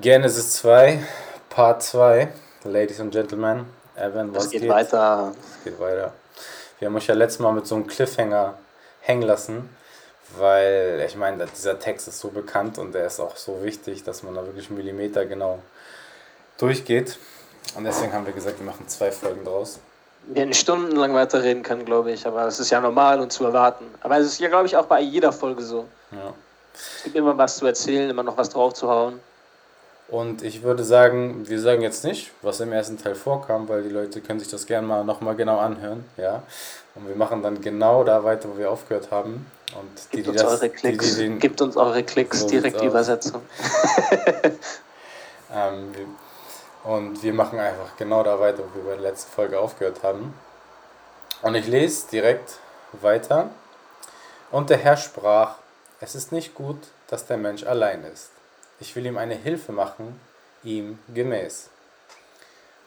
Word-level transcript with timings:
Genesis 0.00 0.54
2, 0.54 1.04
Part 1.50 1.82
2, 1.82 2.28
Ladies 2.64 3.00
and 3.00 3.12
Gentlemen. 3.12 3.66
Evan, 3.96 4.34
was 4.34 4.46
Es 4.46 4.50
geht 4.50 4.62
geht? 4.62 4.70
weiter. 4.70 5.34
Es 5.58 5.64
geht 5.64 5.78
weiter. 5.78 6.14
Wir 6.78 6.88
haben 6.88 6.96
euch 6.96 7.06
ja 7.06 7.14
letztes 7.14 7.40
Mal 7.40 7.52
mit 7.52 7.66
so 7.66 7.74
einem 7.74 7.86
Cliffhanger 7.86 8.54
hängen 9.02 9.22
lassen, 9.22 9.68
weil 10.38 11.04
ich 11.06 11.16
meine, 11.16 11.44
dieser 11.46 11.78
Text 11.78 12.08
ist 12.08 12.18
so 12.18 12.28
bekannt 12.28 12.78
und 12.78 12.94
der 12.94 13.06
ist 13.06 13.20
auch 13.20 13.36
so 13.36 13.62
wichtig, 13.62 14.02
dass 14.02 14.22
man 14.22 14.34
da 14.34 14.46
wirklich 14.46 14.70
Millimeter 14.70 15.26
genau 15.26 15.58
durchgeht. 16.56 17.18
Und 17.76 17.84
deswegen 17.84 18.14
haben 18.14 18.24
wir 18.24 18.32
gesagt, 18.32 18.58
wir 18.58 18.66
machen 18.66 18.88
zwei 18.88 19.12
Folgen 19.12 19.44
draus. 19.44 19.80
Wir 20.28 20.42
hätten 20.42 20.54
stundenlang 20.54 21.12
weiterreden 21.14 21.62
können, 21.62 21.84
glaube 21.84 22.12
ich, 22.12 22.26
aber 22.26 22.46
es 22.46 22.58
ist 22.58 22.70
ja 22.70 22.80
normal 22.80 23.20
und 23.20 23.32
zu 23.32 23.44
erwarten. 23.44 23.84
Aber 24.00 24.16
es 24.16 24.26
ist 24.28 24.40
ja, 24.40 24.48
glaube 24.48 24.66
ich, 24.66 24.76
auch 24.76 24.86
bei 24.86 25.00
jeder 25.00 25.32
Folge 25.32 25.62
so. 25.62 25.86
Ja. 26.12 26.32
Es 26.72 27.02
gibt 27.04 27.16
immer 27.16 27.36
was 27.36 27.58
zu 27.58 27.66
erzählen, 27.66 28.08
immer 28.08 28.22
noch 28.22 28.38
was 28.38 28.48
draufzuhauen. 28.48 29.20
Und 30.10 30.42
ich 30.42 30.62
würde 30.64 30.82
sagen, 30.82 31.48
wir 31.48 31.60
sagen 31.60 31.82
jetzt 31.82 32.02
nicht, 32.04 32.32
was 32.42 32.58
im 32.58 32.72
ersten 32.72 32.98
Teil 32.98 33.14
vorkam, 33.14 33.68
weil 33.68 33.82
die 33.82 33.90
Leute 33.90 34.20
können 34.20 34.40
sich 34.40 34.48
das 34.48 34.66
gerne 34.66 34.86
mal 34.86 35.04
nochmal 35.04 35.36
genau 35.36 35.58
anhören, 35.58 36.04
ja. 36.16 36.42
Und 36.96 37.06
wir 37.06 37.14
machen 37.14 37.44
dann 37.44 37.60
genau 37.60 38.02
da 38.02 38.24
weiter, 38.24 38.48
wo 38.52 38.58
wir 38.58 38.72
aufgehört 38.72 39.12
haben. 39.12 39.46
Und 39.78 40.12
die, 40.12 40.16
Gibt 40.16 40.26
die 40.26 40.30
uns 40.30 40.42
das, 40.42 40.50
eure 40.50 40.68
die, 40.68 40.74
Klicks. 40.74 41.14
die 41.14 41.22
den, 41.22 41.38
Gibt 41.38 41.62
uns 41.62 41.76
eure 41.76 42.02
Klicks, 42.02 42.40
So 42.40 42.48
direkt. 42.48 42.82
Übersetzung. 42.82 43.42
ähm, 45.54 45.94
wir, 45.94 46.92
und 46.92 47.22
wir 47.22 47.32
machen 47.32 47.60
einfach 47.60 47.96
genau 47.96 48.24
da 48.24 48.40
weiter, 48.40 48.64
wo 48.64 48.78
wir 48.78 48.90
bei 48.90 49.00
der 49.00 49.10
letzten 49.10 49.30
Folge 49.30 49.60
aufgehört 49.60 50.02
haben. 50.02 50.34
Und 51.42 51.54
ich 51.54 51.68
lese 51.68 52.08
direkt 52.10 52.58
weiter. 53.00 53.50
Und 54.50 54.70
der 54.70 54.78
Herr 54.78 54.96
sprach, 54.96 55.54
es 56.00 56.16
ist 56.16 56.32
nicht 56.32 56.54
gut, 56.54 56.78
dass 57.06 57.26
der 57.26 57.36
Mensch 57.36 57.62
allein 57.62 58.02
ist. 58.02 58.30
Ich 58.80 58.96
will 58.96 59.06
ihm 59.06 59.18
eine 59.18 59.34
Hilfe 59.34 59.72
machen, 59.72 60.18
ihm 60.64 60.98
gemäß. 61.14 61.68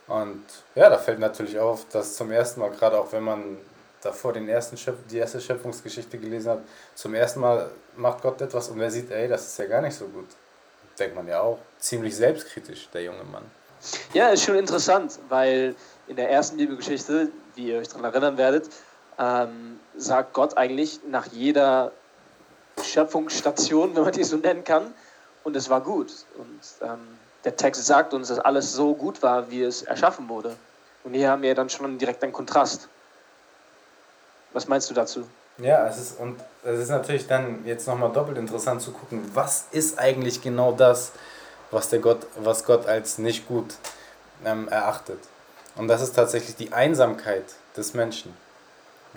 Und 0.08 0.44
ja, 0.76 0.90
da 0.90 0.98
fällt 0.98 1.20
natürlich 1.20 1.58
auf, 1.60 1.88
dass 1.90 2.16
zum 2.16 2.32
ersten 2.32 2.60
Mal, 2.60 2.72
gerade 2.72 3.00
auch 3.00 3.12
wenn 3.12 3.24
man 3.24 3.58
davor 4.02 4.34
den 4.34 4.50
ersten 4.50 4.76
Schöpf 4.76 4.98
die 5.10 5.18
erste 5.18 5.40
Schöpfungsgeschichte 5.40 6.18
gelesen 6.18 6.52
hat, 6.52 6.60
zum 6.96 7.14
ersten 7.14 7.40
Mal 7.40 7.72
macht 7.96 8.22
Gott 8.22 8.42
etwas 8.42 8.68
und 8.70 8.80
wer 8.80 8.92
sieht, 8.92 9.12
ey, 9.12 9.28
das 9.28 9.48
ist 9.48 9.58
ja 9.60 9.66
gar 9.66 9.82
nicht 9.82 9.96
so 9.96 10.06
gut. 10.06 10.28
Denkt 11.00 11.16
man 11.16 11.28
ja 11.28 11.42
auch. 11.42 11.60
Ziemlich 11.80 12.16
selbstkritisch, 12.16 12.90
der 12.94 13.04
junge 13.04 13.24
Mann. 13.24 13.44
Ja, 14.14 14.30
ist 14.30 14.44
schon 14.44 14.56
interessant, 14.56 15.20
weil 15.30 15.76
in 16.08 16.16
der 16.16 16.30
ersten 16.30 16.58
Bibelgeschichte, 16.58 17.30
wie 17.56 17.72
ihr 17.72 17.80
euch 17.80 17.88
daran 17.88 18.06
erinnern 18.06 18.38
werdet, 18.38 18.70
ähm, 19.18 19.80
sagt 19.96 20.34
Gott 20.34 20.58
eigentlich 20.58 21.00
nach 21.08 21.28
jeder 21.28 21.92
Schöpfungsstation, 22.82 23.96
wenn 23.96 24.04
man 24.04 24.12
die 24.12 24.24
so 24.24 24.38
nennen 24.38 24.64
kann, 24.64 24.94
und 25.44 25.56
es 25.56 25.70
war 25.70 25.82
gut. 25.82 26.12
Und 26.38 26.88
ähm, 26.88 27.00
der 27.44 27.56
Text 27.56 27.86
sagt 27.86 28.14
uns, 28.14 28.30
dass 28.30 28.40
alles 28.40 28.74
so 28.74 28.94
gut 28.94 29.22
war, 29.22 29.50
wie 29.50 29.64
es 29.64 29.84
erschaffen 29.84 30.30
wurde. 30.30 30.56
Und 31.04 31.14
hier 31.14 31.30
haben 31.30 31.42
wir 31.42 31.54
dann 31.56 31.70
schon 31.70 31.98
direkt 31.98 32.24
einen 32.24 32.34
Kontrast. 32.34 32.88
Was 34.54 34.68
meinst 34.68 34.90
du 34.90 34.94
dazu? 34.94 35.28
Ja, 35.58 35.88
es 35.88 35.98
ist, 35.98 36.20
und 36.20 36.40
es 36.64 36.80
ist 36.80 36.90
natürlich 36.90 37.28
dann 37.28 37.66
jetzt 37.66 37.88
nochmal 37.88 38.12
doppelt 38.12 38.38
interessant 38.38 38.82
zu 38.82 38.92
gucken, 38.92 39.30
was 39.34 39.66
ist 39.72 40.00
eigentlich 40.00 40.42
genau 40.42 40.72
das, 40.72 41.12
was, 41.70 41.90
der 41.90 42.00
Gott, 42.00 42.26
was 42.38 42.64
Gott 42.66 42.88
als 42.88 43.18
nicht 43.18 43.48
gut 43.48 43.76
ähm, 44.46 44.68
erachtet. 44.68 45.20
Und 45.76 45.88
das 45.88 46.02
ist 46.02 46.16
tatsächlich 46.16 46.56
die 46.56 46.72
Einsamkeit 46.72 47.46
des 47.76 47.94
Menschen. 47.94 48.36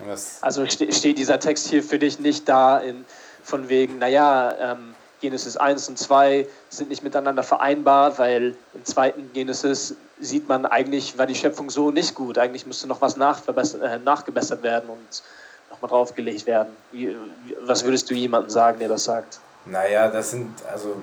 Das, 0.05 0.37
Also 0.41 0.65
ste 0.65 0.91
steht 0.91 1.17
dieser 1.17 1.39
Text 1.39 1.67
hier 1.67 1.83
für 1.83 1.97
dich 1.97 2.19
nicht 2.19 2.47
da 2.47 2.79
in, 2.79 3.05
von 3.43 3.69
wegen, 3.69 3.97
naja, 3.97 4.73
ähm, 4.73 4.95
Genesis 5.21 5.57
1 5.57 5.89
und 5.89 5.97
2 5.97 6.47
sind 6.69 6.89
nicht 6.89 7.03
miteinander 7.03 7.43
vereinbart, 7.43 8.19
weil 8.19 8.55
im 8.73 8.85
zweiten 8.85 9.31
Genesis 9.33 9.95
sieht 10.19 10.47
man, 10.47 10.65
eigentlich 10.65 11.17
war 11.17 11.25
die 11.25 11.35
Schöpfung 11.35 11.69
so 11.69 11.91
nicht 11.91 12.15
gut. 12.15 12.37
Eigentlich 12.37 12.65
müsste 12.65 12.87
noch 12.87 13.01
was 13.01 13.15
äh, 13.17 13.99
nachgebessert 13.99 14.63
werden 14.63 14.89
und 14.89 15.23
nochmal 15.69 15.89
draufgelegt 15.89 16.45
werden. 16.45 16.75
Wie, 16.91 17.15
was 17.61 17.83
würdest 17.83 18.09
du 18.09 18.13
jemandem 18.13 18.49
sagen, 18.49 18.79
der 18.79 18.89
das 18.89 19.03
sagt? 19.03 19.39
naja, 19.71 20.09
das 20.09 20.31
sind, 20.31 20.53
also, 20.71 20.95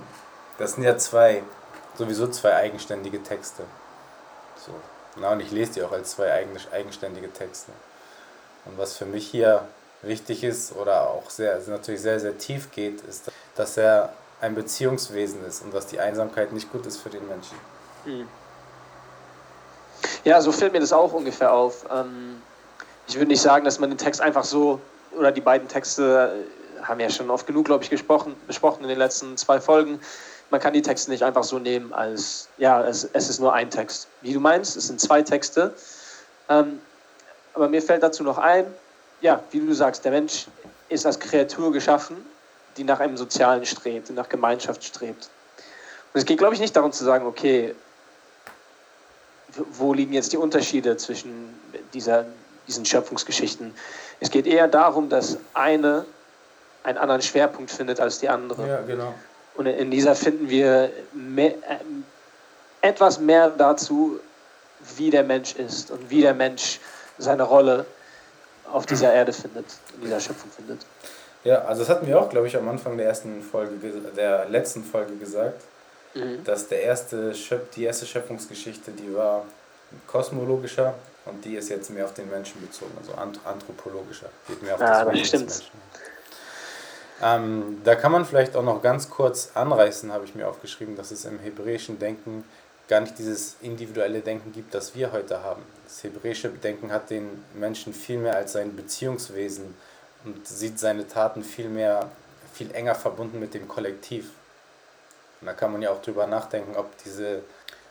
das 0.59 0.75
sind 0.75 0.85
ja 0.85 0.97
zwei, 0.97 1.43
sowieso 1.97 2.29
zwei 2.29 2.55
eigenständige 2.55 3.23
Texte. 3.23 3.65
So. 4.65 4.73
Na, 5.17 5.31
und 5.33 5.41
ich 5.41 5.51
lese 5.51 5.75
die 5.75 5.83
auch 5.83 5.93
als 5.93 6.13
zwei 6.13 6.33
eigen, 6.33 6.57
eigenständige 6.73 7.33
Texte. 7.33 7.73
Und 8.65 8.79
was 8.79 8.97
für 8.97 9.07
mich 9.07 9.27
hier 9.27 9.67
wichtig 10.03 10.45
ist 10.45 10.75
oder 10.75 11.09
auch 11.09 11.31
sehr, 11.31 11.61
natürlich 11.67 12.01
sehr, 12.01 12.19
sehr 12.19 12.37
tief 12.39 12.71
geht, 12.73 13.01
ist, 13.03 13.31
dass 13.57 13.77
er 13.77 14.13
ein 14.41 14.55
Beziehungswesen 14.55 15.45
ist 15.47 15.63
und 15.63 15.73
dass 15.73 15.87
die 15.87 15.99
Einsamkeit 15.99 16.53
nicht 16.53 16.71
gut 16.71 16.87
ist 16.87 16.99
für 16.99 17.11
den 17.11 17.27
Menschen. 17.29 17.57
Ja, 20.25 20.41
so 20.41 20.53
fällt 20.53 20.73
mir 20.73 20.81
das 20.81 20.93
auch 20.93 21.13
ungefähr 21.13 21.53
auf. 21.53 21.87
Ähm, 21.91 22.43
ich 23.07 23.17
würde 23.17 23.29
nicht 23.29 23.41
sagen, 23.41 23.65
dass 23.65 23.79
man 23.79 23.91
den 23.91 23.99
Text 23.99 24.21
einfach 24.21 24.45
so, 24.45 24.81
oder 25.17 25.33
die 25.33 25.41
beiden 25.41 25.69
Texte 25.69 26.45
äh, 26.81 26.83
haben 26.83 27.01
ja 27.01 27.09
schon 27.09 27.31
oft 27.31 27.47
genug, 27.47 27.67
glaube 27.67 27.85
ich, 27.85 27.91
gesprochen, 27.91 28.35
besprochen 28.47 28.83
in 28.83 28.89
den 28.89 28.99
letzten 28.99 29.37
zwei 29.37 29.61
Folgen. 29.61 30.01
Man 30.51 30.61
kann 30.61 30.73
die 30.73 30.83
Texte 30.83 31.11
nicht 31.11 31.23
einfach 31.23 31.45
so 31.45 31.59
nehmen 31.59 31.93
als, 31.93 32.49
ja, 32.59 32.83
es, 32.83 33.09
es 33.13 33.31
ist 33.31 33.41
nur 33.41 33.55
ein 33.55 33.71
Text. 33.71 34.09
Wie 34.21 34.35
du 34.35 34.41
meinst, 34.41 34.77
es 34.77 34.89
sind 34.89 35.01
zwei 35.01 35.23
Texte. 35.23 35.73
Ähm, 36.49 36.81
aber 37.55 37.69
mir 37.69 37.81
fällt 37.81 38.03
dazu 38.03 38.23
noch 38.23 38.39
ein, 38.39 38.67
ja, 39.21 39.43
wie 39.51 39.61
du 39.61 39.73
sagst, 39.73 40.05
der 40.05 40.13
Mensch 40.13 40.47
ist 40.89 41.07
als 41.07 41.19
Kreatur 41.19 41.73
geschaffen, 41.73 42.17
die 42.77 42.85
nach 42.85 43.01
einem 43.01 43.17
Sozialen 43.17 43.65
strebt, 43.65 44.09
die 44.09 44.13
nach 44.13 44.29
Gemeinschaft 44.29 44.85
strebt. 44.85 45.29
Und 46.13 46.21
es 46.21 46.25
geht, 46.25 46.39
glaube 46.39 46.55
ich, 46.55 46.61
nicht 46.61 46.75
darum 46.77 46.93
zu 46.93 47.05
sagen, 47.05 47.27
okay, 47.27 47.75
wo 49.73 49.93
liegen 49.93 50.13
jetzt 50.13 50.33
die 50.33 50.37
Unterschiede 50.37 50.97
zwischen 50.97 51.59
dieser, 51.93 52.27
diesen 52.67 52.85
Schöpfungsgeschichten? 52.85 53.75
Es 54.21 54.31
geht 54.31 54.47
eher 54.47 54.69
darum, 54.69 55.09
dass 55.09 55.39
eine 55.55 56.07
einen 56.85 56.99
anderen 56.99 57.23
Schwerpunkt 57.23 57.71
findet 57.71 57.99
als 57.99 58.21
die 58.21 58.29
andere. 58.29 58.69
Ja, 58.69 58.83
genau. 58.83 59.15
Und 59.57 59.67
in 59.67 59.91
dieser 59.91 60.15
finden 60.15 60.49
wir 60.49 60.91
mehr, 61.13 61.55
ähm, 61.69 62.05
etwas 62.83 63.19
mehr 63.19 63.51
dazu, 63.51 64.21
wie 64.97 65.11
der 65.11 65.25
Mensch 65.25 65.55
ist 65.55 65.91
und 65.91 66.11
wie 66.11 66.21
der 66.21 66.35
Mensch 66.35 66.79
seine 67.19 67.45
Rolle 67.45 67.87
auf 68.71 68.85
dieser 68.87 69.13
Erde 69.13 69.33
findet, 69.33 69.67
in 69.95 70.03
dieser 70.03 70.21
Schöpfung 70.21 70.51
findet. 70.51 70.81
Ja, 71.45 71.63
also 71.67 71.83
das 71.83 71.91
hatten 71.91 72.07
wir 72.07 72.19
auch, 72.19 72.31
glaube 72.31 72.47
ich, 72.47 72.57
am 72.57 72.69
Anfang 72.69 72.97
der 72.97 73.07
ersten 73.07 73.43
Folge, 73.43 73.77
ge- 73.77 73.93
der 74.17 74.49
letzten 74.49 74.83
Folge 74.83 75.15
gesagt, 75.17 75.61
dass 76.45 76.69
der 76.69 76.83
erste 76.83 77.35
Schöp 77.35 77.73
die 77.73 77.85
erste 77.85 78.07
Schöpfungsgeschichte, 78.07 78.93
die 78.93 79.15
war 79.15 79.45
kosmologischer 80.07 80.95
und 81.27 81.45
die 81.45 81.57
ist 81.57 81.69
jetzt 81.69 81.91
mehr 81.91 82.05
auf 82.05 82.15
den 82.15 82.31
Menschen 82.31 82.61
bezogen, 82.61 82.93
also 82.99 83.15
ant 83.15 83.41
anthropologischer. 83.45 84.29
Geht 84.49 84.63
mehr 84.63 84.75
auf 84.75 84.81
Ja, 84.81 85.05
das 85.05 85.13
des 85.15 85.29
stimmt. 85.29 85.49
Menschen. 85.49 85.71
Ähm, 87.23 87.81
da 87.85 87.95
kann 87.95 88.13
man 88.13 88.25
vielleicht 88.25 88.57
auch 88.57 88.63
noch 88.63 88.83
ganz 88.83 89.09
kurz 89.11 89.51
anreißen, 89.55 90.13
habe 90.13 90.25
ich 90.25 90.35
mir 90.35 90.49
aufgeschrieben, 90.49 90.97
dass 90.97 91.11
es 91.11 91.25
im 91.25 91.39
hebräischen 91.39 91.99
Denken 91.99 92.45
gar 92.89 93.01
nicht 93.01 93.19
dieses 93.19 93.57
individuelle 93.63 94.21
Denken 94.21 94.53
gibt, 94.53 94.75
das 94.75 94.95
wir 94.95 95.13
heute 95.13 95.43
haben. 95.43 95.63
Das 95.85 96.03
hebräische 96.05 96.49
Denken 96.51 96.93
hat 96.93 97.11
den 97.11 97.45
Menschen 97.55 97.95
viel 97.95 98.19
mehr 98.19 98.37
als 98.37 98.53
sein 98.53 98.77
Beziehungswesen 98.77 99.75
und 100.25 100.47
sieht 100.47 100.79
seine 100.79 101.07
Taten 101.07 101.43
viel 101.43 101.69
mehr, 101.69 102.11
viel 102.53 102.71
enger 102.73 102.95
verbunden 102.95 103.41
mit 103.41 103.55
dem 103.55 103.69
Kollektiv. 103.69 104.31
Und 105.41 105.47
da 105.47 105.53
kann 105.53 105.73
man 105.73 105.83
ja 105.83 105.91
auch 105.91 106.01
drüber 106.01 106.27
nachdenken, 106.27 106.77
ob 106.77 106.91
diese, 107.05 107.43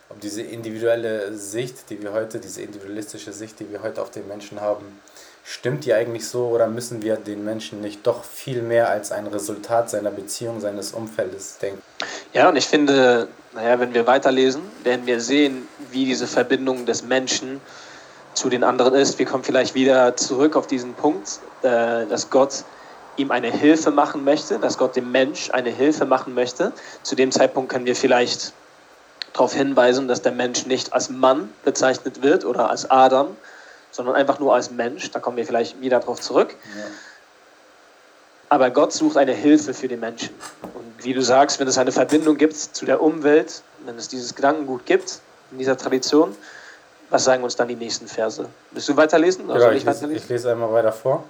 ob 0.09 0.19
diese 0.19 0.41
individuelle 0.41 1.35
Sicht, 1.35 1.89
die 1.89 2.01
wir 2.01 2.13
heute, 2.13 2.39
diese 2.39 2.61
individualistische 2.61 3.33
Sicht, 3.33 3.59
die 3.59 3.71
wir 3.71 3.83
heute 3.83 4.01
auf 4.01 4.09
den 4.09 4.27
Menschen 4.27 4.61
haben, 4.61 4.99
stimmt 5.43 5.85
die 5.85 5.93
eigentlich 5.93 6.27
so 6.27 6.47
oder 6.47 6.67
müssen 6.67 7.01
wir 7.01 7.17
den 7.17 7.43
Menschen 7.43 7.81
nicht 7.81 8.07
doch 8.07 8.23
viel 8.23 8.61
mehr 8.61 8.89
als 8.89 9.11
ein 9.11 9.27
Resultat 9.27 9.89
seiner 9.89 10.11
Beziehung, 10.11 10.61
seines 10.61 10.93
Umfeldes 10.93 11.57
denken? 11.59 11.81
Ja, 12.33 12.49
und 12.49 12.55
ich 12.55 12.65
finde, 12.65 13.27
naja, 13.53 13.79
wenn 13.79 13.93
wir 13.93 14.07
weiterlesen, 14.07 14.63
werden 14.83 15.05
wir 15.05 15.19
sehen, 15.19 15.67
wie 15.91 16.05
diese 16.05 16.27
Verbindung 16.27 16.85
des 16.85 17.03
Menschen 17.03 17.61
zu 18.43 18.49
den 18.49 18.65
anderen 18.65 18.93
ist. 18.93 19.19
Wir 19.19 19.25
kommen 19.25 19.45
vielleicht 19.45 19.73
wieder 19.73 20.17
zurück 20.17 20.57
auf 20.57 20.67
diesen 20.67 20.95
Punkt, 20.95 21.39
äh, 21.61 22.05
dass 22.07 22.29
Gott 22.29 22.65
ihm 23.15 23.31
eine 23.31 23.49
Hilfe 23.49 23.89
machen 23.89 24.25
möchte, 24.25 24.59
dass 24.59 24.77
Gott 24.77 24.97
dem 24.97 25.13
Mensch 25.13 25.49
eine 25.51 25.69
Hilfe 25.69 26.03
machen 26.03 26.33
möchte. 26.33 26.73
Zu 27.03 27.15
dem 27.15 27.31
Zeitpunkt 27.31 27.71
können 27.71 27.85
wir 27.85 27.95
vielleicht 27.95 28.51
darauf 29.31 29.53
hinweisen, 29.53 30.09
dass 30.09 30.23
der 30.23 30.33
Mensch 30.33 30.65
nicht 30.65 30.91
als 30.91 31.09
Mann 31.09 31.53
bezeichnet 31.63 32.21
wird 32.21 32.43
oder 32.43 32.69
als 32.69 32.91
Adam, 32.91 33.37
sondern 33.91 34.15
einfach 34.15 34.39
nur 34.39 34.53
als 34.53 34.71
Mensch. 34.71 35.09
Da 35.11 35.21
kommen 35.21 35.37
wir 35.37 35.45
vielleicht 35.45 35.79
wieder 35.79 36.01
darauf 36.01 36.19
zurück. 36.19 36.53
Aber 38.49 38.71
Gott 38.71 38.91
sucht 38.91 39.15
eine 39.15 39.31
Hilfe 39.31 39.73
für 39.73 39.87
den 39.87 40.01
Menschen. 40.01 40.31
Und 40.63 41.05
wie 41.05 41.13
du 41.13 41.21
sagst, 41.21 41.61
wenn 41.61 41.67
es 41.69 41.77
eine 41.77 41.93
Verbindung 41.93 42.35
gibt 42.35 42.57
zu 42.57 42.85
der 42.85 43.01
Umwelt, 43.01 43.63
wenn 43.85 43.97
es 43.97 44.09
dieses 44.09 44.35
Gedankengut 44.35 44.85
gibt 44.85 45.21
in 45.51 45.59
dieser 45.59 45.77
Tradition, 45.77 46.35
was 47.13 47.25
sagen 47.25 47.43
uns 47.43 47.55
dann 47.55 47.67
die 47.67 47.75
nächsten 47.75 48.07
Verse? 48.07 48.49
Willst 48.71 48.89
du 48.89 48.97
weiterlesen? 48.97 49.45
Oder 49.45 49.59
Ja, 49.59 49.65
soll 49.67 49.75
ich, 49.75 49.85
lese, 49.85 50.11
ich 50.11 50.29
lese 50.29 50.51
einmal 50.51 50.73
weiter 50.73 50.91
vor. 50.91 51.23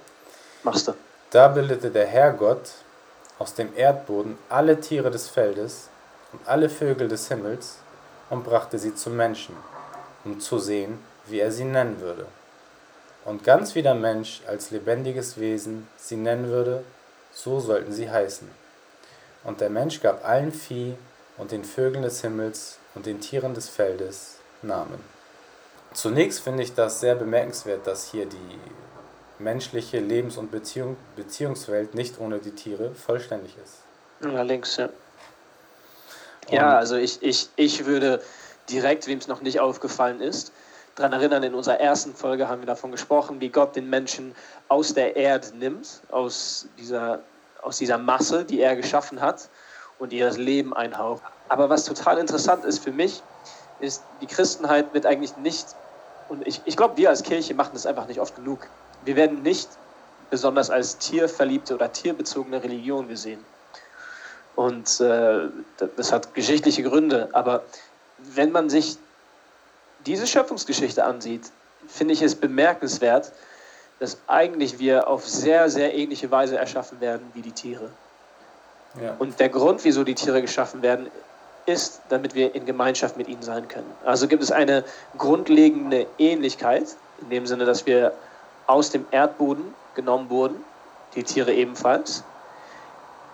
Machst 0.62 0.88
du. 0.88 0.94
Da 1.30 1.48
bildete 1.48 1.90
der 1.90 2.06
Herr 2.06 2.32
Gott 2.32 2.70
aus 3.38 3.52
dem 3.52 3.76
Erdboden 3.76 4.38
alle 4.48 4.80
Tiere 4.80 5.10
des 5.10 5.28
Feldes 5.28 5.90
und 6.32 6.40
alle 6.48 6.70
Vögel 6.70 7.08
des 7.08 7.28
Himmels 7.28 7.76
und 8.30 8.44
brachte 8.44 8.78
sie 8.78 8.94
zum 8.94 9.16
Menschen, 9.16 9.56
um 10.24 10.40
zu 10.40 10.58
sehen, 10.58 10.98
wie 11.26 11.40
er 11.40 11.52
sie 11.52 11.64
nennen 11.64 12.00
würde. 12.00 12.24
Und 13.26 13.44
ganz 13.44 13.74
wie 13.74 13.82
der 13.82 13.94
Mensch 13.94 14.40
als 14.46 14.70
lebendiges 14.70 15.38
Wesen 15.38 15.86
sie 15.98 16.16
nennen 16.16 16.48
würde, 16.48 16.82
so 17.30 17.60
sollten 17.60 17.92
sie 17.92 18.10
heißen. 18.10 18.50
Und 19.44 19.60
der 19.60 19.68
Mensch 19.68 20.00
gab 20.00 20.26
allen 20.26 20.52
Vieh 20.52 20.96
und 21.36 21.50
den 21.52 21.64
Vögeln 21.64 22.04
des 22.04 22.22
Himmels 22.22 22.78
und 22.94 23.04
den 23.04 23.20
Tieren 23.20 23.52
des 23.52 23.68
Feldes 23.68 24.36
Namen. 24.62 25.12
Zunächst 25.94 26.40
finde 26.40 26.64
ich 26.64 26.74
das 26.74 27.00
sehr 27.00 27.14
bemerkenswert, 27.14 27.86
dass 27.86 28.10
hier 28.10 28.26
die 28.26 28.58
menschliche 29.38 30.00
Lebens- 30.00 30.36
und 30.36 30.50
Beziehung, 30.50 30.96
Beziehungswelt 31.16 31.94
nicht 31.94 32.20
ohne 32.20 32.38
die 32.38 32.50
Tiere 32.50 32.94
vollständig 32.94 33.56
ist. 33.62 33.78
Allerdings, 34.22 34.76
ja. 34.76 34.88
Ja, 36.50 36.76
also 36.76 36.96
ich, 36.96 37.22
ich, 37.22 37.48
ich 37.56 37.86
würde 37.86 38.20
direkt, 38.68 39.06
wem 39.06 39.18
es 39.18 39.28
noch 39.28 39.40
nicht 39.40 39.60
aufgefallen 39.60 40.20
ist, 40.20 40.52
daran 40.94 41.12
erinnern, 41.12 41.42
in 41.42 41.54
unserer 41.54 41.80
ersten 41.80 42.14
Folge 42.14 42.48
haben 42.48 42.60
wir 42.60 42.66
davon 42.66 42.90
gesprochen, 42.90 43.40
wie 43.40 43.48
Gott 43.48 43.76
den 43.76 43.88
Menschen 43.88 44.34
aus 44.68 44.94
der 44.94 45.16
Erde 45.16 45.56
nimmt, 45.56 46.02
aus 46.10 46.66
dieser, 46.78 47.20
aus 47.62 47.78
dieser 47.78 47.98
Masse, 47.98 48.44
die 48.44 48.60
er 48.60 48.76
geschaffen 48.76 49.20
hat 49.20 49.48
und 49.98 50.12
ihr 50.12 50.26
das 50.26 50.38
Leben 50.38 50.74
einhaucht. 50.74 51.22
Aber 51.48 51.68
was 51.70 51.84
total 51.84 52.18
interessant 52.18 52.64
ist 52.64 52.82
für 52.82 52.92
mich, 52.92 53.22
ist, 53.80 54.02
die 54.20 54.26
Christenheit 54.26 54.92
wird 54.92 55.06
eigentlich 55.06 55.36
nicht, 55.36 55.66
und 56.28 56.46
ich, 56.46 56.60
ich 56.64 56.76
glaube, 56.76 56.96
wir 56.96 57.10
als 57.10 57.22
Kirche 57.22 57.54
machen 57.54 57.70
das 57.74 57.86
einfach 57.86 58.06
nicht 58.06 58.20
oft 58.20 58.36
genug. 58.36 58.66
Wir 59.04 59.16
werden 59.16 59.42
nicht 59.42 59.68
besonders 60.30 60.70
als 60.70 60.98
tierverliebte 60.98 61.74
oder 61.74 61.92
tierbezogene 61.92 62.62
Religion 62.62 63.08
gesehen. 63.08 63.44
Und 64.56 65.00
äh, 65.00 65.48
das 65.96 66.12
hat 66.12 66.34
geschichtliche 66.34 66.82
Gründe. 66.82 67.28
Aber 67.32 67.62
wenn 68.18 68.52
man 68.52 68.70
sich 68.70 68.96
diese 70.06 70.26
Schöpfungsgeschichte 70.26 71.04
ansieht, 71.04 71.50
finde 71.88 72.14
ich 72.14 72.22
es 72.22 72.34
bemerkenswert, 72.34 73.32
dass 73.98 74.18
eigentlich 74.26 74.78
wir 74.78 75.08
auf 75.08 75.28
sehr, 75.28 75.70
sehr 75.70 75.94
ähnliche 75.94 76.30
Weise 76.30 76.56
erschaffen 76.56 77.00
werden 77.00 77.30
wie 77.34 77.42
die 77.42 77.52
Tiere. 77.52 77.90
Ja. 79.00 79.16
Und 79.18 79.40
der 79.40 79.48
Grund, 79.48 79.84
wieso 79.84 80.04
die 80.04 80.14
Tiere 80.14 80.40
geschaffen 80.40 80.82
werden, 80.82 81.10
ist, 81.66 82.02
damit 82.08 82.34
wir 82.34 82.54
in 82.54 82.66
Gemeinschaft 82.66 83.16
mit 83.16 83.28
ihnen 83.28 83.42
sein 83.42 83.68
können. 83.68 83.90
Also 84.04 84.28
gibt 84.28 84.42
es 84.42 84.52
eine 84.52 84.84
grundlegende 85.16 86.06
Ähnlichkeit, 86.18 86.96
in 87.20 87.30
dem 87.30 87.46
Sinne, 87.46 87.64
dass 87.64 87.86
wir 87.86 88.12
aus 88.66 88.90
dem 88.90 89.06
Erdboden 89.10 89.74
genommen 89.94 90.30
wurden, 90.30 90.56
die 91.14 91.22
Tiere 91.22 91.52
ebenfalls. 91.52 92.24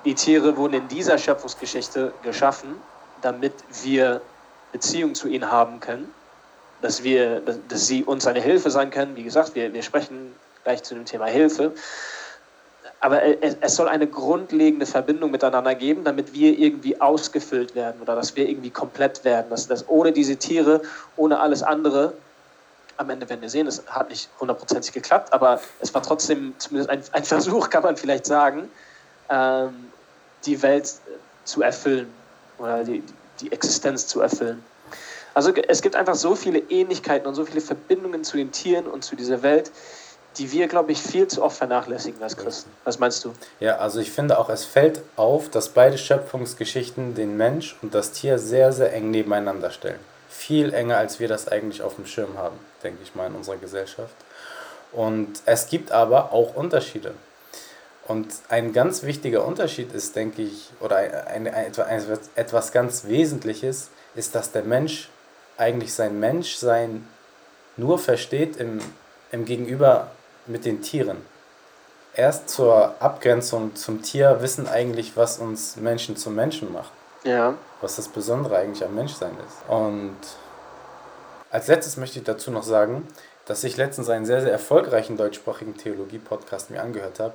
Die 0.05 0.15
Tiere 0.15 0.57
wurden 0.57 0.75
in 0.75 0.89
dieser 0.89 1.19
Schöpfungsgeschichte 1.19 2.13
geschaffen, 2.23 2.77
damit 3.21 3.53
wir 3.83 4.21
Beziehung 4.73 5.15
zu 5.15 5.29
ihnen 5.29 5.51
haben 5.51 5.81
können, 5.81 6.13
dass, 6.81 7.03
wir, 7.03 7.43
dass 7.69 7.87
sie 7.87 8.05
uns 8.05 8.27
eine 8.27 8.41
Hilfe 8.41 8.71
sein 8.71 8.91
können. 8.91 9.17
Wie 9.17 9.25
gesagt, 9.25 9.55
wir, 9.55 9.73
wir 9.73 9.83
sprechen 9.83 10.35
gleich 10.65 10.83
zu 10.83 10.95
dem 10.95 11.05
Thema 11.05 11.27
Hilfe. 11.27 11.73
Aber 13.03 13.23
es 13.41 13.77
soll 13.77 13.89
eine 13.89 14.07
grundlegende 14.07 14.85
Verbindung 14.85 15.31
miteinander 15.31 15.75
geben, 15.75 16.05
damit 16.05 16.35
wir 16.35 16.59
irgendwie 16.59 17.01
ausgefüllt 17.01 17.75
werden 17.75 18.01
oder 18.03 18.15
dass 18.15 18.37
wir 18.37 18.47
irgendwie 18.47 18.69
komplett 18.69 19.25
werden. 19.25 19.47
Dass, 19.49 19.67
dass 19.67 19.89
ohne 19.89 20.13
diese 20.13 20.37
Tiere, 20.37 20.83
ohne 21.17 21.41
alles 21.41 21.63
andere, 21.63 22.13
am 22.99 23.09
Ende 23.09 23.27
werden 23.31 23.41
wir 23.41 23.49
sehen, 23.49 23.67
es 23.67 23.83
hat 23.87 24.11
nicht 24.11 24.29
hundertprozentig 24.39 24.93
geklappt, 24.93 25.33
aber 25.33 25.61
es 25.81 25.95
war 25.95 26.03
trotzdem 26.03 26.53
zumindest 26.59 26.91
ein, 26.91 27.03
ein 27.13 27.25
Versuch, 27.25 27.71
kann 27.71 27.83
man 27.83 27.97
vielleicht 27.97 28.27
sagen, 28.27 28.71
ähm, 29.31 29.91
die 30.45 30.61
Welt 30.63 30.93
zu 31.45 31.63
erfüllen 31.63 32.13
oder 32.59 32.85
die, 32.85 33.03
die 33.41 33.51
Existenz 33.51 34.07
zu 34.07 34.21
erfüllen. 34.21 34.63
Also 35.33 35.53
es 35.55 35.81
gibt 35.81 35.97
einfach 35.97 36.17
so 36.17 36.35
viele 36.35 36.59
Ähnlichkeiten 36.59 37.27
und 37.27 37.35
so 37.35 37.47
viele 37.47 37.63
Verbindungen 37.63 38.25
zu 38.25 38.37
den 38.37 38.53
Tieren 38.53 38.87
und 38.87 39.05
zu 39.05 39.17
dieser 39.17 39.43
Welt, 39.43 39.71
die 40.39 40.53
wir, 40.53 40.69
glaube 40.69 40.93
ich, 40.93 41.03
viel 41.03 41.27
zu 41.29 41.43
oft 41.43 41.57
vernachlässigen 41.57 42.23
als 42.23 42.37
Christen. 42.37 42.71
Was 42.85 42.99
meinst 42.99 43.25
du? 43.25 43.33
Ja, 43.59 43.79
also 43.79 44.01
ich 44.01 44.11
finde 44.11 44.39
auch, 44.39 44.49
es 44.49 44.65
fällt 44.65 45.03
auf, 45.17 45.49
dass 45.49 45.71
beide 45.71 45.99
Schöpfungsgeschichten 45.99 47.15
den 47.15 47.37
Mensch 47.37 47.77
und 47.83 47.95
das 47.95 48.13
Tier 48.13 48.39
sehr, 48.39 48.73
sehr 48.73 48.93
eng 48.93 49.11
nebeneinander 49.11 49.71
stellen. 49.71 49.99
Viel 50.29 50.73
enger, 50.73 50.97
als 50.97 51.19
wir 51.19 51.29
das 51.29 51.49
eigentlich 51.49 51.83
auf 51.83 51.97
dem 51.97 52.07
Schirm 52.07 52.39
haben, 52.39 52.59
denke 52.83 53.03
ich 53.03 53.15
mal, 53.15 53.27
in 53.27 53.35
unserer 53.35 53.57
Gesellschaft. 53.57 54.15
Und 54.93 55.43
es 55.47 55.69
gibt 55.69 55.93
aber 55.93 56.33
auch 56.33 56.55
Unterschiede. 56.55 57.15
Und 58.07 58.29
ein 58.49 58.73
ganz 58.73 59.03
wichtiger 59.03 59.45
Unterschied 59.45 59.93
ist, 59.93 60.17
denke 60.17 60.43
ich, 60.43 60.71
oder 60.81 60.97
ein, 60.97 61.47
ein, 61.47 61.77
ein, 61.79 62.19
etwas 62.35 62.73
ganz 62.73 63.05
Wesentliches, 63.05 63.91
ist, 64.15 64.35
dass 64.35 64.51
der 64.51 64.63
Mensch 64.63 65.09
eigentlich 65.57 65.95
sein 65.95 66.19
Menschsein 66.19 67.07
nur 67.77 67.99
versteht 67.99 68.57
im, 68.57 68.81
im 69.31 69.45
Gegenüber 69.45 70.11
mit 70.51 70.65
den 70.65 70.83
Tieren. 70.83 71.19
Erst 72.15 72.49
zur 72.49 72.95
Abgrenzung 73.01 73.77
zum 73.77 74.03
Tier 74.03 74.39
wissen 74.41 74.69
eigentlich, 74.69 75.17
was 75.17 75.39
uns 75.39 75.77
Menschen 75.77 76.17
zum 76.17 76.35
Menschen 76.35 76.73
macht. 76.73 76.93
Ja. 77.25 77.55
Was 77.81 77.97
das 77.97 78.09
Besondere 78.09 78.57
eigentlich 78.57 78.85
am 78.85 78.95
Menschsein 78.95 79.37
ist. 79.47 79.69
Und 79.69 80.17
als 81.51 81.69
letztes 81.69 81.97
möchte 81.97 82.19
ich 82.19 82.25
dazu 82.25 82.51
noch 82.51 82.63
sagen, 82.63 83.07
dass 83.47 83.65
ich 83.65 83.77
letztens 83.77 84.09
einen 84.09 84.27
sehr, 84.27 84.41
sehr 84.41 84.53
erfolgreichen 84.53 85.17
deutschsprachigen 85.17 85.77
Theologie-Podcast 85.77 86.71
mir 86.71 86.83
angehört 86.83 87.21
habe. 87.21 87.35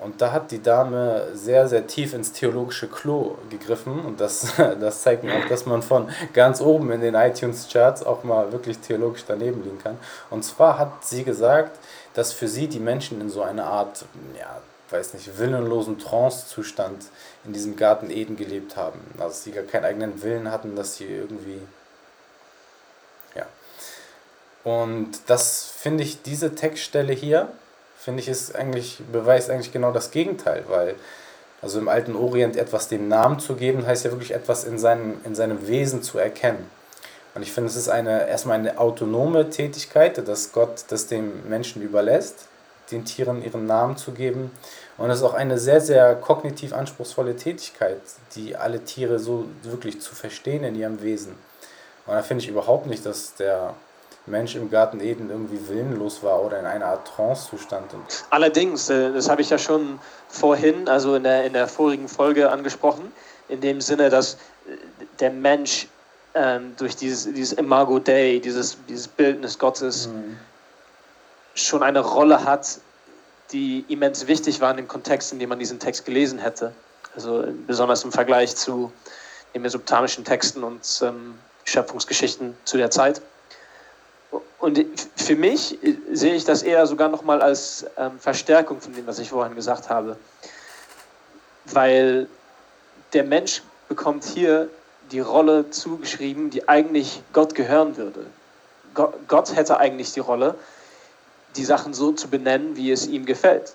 Und 0.00 0.20
da 0.20 0.32
hat 0.32 0.50
die 0.50 0.60
Dame 0.60 1.28
sehr, 1.34 1.68
sehr 1.68 1.86
tief 1.86 2.14
ins 2.14 2.32
theologische 2.32 2.88
Klo 2.88 3.36
gegriffen. 3.48 4.04
Und 4.04 4.20
das, 4.20 4.54
das 4.80 5.02
zeigt 5.02 5.22
mir 5.22 5.34
auch, 5.34 5.48
dass 5.48 5.66
man 5.66 5.82
von 5.82 6.10
ganz 6.32 6.60
oben 6.60 6.90
in 6.90 7.00
den 7.00 7.14
iTunes-Charts 7.14 8.04
auch 8.04 8.24
mal 8.24 8.52
wirklich 8.52 8.78
theologisch 8.78 9.24
daneben 9.26 9.62
liegen 9.62 9.78
kann. 9.78 9.98
Und 10.30 10.44
zwar 10.44 10.78
hat 10.78 11.04
sie 11.04 11.24
gesagt, 11.24 11.78
dass 12.14 12.32
für 12.32 12.48
sie 12.48 12.68
die 12.68 12.80
Menschen 12.80 13.20
in 13.20 13.28
so 13.28 13.42
einer 13.42 13.66
Art, 13.66 14.04
ja, 14.38 14.60
weiß 14.90 15.14
nicht, 15.14 15.38
willenlosen 15.38 15.98
Trance-Zustand 15.98 17.04
in 17.44 17.52
diesem 17.52 17.76
Garten 17.76 18.10
Eden 18.10 18.36
gelebt 18.36 18.76
haben. 18.76 19.00
Also 19.14 19.28
dass 19.28 19.44
sie 19.44 19.52
gar 19.52 19.64
keinen 19.64 19.84
eigenen 19.84 20.22
Willen 20.22 20.50
hatten, 20.50 20.76
dass 20.76 20.96
sie 20.96 21.06
irgendwie. 21.06 21.60
Ja. 23.34 23.46
Und 24.62 25.12
das 25.26 25.64
finde 25.64 26.04
ich, 26.04 26.22
diese 26.22 26.54
Textstelle 26.54 27.12
hier, 27.12 27.48
finde 27.98 28.20
ich, 28.20 28.28
ist 28.28 28.54
eigentlich, 28.54 29.02
beweist 29.12 29.50
eigentlich 29.50 29.72
genau 29.72 29.92
das 29.92 30.10
Gegenteil, 30.10 30.64
weil. 30.68 30.94
Also 31.62 31.78
im 31.78 31.88
alten 31.88 32.14
Orient 32.14 32.58
etwas 32.58 32.88
dem 32.88 33.08
Namen 33.08 33.38
zu 33.40 33.54
geben, 33.54 33.86
heißt 33.86 34.04
ja 34.04 34.10
wirklich 34.10 34.34
etwas 34.34 34.64
in 34.64 34.78
seinem, 34.78 35.18
in 35.24 35.34
seinem 35.34 35.66
Wesen 35.66 36.02
zu 36.02 36.18
erkennen. 36.18 36.70
Und 37.34 37.42
ich 37.42 37.52
finde, 37.52 37.68
es 37.68 37.76
ist 37.76 37.88
eine, 37.88 38.28
erstmal 38.28 38.58
eine 38.58 38.78
autonome 38.78 39.50
Tätigkeit, 39.50 40.26
dass 40.26 40.52
Gott 40.52 40.84
das 40.88 41.08
dem 41.08 41.48
Menschen 41.48 41.82
überlässt, 41.82 42.46
den 42.90 43.04
Tieren 43.04 43.44
ihren 43.44 43.66
Namen 43.66 43.96
zu 43.96 44.12
geben. 44.12 44.52
Und 44.98 45.10
es 45.10 45.18
ist 45.18 45.24
auch 45.24 45.34
eine 45.34 45.58
sehr, 45.58 45.80
sehr 45.80 46.14
kognitiv 46.14 46.72
anspruchsvolle 46.72 47.34
Tätigkeit, 47.34 48.00
die 48.36 48.56
alle 48.56 48.84
Tiere 48.84 49.18
so 49.18 49.46
wirklich 49.62 50.00
zu 50.00 50.14
verstehen 50.14 50.62
in 50.62 50.76
ihrem 50.76 51.02
Wesen. 51.02 51.32
Und 52.06 52.14
da 52.14 52.22
finde 52.22 52.44
ich 52.44 52.50
überhaupt 52.50 52.86
nicht, 52.86 53.04
dass 53.04 53.34
der 53.34 53.74
Mensch 54.26 54.54
im 54.54 54.70
Garten 54.70 55.00
Eden 55.00 55.28
irgendwie 55.28 55.68
willenlos 55.68 56.22
war 56.22 56.42
oder 56.42 56.58
in 56.58 56.66
einer 56.66 56.86
Art 56.86 57.06
Trance-Zustand. 57.08 57.86
Allerdings, 58.30 58.88
äh, 58.88 59.12
das 59.12 59.28
habe 59.28 59.42
ich 59.42 59.50
ja 59.50 59.58
schon 59.58 59.98
vorhin, 60.28 60.88
also 60.88 61.16
in 61.16 61.24
der, 61.24 61.44
in 61.44 61.52
der 61.52 61.68
vorigen 61.68 62.08
Folge 62.08 62.50
angesprochen, 62.50 63.12
in 63.48 63.60
dem 63.60 63.80
Sinne, 63.80 64.08
dass 64.08 64.34
äh, 64.34 64.76
der 65.20 65.30
Mensch 65.30 65.88
ähm, 66.34 66.74
durch 66.76 66.96
dieses, 66.96 67.32
dieses 67.32 67.52
Imago 67.52 67.98
Dei, 67.98 68.40
dieses, 68.42 68.76
dieses 68.88 69.08
Bildnis 69.08 69.58
Gottes, 69.58 70.08
mhm. 70.08 70.36
schon 71.54 71.82
eine 71.82 72.00
Rolle 72.00 72.44
hat, 72.44 72.78
die 73.52 73.84
immens 73.88 74.26
wichtig 74.26 74.60
war 74.60 74.70
in 74.72 74.78
dem 74.78 74.88
Kontext, 74.88 75.32
in 75.32 75.38
dem 75.38 75.48
man 75.48 75.58
diesen 75.58 75.78
Text 75.78 76.04
gelesen 76.04 76.38
hätte. 76.38 76.72
Also 77.14 77.44
besonders 77.66 78.02
im 78.02 78.10
Vergleich 78.10 78.56
zu 78.56 78.92
den 79.54 79.62
mesopotamischen 79.62 80.24
Texten 80.24 80.64
und 80.64 80.82
ähm, 81.02 81.38
Schöpfungsgeschichten 81.64 82.56
zu 82.64 82.76
der 82.76 82.90
Zeit. 82.90 83.22
Und 84.58 84.84
für 85.16 85.36
mich 85.36 85.78
sehe 86.12 86.34
ich 86.34 86.44
das 86.44 86.62
eher 86.62 86.86
sogar 86.86 87.08
nochmal 87.08 87.40
als 87.40 87.86
ähm, 87.96 88.18
Verstärkung 88.18 88.80
von 88.80 88.94
dem, 88.94 89.06
was 89.06 89.18
ich 89.18 89.28
vorhin 89.30 89.54
gesagt 89.54 89.88
habe. 89.88 90.16
Weil 91.66 92.26
der 93.12 93.24
Mensch 93.24 93.62
bekommt 93.88 94.24
hier 94.24 94.68
die 95.12 95.20
Rolle 95.20 95.70
zugeschrieben, 95.70 96.50
die 96.50 96.68
eigentlich 96.68 97.22
Gott 97.32 97.54
gehören 97.54 97.96
würde. 97.96 98.26
Gott 99.28 99.54
hätte 99.56 99.78
eigentlich 99.78 100.12
die 100.12 100.20
Rolle, 100.20 100.54
die 101.56 101.64
Sachen 101.64 101.94
so 101.94 102.12
zu 102.12 102.28
benennen, 102.28 102.76
wie 102.76 102.90
es 102.90 103.06
ihm 103.06 103.26
gefällt. 103.26 103.74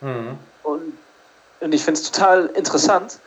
Mhm. 0.00 0.38
Und, 0.62 0.98
und 1.60 1.74
ich 1.74 1.82
finde 1.82 2.00
es 2.00 2.10
total 2.10 2.46
interessant, 2.46 3.18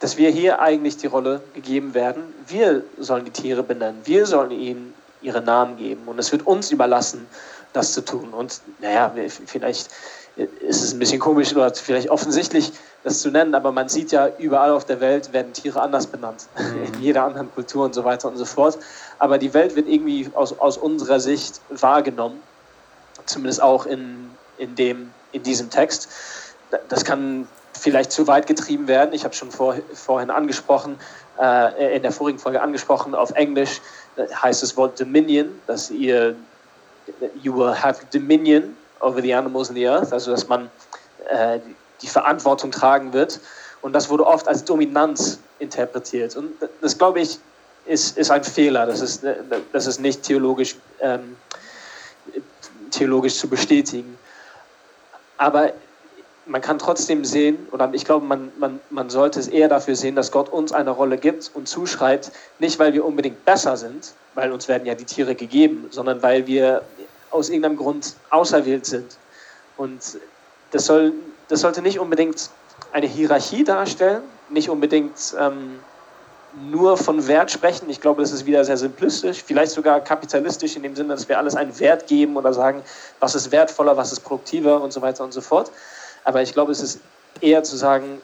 dass 0.00 0.16
wir 0.16 0.30
hier 0.30 0.60
eigentlich 0.60 0.96
die 0.96 1.06
Rolle 1.06 1.40
gegeben 1.54 1.94
werden. 1.94 2.34
Wir 2.46 2.82
sollen 2.98 3.24
die 3.24 3.30
Tiere 3.30 3.62
benennen, 3.62 4.00
wir 4.04 4.26
sollen 4.26 4.50
ihnen 4.50 4.94
ihre 5.22 5.40
Namen 5.40 5.76
geben 5.76 6.02
und 6.06 6.18
es 6.18 6.32
wird 6.32 6.46
uns 6.46 6.70
überlassen, 6.70 7.26
das 7.72 7.92
zu 7.92 8.04
tun. 8.04 8.32
Und 8.32 8.60
naja, 8.80 9.12
vielleicht 9.46 9.90
ist 10.36 10.82
es 10.82 10.92
ein 10.92 10.98
bisschen 10.98 11.18
komisch 11.18 11.52
oder 11.54 11.72
vielleicht 11.74 12.10
offensichtlich, 12.10 12.72
das 13.06 13.20
zu 13.20 13.30
nennen, 13.30 13.54
aber 13.54 13.70
man 13.70 13.88
sieht 13.88 14.10
ja, 14.10 14.28
überall 14.36 14.72
auf 14.72 14.84
der 14.84 14.98
Welt 14.98 15.32
werden 15.32 15.52
Tiere 15.52 15.80
anders 15.80 16.08
benannt, 16.08 16.48
mhm. 16.58 16.92
in 16.92 17.02
jeder 17.02 17.22
anderen 17.22 17.54
Kultur 17.54 17.84
und 17.84 17.94
so 17.94 18.04
weiter 18.04 18.26
und 18.26 18.36
so 18.36 18.44
fort. 18.44 18.78
Aber 19.20 19.38
die 19.38 19.54
Welt 19.54 19.76
wird 19.76 19.86
irgendwie 19.86 20.28
aus, 20.34 20.58
aus 20.58 20.76
unserer 20.76 21.20
Sicht 21.20 21.60
wahrgenommen, 21.70 22.40
zumindest 23.24 23.62
auch 23.62 23.86
in, 23.86 24.28
in, 24.58 24.74
dem, 24.74 25.12
in 25.30 25.44
diesem 25.44 25.70
Text. 25.70 26.08
Das 26.88 27.04
kann 27.04 27.46
vielleicht 27.78 28.10
zu 28.10 28.26
weit 28.26 28.48
getrieben 28.48 28.88
werden. 28.88 29.12
Ich 29.12 29.22
habe 29.22 29.34
schon 29.34 29.52
vor, 29.52 29.76
vorhin 29.94 30.30
angesprochen, 30.30 30.98
äh, 31.40 31.94
in 31.94 32.02
der 32.02 32.10
vorigen 32.10 32.40
Folge 32.40 32.60
angesprochen, 32.60 33.14
auf 33.14 33.30
Englisch 33.30 33.80
heißt 34.42 34.64
das 34.64 34.76
Wort 34.76 34.98
Dominion, 34.98 35.60
dass 35.68 35.92
ihr, 35.92 36.34
you 37.40 37.56
will 37.56 37.72
have 37.72 38.04
Dominion 38.12 38.76
over 38.98 39.22
the 39.22 39.32
animals 39.32 39.68
in 39.68 39.76
the 39.76 39.86
earth, 39.86 40.12
also 40.12 40.32
dass 40.32 40.48
man 40.48 40.70
äh, 41.28 41.60
die 42.02 42.08
Verantwortung 42.08 42.70
tragen 42.70 43.12
wird. 43.12 43.40
Und 43.82 43.92
das 43.92 44.08
wurde 44.08 44.26
oft 44.26 44.48
als 44.48 44.64
Dominanz 44.64 45.38
interpretiert. 45.58 46.36
Und 46.36 46.52
das, 46.80 46.98
glaube 46.98 47.20
ich, 47.20 47.38
ist, 47.86 48.18
ist 48.18 48.30
ein 48.30 48.44
Fehler. 48.44 48.86
Das 48.86 49.00
ist, 49.00 49.22
das 49.72 49.86
ist 49.86 50.00
nicht 50.00 50.22
theologisch, 50.22 50.76
ähm, 51.00 51.36
theologisch 52.90 53.36
zu 53.36 53.48
bestätigen. 53.48 54.18
Aber 55.38 55.72
man 56.46 56.60
kann 56.60 56.78
trotzdem 56.78 57.24
sehen, 57.24 57.66
oder 57.72 57.90
ich 57.92 58.04
glaube, 58.04 58.24
man, 58.24 58.52
man, 58.58 58.80
man 58.90 59.10
sollte 59.10 59.40
es 59.40 59.48
eher 59.48 59.68
dafür 59.68 59.96
sehen, 59.96 60.14
dass 60.14 60.30
Gott 60.30 60.48
uns 60.48 60.72
eine 60.72 60.90
Rolle 60.90 61.18
gibt 61.18 61.50
und 61.54 61.68
zuschreibt, 61.68 62.30
nicht 62.58 62.78
weil 62.78 62.92
wir 62.92 63.04
unbedingt 63.04 63.44
besser 63.44 63.76
sind, 63.76 64.14
weil 64.34 64.52
uns 64.52 64.68
werden 64.68 64.86
ja 64.86 64.94
die 64.94 65.04
Tiere 65.04 65.34
gegeben, 65.34 65.88
sondern 65.90 66.22
weil 66.22 66.46
wir 66.46 66.82
aus 67.30 67.48
irgendeinem 67.48 67.76
Grund 67.76 68.14
auserwählt 68.30 68.86
sind. 68.86 69.16
Und 69.76 70.00
das, 70.70 70.86
soll, 70.86 71.12
das 71.48 71.60
sollte 71.60 71.82
nicht 71.82 71.98
unbedingt 71.98 72.50
eine 72.92 73.06
Hierarchie 73.06 73.64
darstellen, 73.64 74.22
nicht 74.48 74.68
unbedingt 74.68 75.34
ähm, 75.38 75.80
nur 76.70 76.96
von 76.96 77.26
Wert 77.28 77.50
sprechen. 77.50 77.90
Ich 77.90 78.00
glaube, 78.00 78.22
das 78.22 78.32
ist 78.32 78.46
wieder 78.46 78.64
sehr 78.64 78.76
simplistisch, 78.76 79.42
vielleicht 79.44 79.72
sogar 79.72 80.00
kapitalistisch 80.00 80.76
in 80.76 80.82
dem 80.82 80.96
Sinne, 80.96 81.10
dass 81.10 81.28
wir 81.28 81.38
alles 81.38 81.54
einen 81.54 81.78
Wert 81.78 82.06
geben 82.06 82.36
oder 82.36 82.52
sagen, 82.52 82.82
was 83.20 83.34
ist 83.34 83.52
wertvoller, 83.52 83.96
was 83.96 84.12
ist 84.12 84.20
produktiver 84.20 84.80
und 84.80 84.92
so 84.92 85.02
weiter 85.02 85.24
und 85.24 85.32
so 85.32 85.40
fort. 85.40 85.70
Aber 86.24 86.42
ich 86.42 86.52
glaube, 86.52 86.72
es 86.72 86.80
ist 86.80 87.00
eher 87.40 87.62
zu 87.62 87.76
sagen, 87.76 88.20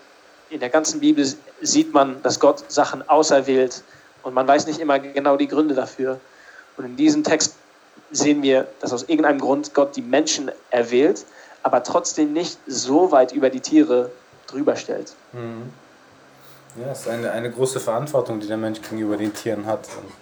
in 0.50 0.60
der 0.60 0.70
ganzen 0.70 1.00
Bibel 1.00 1.26
sieht 1.60 1.92
man, 1.92 2.22
dass 2.22 2.40
Gott 2.40 2.64
Sachen 2.68 3.08
auserwählt 3.08 3.82
und 4.22 4.34
man 4.34 4.46
weiß 4.46 4.66
nicht 4.66 4.80
immer 4.80 4.98
genau 4.98 5.36
die 5.36 5.48
Gründe 5.48 5.74
dafür. 5.74 6.18
Und 6.76 6.84
in 6.84 6.96
diesem 6.96 7.24
Text 7.24 7.54
sehen 8.10 8.42
wir, 8.42 8.66
dass 8.80 8.92
aus 8.92 9.04
irgendeinem 9.04 9.40
Grund 9.40 9.74
Gott 9.74 9.96
die 9.96 10.02
Menschen 10.02 10.50
erwählt, 10.70 11.24
aber 11.62 11.82
trotzdem 11.82 12.32
nicht 12.32 12.58
so 12.66 13.12
weit 13.12 13.32
über 13.32 13.50
die 13.50 13.60
Tiere 13.60 14.10
drüber 14.46 14.76
stellt. 14.76 15.14
Mhm. 15.32 15.72
Ja, 16.76 16.90
es 16.90 17.00
ist 17.00 17.08
eine, 17.08 17.30
eine 17.32 17.50
große 17.50 17.80
Verantwortung, 17.80 18.40
die 18.40 18.46
der 18.46 18.56
Mensch 18.56 18.80
gegenüber 18.80 19.16
den 19.16 19.34
Tieren 19.34 19.66
hat. 19.66 19.88
Und 19.98 20.12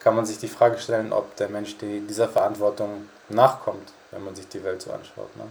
kann 0.00 0.16
man 0.16 0.26
sich 0.26 0.38
die 0.38 0.48
Frage 0.48 0.78
stellen, 0.78 1.12
ob 1.12 1.36
der 1.36 1.48
Mensch 1.48 1.76
die, 1.78 2.00
dieser 2.00 2.28
Verantwortung 2.28 3.08
nachkommt, 3.28 3.92
wenn 4.10 4.24
man 4.24 4.34
sich 4.34 4.48
die 4.48 4.62
Welt 4.64 4.82
so 4.82 4.92
anschaut. 4.92 5.36
Ne? 5.36 5.44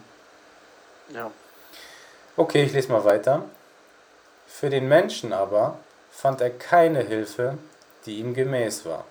Ja. 1.15 1.31
Okay, 2.35 2.63
ich 2.63 2.73
lese 2.73 2.91
mal 2.91 3.03
weiter. 3.03 3.43
Für 4.47 4.69
den 4.69 4.87
Menschen 4.87 5.33
aber 5.33 5.77
fand 6.11 6.41
er 6.41 6.49
keine 6.49 7.01
Hilfe, 7.01 7.57
die 8.05 8.19
ihm 8.19 8.33
gemäß 8.33 8.85
war. 8.85 9.05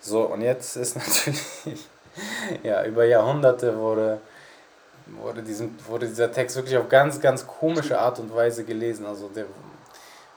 So, 0.00 0.22
und 0.22 0.40
jetzt 0.40 0.76
ist 0.76 0.96
natürlich, 1.66 1.88
ja, 2.62 2.84
über 2.84 3.04
Jahrhunderte 3.04 3.76
wurde, 3.78 4.20
wurde, 5.20 5.42
diesem, 5.42 5.74
wurde 5.86 6.06
dieser 6.06 6.30
Text 6.30 6.56
wirklich 6.56 6.76
auf 6.76 6.88
ganz, 6.88 7.20
ganz 7.20 7.46
komische 7.46 7.98
Art 7.98 8.18
und 8.18 8.34
Weise 8.34 8.64
gelesen. 8.64 9.06
Also 9.06 9.28
der 9.28 9.46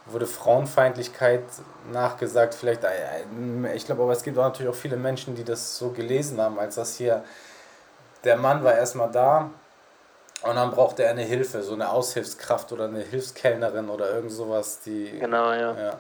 wurde 0.06 0.25
Frauenfeindlichkeit 0.25 1.44
nachgesagt, 1.92 2.56
vielleicht, 2.56 2.84
äh, 2.84 3.75
ich 3.75 3.86
glaube 3.86 4.04
aber 4.04 4.12
es 4.12 4.24
gibt 4.24 4.38
auch 4.38 4.44
natürlich 4.44 4.72
auch 4.72 4.75
viele 4.78 4.98
Menschen, 4.98 5.36
die 5.36 5.44
das 5.44 5.78
so 5.78 5.90
gelesen 5.90 6.42
haben, 6.42 6.60
als 6.60 6.75
das 6.75 6.96
hier, 6.96 7.24
der 8.24 8.36
Mann 8.38 8.63
war 8.63 8.75
erstmal 8.75 9.12
da 9.12 9.51
und 10.44 10.56
dann 10.56 10.72
brauchte 10.72 11.04
er 11.04 11.12
eine 11.12 11.24
Hilfe, 11.24 11.62
so 11.62 11.74
eine 11.74 11.90
Aushilfskraft 11.90 12.72
oder 12.72 12.86
eine 12.86 13.01
Hilfskellnerin 13.01 13.90
oder 13.90 14.12
irgend 14.13 14.32
sowas, 14.32 14.80
die. 14.82 15.20
Genau, 15.20 15.51
ja. 15.51 15.80
ja. 15.80 16.00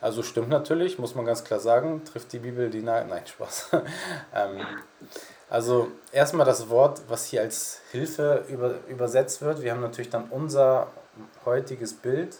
Also 0.00 0.22
stimmt 0.22 0.48
natürlich, 0.48 0.98
muss 0.98 1.14
man 1.14 1.24
ganz 1.24 1.44
klar 1.44 1.60
sagen, 1.60 2.04
trifft 2.04 2.32
die 2.32 2.38
Bibel 2.38 2.68
die 2.68 2.82
Nein, 2.82 3.10
Spaß. 3.24 3.70
ähm, 4.34 4.60
also 5.48 5.88
erstmal 6.12 6.46
das 6.46 6.68
Wort, 6.68 7.02
was 7.08 7.26
hier 7.26 7.42
als 7.42 7.80
Hilfe 7.92 8.44
über, 8.48 8.74
übersetzt 8.88 9.42
wird. 9.42 9.62
Wir 9.62 9.72
haben 9.72 9.80
natürlich 9.80 10.10
dann 10.10 10.24
unser 10.30 10.88
heutiges 11.44 11.94
Bild 11.94 12.36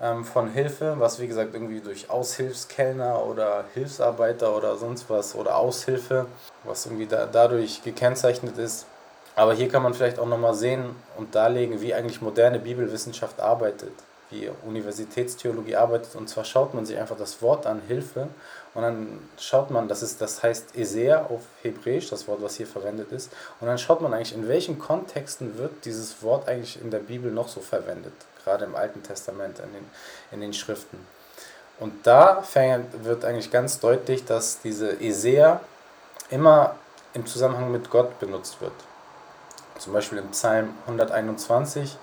ähm, 0.00 0.24
von 0.24 0.50
Hilfe, 0.50 0.96
was 0.98 1.20
wie 1.20 1.26
gesagt 1.26 1.54
irgendwie 1.54 1.80
durch 1.80 2.08
Aushilfskellner 2.08 3.24
oder 3.24 3.64
Hilfsarbeiter 3.74 4.56
oder 4.56 4.76
sonst 4.76 5.10
was 5.10 5.34
oder 5.34 5.56
Aushilfe, 5.56 6.26
was 6.64 6.86
irgendwie 6.86 7.06
da, 7.06 7.26
dadurch 7.26 7.82
gekennzeichnet 7.82 8.56
ist. 8.56 8.86
Aber 9.36 9.54
hier 9.54 9.68
kann 9.68 9.82
man 9.82 9.94
vielleicht 9.94 10.18
auch 10.18 10.26
nochmal 10.26 10.54
sehen 10.54 10.96
und 11.16 11.34
darlegen, 11.34 11.80
wie 11.80 11.94
eigentlich 11.94 12.20
moderne 12.20 12.58
Bibelwissenschaft 12.58 13.40
arbeitet, 13.40 13.92
wie 14.30 14.50
Universitätstheologie 14.66 15.76
arbeitet. 15.76 16.14
Und 16.16 16.28
zwar 16.28 16.44
schaut 16.44 16.74
man 16.74 16.84
sich 16.84 16.98
einfach 16.98 17.16
das 17.16 17.40
Wort 17.42 17.66
an, 17.66 17.80
Hilfe, 17.86 18.28
und 18.74 18.82
dann 18.82 19.28
schaut 19.36 19.70
man, 19.70 19.88
das, 19.88 20.02
ist, 20.02 20.20
das 20.20 20.42
heißt 20.42 20.76
Esea 20.76 21.26
auf 21.26 21.40
Hebräisch, 21.62 22.08
das 22.08 22.28
Wort, 22.28 22.40
was 22.40 22.54
hier 22.54 22.68
verwendet 22.68 23.10
ist. 23.10 23.32
Und 23.60 23.66
dann 23.66 23.78
schaut 23.78 24.00
man 24.00 24.14
eigentlich, 24.14 24.34
in 24.34 24.46
welchen 24.46 24.78
Kontexten 24.78 25.58
wird 25.58 25.84
dieses 25.84 26.22
Wort 26.22 26.48
eigentlich 26.48 26.80
in 26.80 26.90
der 26.90 27.00
Bibel 27.00 27.32
noch 27.32 27.48
so 27.48 27.60
verwendet, 27.60 28.12
gerade 28.44 28.64
im 28.64 28.76
Alten 28.76 29.02
Testament, 29.02 29.58
in 29.58 29.72
den, 29.72 29.90
in 30.30 30.40
den 30.40 30.52
Schriften. 30.52 30.98
Und 31.80 32.06
da 32.06 32.44
wird 33.02 33.24
eigentlich 33.24 33.50
ganz 33.50 33.80
deutlich, 33.80 34.24
dass 34.24 34.60
diese 34.60 35.00
Esea 35.00 35.60
immer 36.28 36.76
im 37.14 37.26
Zusammenhang 37.26 37.72
mit 37.72 37.90
Gott 37.90 38.20
benutzt 38.20 38.60
wird. 38.60 38.72
Zum 39.78 39.94
Beispiel 39.94 40.18
im 40.18 40.28
Psalm 40.28 40.74
121, 40.86 41.96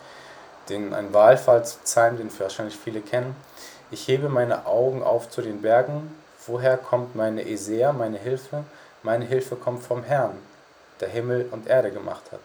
den, 0.68 0.94
ein 0.94 1.14
Wahlfallspsalm, 1.14 2.18
den 2.18 2.40
wahrscheinlich 2.40 2.76
viele 2.76 3.02
kennen. 3.02 3.36
Ich 3.92 4.08
hebe 4.08 4.28
meine 4.28 4.66
Augen 4.66 5.04
auf 5.04 5.30
zu 5.30 5.42
den 5.42 5.62
Bergen. 5.62 6.14
Woher 6.48 6.78
kommt 6.78 7.16
meine 7.16 7.48
Esea, 7.48 7.92
meine 7.92 8.18
Hilfe? 8.18 8.64
Meine 9.04 9.26
Hilfe 9.26 9.56
kommt 9.56 9.84
vom 9.84 10.04
Herrn, 10.04 10.38
der 11.00 11.10
Himmel 11.10 11.48
und 11.52 11.68
Erde 11.68 11.92
gemacht 11.92 12.24
hat. 12.32 12.40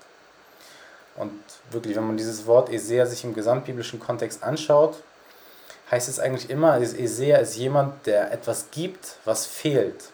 Und 1.17 1.33
wirklich, 1.71 1.97
wenn 1.97 2.07
man 2.07 2.17
dieses 2.17 2.47
Wort 2.47 2.71
Esea 2.71 3.07
sich 3.07 3.25
im 3.25 3.35
gesamtbiblischen 3.35 4.01
Kontext 4.01 4.43
anschaut, 4.43 4.97
heißt 5.91 6.09
es 6.09 6.19
eigentlich 6.19 6.51
immer, 6.51 6.81
Esea 6.81 7.39
ist 7.39 7.57
jemand, 7.57 8.07
der 8.07 8.33
etwas 8.33 8.71
gibt, 8.71 9.17
was 9.25 9.47
fehlt 9.47 10.05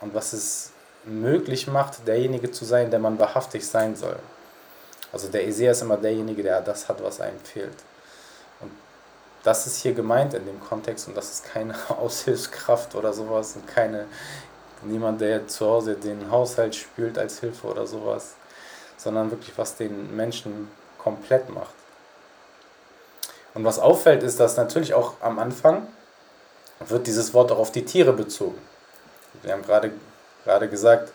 und 0.00 0.14
was 0.14 0.32
es 0.32 0.72
möglich 1.04 1.66
macht, 1.66 2.06
derjenige 2.06 2.50
zu 2.50 2.64
sein, 2.64 2.90
der 2.90 3.00
man 3.00 3.18
wahrhaftig 3.18 3.66
sein 3.66 3.96
soll. 3.96 4.18
Also 5.12 5.28
der 5.28 5.46
Esea 5.46 5.72
ist 5.72 5.82
immer 5.82 5.96
derjenige, 5.96 6.42
der 6.42 6.60
das 6.60 6.88
hat, 6.88 7.02
was 7.02 7.20
einem 7.20 7.38
fehlt. 7.40 7.76
Das 9.42 9.66
ist 9.66 9.78
hier 9.78 9.92
gemeint 9.92 10.34
in 10.34 10.46
dem 10.46 10.60
Kontext 10.60 11.08
und 11.08 11.16
das 11.16 11.32
ist 11.32 11.44
keine 11.44 11.74
Aushilfskraft 11.88 12.94
oder 12.94 13.12
sowas 13.12 13.56
und 13.56 13.66
keine 13.66 14.06
niemand, 14.82 15.20
der 15.20 15.46
zu 15.46 15.66
Hause 15.66 15.94
den 15.94 16.30
Haushalt 16.30 16.74
spült 16.74 17.18
als 17.18 17.40
Hilfe 17.40 17.66
oder 17.66 17.86
sowas, 17.86 18.34
sondern 18.96 19.30
wirklich 19.30 19.56
was 19.56 19.76
den 19.76 20.14
Menschen 20.16 20.68
komplett 20.98 21.48
macht. 21.50 21.74
Und 23.54 23.64
was 23.64 23.78
auffällt, 23.78 24.22
ist, 24.22 24.40
dass 24.40 24.56
natürlich 24.56 24.94
auch 24.94 25.14
am 25.20 25.38
Anfang 25.38 25.86
wird 26.80 27.06
dieses 27.06 27.34
Wort 27.34 27.52
auch 27.52 27.58
auf 27.58 27.70
die 27.70 27.84
Tiere 27.84 28.12
bezogen. 28.12 28.58
Wir 29.42 29.52
haben 29.52 29.62
gerade, 29.62 29.90
gerade 30.44 30.68
gesagt, 30.68 31.12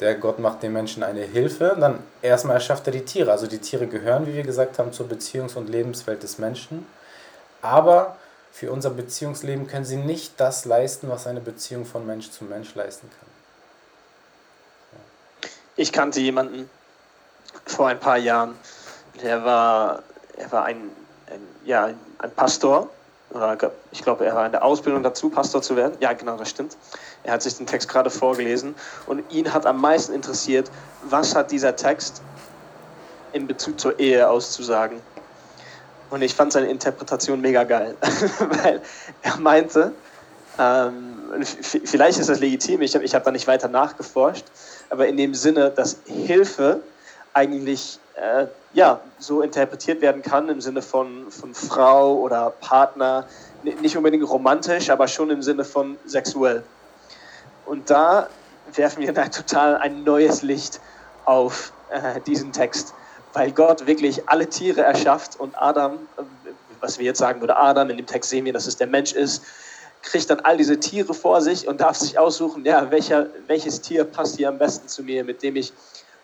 der 0.00 0.14
Gott 0.16 0.38
macht 0.38 0.62
den 0.62 0.72
Menschen 0.72 1.02
eine 1.02 1.22
Hilfe. 1.22 1.72
Und 1.72 1.80
dann 1.80 2.00
erstmal 2.22 2.56
erschafft 2.56 2.86
er 2.86 2.92
die 2.92 3.04
Tiere. 3.04 3.32
Also 3.32 3.46
die 3.46 3.58
Tiere 3.58 3.86
gehören, 3.86 4.26
wie 4.26 4.34
wir 4.34 4.42
gesagt 4.42 4.78
haben, 4.78 4.92
zur 4.92 5.06
Beziehungs- 5.06 5.56
und 5.56 5.68
Lebenswelt 5.68 6.22
des 6.22 6.38
Menschen. 6.38 6.86
Aber 7.66 8.16
für 8.52 8.70
unser 8.70 8.90
Beziehungsleben 8.90 9.66
können 9.66 9.84
sie 9.84 9.96
nicht 9.96 10.34
das 10.38 10.64
leisten, 10.64 11.10
was 11.10 11.26
eine 11.26 11.40
Beziehung 11.40 11.84
von 11.84 12.06
Mensch 12.06 12.30
zu 12.30 12.44
Mensch 12.44 12.74
leisten 12.76 13.10
kann. 13.10 13.28
Ich 15.74 15.92
kannte 15.92 16.20
jemanden 16.20 16.70
vor 17.66 17.88
ein 17.88 17.98
paar 17.98 18.18
Jahren, 18.18 18.54
der 19.20 19.44
war, 19.44 20.02
er 20.36 20.52
war 20.52 20.64
ein, 20.64 20.90
ein 21.26 21.40
ja, 21.64 21.86
ein 22.18 22.30
Pastor 22.36 22.88
oder 23.30 23.58
ich 23.90 24.02
glaube, 24.02 24.24
er 24.24 24.34
war 24.36 24.46
in 24.46 24.52
der 24.52 24.64
Ausbildung 24.64 25.02
dazu, 25.02 25.28
Pastor 25.28 25.60
zu 25.60 25.74
werden. 25.74 25.96
Ja, 25.98 26.12
genau, 26.12 26.36
das 26.36 26.48
stimmt. 26.48 26.76
Er 27.24 27.32
hat 27.32 27.42
sich 27.42 27.56
den 27.56 27.66
Text 27.66 27.88
gerade 27.88 28.10
vorgelesen 28.10 28.76
und 29.06 29.30
ihn 29.32 29.52
hat 29.52 29.66
am 29.66 29.80
meisten 29.80 30.14
interessiert, 30.14 30.70
was 31.02 31.34
hat 31.34 31.50
dieser 31.50 31.74
Text 31.74 32.22
in 33.32 33.48
Bezug 33.48 33.80
zur 33.80 33.98
Ehe 33.98 34.30
auszusagen. 34.30 35.00
Und 36.10 36.22
ich 36.22 36.34
fand 36.34 36.52
seine 36.52 36.68
Interpretation 36.68 37.40
mega 37.40 37.64
geil, 37.64 37.96
weil 38.38 38.80
er 39.22 39.36
meinte, 39.38 39.92
ähm, 40.58 41.42
vielleicht 41.62 42.18
ist 42.18 42.28
das 42.28 42.40
legitim, 42.40 42.80
ich 42.82 42.94
habe 42.94 43.04
ich 43.04 43.14
hab 43.14 43.24
da 43.24 43.30
nicht 43.30 43.46
weiter 43.46 43.68
nachgeforscht, 43.68 44.44
aber 44.88 45.06
in 45.08 45.16
dem 45.16 45.34
Sinne, 45.34 45.70
dass 45.70 45.98
Hilfe 46.06 46.80
eigentlich 47.34 47.98
äh, 48.14 48.46
ja, 48.72 49.00
so 49.18 49.42
interpretiert 49.42 50.00
werden 50.00 50.22
kann 50.22 50.48
im 50.48 50.60
Sinne 50.60 50.82
von, 50.82 51.30
von 51.30 51.54
Frau 51.54 52.14
oder 52.14 52.50
Partner. 52.60 53.26
Nicht 53.62 53.96
unbedingt 53.96 54.28
romantisch, 54.28 54.90
aber 54.90 55.08
schon 55.08 55.30
im 55.30 55.42
Sinne 55.42 55.64
von 55.64 55.98
sexuell. 56.06 56.62
Und 57.66 57.90
da 57.90 58.28
werfen 58.74 59.02
wir 59.02 59.12
da 59.12 59.28
total 59.28 59.76
ein 59.76 60.04
neues 60.04 60.42
Licht 60.42 60.80
auf 61.24 61.72
äh, 61.90 62.20
diesen 62.20 62.52
Text, 62.52 62.94
weil 63.36 63.52
Gott 63.52 63.86
wirklich 63.86 64.26
alle 64.30 64.48
Tiere 64.48 64.80
erschafft 64.80 65.38
und 65.38 65.54
Adam, 65.60 65.98
was 66.80 66.98
wir 66.98 67.04
jetzt 67.04 67.18
sagen 67.18 67.40
würde, 67.40 67.54
Adam, 67.54 67.90
in 67.90 67.98
dem 67.98 68.06
Text 68.06 68.30
sehen 68.30 68.46
wir, 68.46 68.52
dass 68.54 68.66
es 68.66 68.78
der 68.78 68.86
Mensch 68.86 69.12
ist, 69.12 69.42
kriegt 70.00 70.30
dann 70.30 70.40
all 70.40 70.56
diese 70.56 70.80
Tiere 70.80 71.12
vor 71.12 71.42
sich 71.42 71.68
und 71.68 71.82
darf 71.82 71.98
sich 71.98 72.18
aussuchen, 72.18 72.64
ja, 72.64 72.90
welcher, 72.90 73.26
welches 73.46 73.82
Tier 73.82 74.04
passt 74.04 74.38
hier 74.38 74.48
am 74.48 74.56
besten 74.56 74.88
zu 74.88 75.02
mir, 75.02 75.22
mit 75.22 75.42
dem 75.42 75.56
ich 75.56 75.74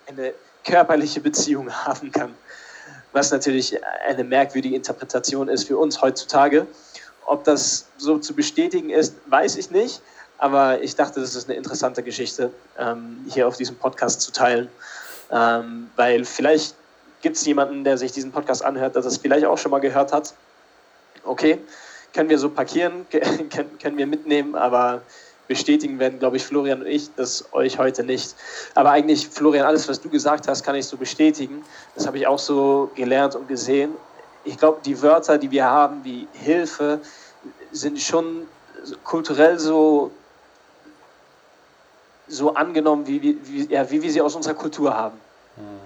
eine 0.07 0.33
körperliche 0.65 1.21
Beziehung 1.21 1.71
haben 1.85 2.11
kann. 2.13 2.35
Was 3.13 3.31
natürlich 3.31 3.79
eine 4.07 4.25
merkwürdige 4.25 4.75
Interpretation 4.75 5.49
ist 5.49 5.65
für 5.65 5.77
uns 5.77 6.01
heutzutage. 6.01 6.67
Ob 7.27 7.45
das 7.45 7.89
so 7.99 8.17
zu 8.21 8.35
bestätigen 8.35 8.89
ist, 8.89 9.17
weiß 9.27 9.57
ich 9.57 9.71
nicht. 9.71 10.01
Aber 10.39 10.81
ich 10.81 10.97
dachte, 10.97 11.21
das 11.21 11.35
ist 11.35 11.47
eine 11.47 11.59
interessante 11.59 12.03
Geschichte, 12.03 12.51
ähm, 12.79 13.27
hier 13.29 13.47
auf 13.47 13.59
diesem 13.59 13.77
Podcast 13.77 14.23
zu 14.23 14.33
teilen. 14.33 14.71
Ähm, 15.31 15.91
weil 15.97 16.25
vielleicht 16.25 16.75
gibt 17.23 17.37
es 17.37 17.47
jemanden, 17.47 17.85
der 17.85 17.97
sich 17.97 18.13
diesen 18.13 18.33
Podcast 18.33 18.65
anhört, 18.65 18.95
der 18.95 19.03
das 19.03 19.17
vielleicht 19.17 19.47
auch 19.47 19.57
schon 19.57 19.71
mal 19.71 19.81
gehört 19.81 20.13
hat. 20.13 20.35
Okay, 21.25 21.59
können 22.13 22.29
wir 22.29 22.39
so 22.39 22.51
parkieren, 22.51 23.07
können 23.81 23.97
wir 23.97 24.07
mitnehmen, 24.07 24.55
aber 24.55 25.03
bestätigen 25.49 25.99
werden, 25.99 26.19
glaube 26.19 26.37
ich, 26.37 26.45
Florian 26.45 26.81
und 26.81 26.87
ich, 26.87 27.15
das 27.15 27.45
euch 27.53 27.79
heute 27.79 28.05
nicht. 28.05 28.35
Aber 28.75 28.91
eigentlich, 28.91 29.29
Florian, 29.29 29.67
alles, 29.67 29.89
was 29.89 30.01
du 30.01 30.09
gesagt 30.09 30.49
hast, 30.49 30.63
kann 30.63 30.75
ich 30.75 30.87
so 30.87 30.97
bestätigen. 30.97 31.65
Das 31.95 32.07
habe 32.07 32.19
ich 32.19 32.27
auch 32.27 32.39
so 32.39 32.91
gelernt 32.95 33.35
und 33.35 33.49
gesehen. 33.49 33.93
Ich 34.45 34.57
glaube, 34.57 34.81
die 34.85 35.01
Wörter, 35.03 35.39
die 35.39 35.51
wir 35.51 35.65
haben, 35.65 36.05
wie 36.05 36.27
Hilfe, 36.33 37.01
sind 37.71 38.01
schon 38.01 38.47
kulturell 39.05 39.59
so, 39.59 40.11
so 42.29 42.55
angenommen, 42.55 43.07
wie, 43.07 43.39
wie, 43.43 43.67
ja, 43.67 43.89
wie 43.91 44.03
wir 44.03 44.11
sie 44.11 44.21
aus 44.21 44.35
unserer 44.35 44.55
Kultur 44.55 44.97
haben. 44.97 45.19
Mhm. 45.57 45.82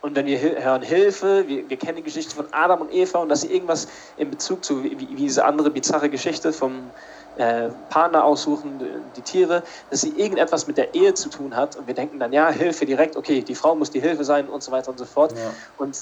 Und 0.00 0.14
wenn 0.14 0.26
wir 0.26 0.38
hören 0.40 0.82
Hilfe, 0.82 1.48
wir, 1.48 1.68
wir, 1.68 1.76
kennen 1.76 1.96
die 1.96 2.02
Geschichte 2.02 2.34
von 2.34 2.46
Adam 2.52 2.82
und 2.82 2.92
Eva 2.92 3.18
und 3.18 3.28
dass 3.28 3.40
sie 3.40 3.52
irgendwas 3.52 3.88
in 4.16 4.30
Bezug 4.30 4.64
zu, 4.64 4.84
wie, 4.84 4.98
wie 4.98 5.06
diese 5.06 5.44
andere 5.44 5.70
bizarre 5.70 6.08
Geschichte 6.08 6.52
vom 6.52 6.90
äh, 7.36 7.68
Partner 7.88 8.24
aussuchen, 8.24 8.80
die 9.16 9.22
Tiere, 9.22 9.62
dass 9.90 10.02
sie 10.02 10.10
irgendetwas 10.10 10.66
mit 10.68 10.76
der 10.76 10.94
Ehe 10.94 11.14
zu 11.14 11.28
tun 11.28 11.54
hat 11.54 11.76
und 11.76 11.86
wir 11.86 11.94
denken 11.94 12.18
dann, 12.18 12.32
ja, 12.32 12.50
Hilfe 12.50 12.86
direkt, 12.86 13.16
okay, 13.16 13.42
die 13.42 13.54
Frau 13.54 13.74
muss 13.74 13.90
die 13.90 14.00
Hilfe 14.00 14.24
sein 14.24 14.48
und 14.48 14.62
so 14.62 14.70
weiter 14.70 14.90
und 14.90 14.98
so 14.98 15.04
fort. 15.04 15.32
Ja. 15.32 15.52
Und 15.78 15.96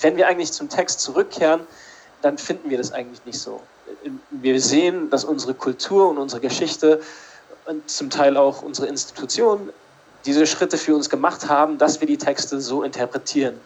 wenn 0.00 0.16
wir 0.16 0.28
eigentlich 0.28 0.52
zum 0.52 0.68
Text 0.68 1.00
zurückkehren, 1.00 1.60
dann 2.20 2.38
finden 2.38 2.70
wir 2.70 2.78
das 2.78 2.92
eigentlich 2.92 3.24
nicht 3.24 3.38
so. 3.38 3.60
Wir 4.30 4.60
sehen, 4.60 5.10
dass 5.10 5.24
unsere 5.24 5.54
Kultur 5.54 6.08
und 6.08 6.18
unsere 6.18 6.40
Geschichte 6.40 7.00
und 7.66 7.88
zum 7.88 8.10
Teil 8.10 8.36
auch 8.36 8.62
unsere 8.62 8.86
Institutionen 8.86 9.70
diese 10.24 10.46
Schritte 10.46 10.78
für 10.78 10.94
uns 10.94 11.10
gemacht 11.10 11.48
haben, 11.48 11.78
dass 11.78 12.00
wir 12.00 12.06
die 12.06 12.18
Texte 12.18 12.60
so 12.60 12.82
interpretieren. 12.82 13.58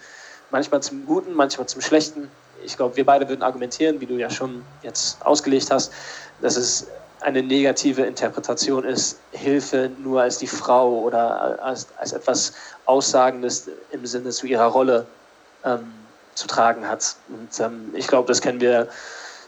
Manchmal 0.51 0.83
zum 0.83 1.05
Guten, 1.07 1.35
manchmal 1.35 1.67
zum 1.67 1.81
Schlechten. 1.81 2.31
Ich 2.65 2.77
glaube, 2.77 2.97
wir 2.97 3.05
beide 3.05 3.29
würden 3.29 3.43
argumentieren, 3.43 4.01
wie 4.01 4.07
du 4.07 4.15
ja 4.15 4.31
schon 4.31 4.63
jetzt 4.83 5.25
ausgelegt 5.25 5.71
hast, 5.71 5.93
dass 6.41 6.57
es 6.57 6.87
eine 7.21 7.43
negative 7.43 8.03
Interpretation 8.03 8.85
ist, 8.85 9.19
Hilfe 9.33 9.91
nur 9.99 10.23
als 10.23 10.39
die 10.39 10.47
Frau 10.47 11.01
oder 11.01 11.63
als, 11.63 11.89
als 11.97 12.13
etwas 12.13 12.53
Aussagendes 12.85 13.69
im 13.91 14.07
Sinne 14.07 14.31
zu 14.31 14.47
ihrer 14.47 14.67
Rolle 14.67 15.07
ähm, 15.65 15.93
zu 16.35 16.47
tragen 16.47 16.87
hat. 16.89 17.17
Und 17.29 17.59
ähm, 17.61 17.93
ich 17.95 18.07
glaube, 18.07 18.29
das 18.29 18.41
können 18.41 18.61
wir 18.61 18.89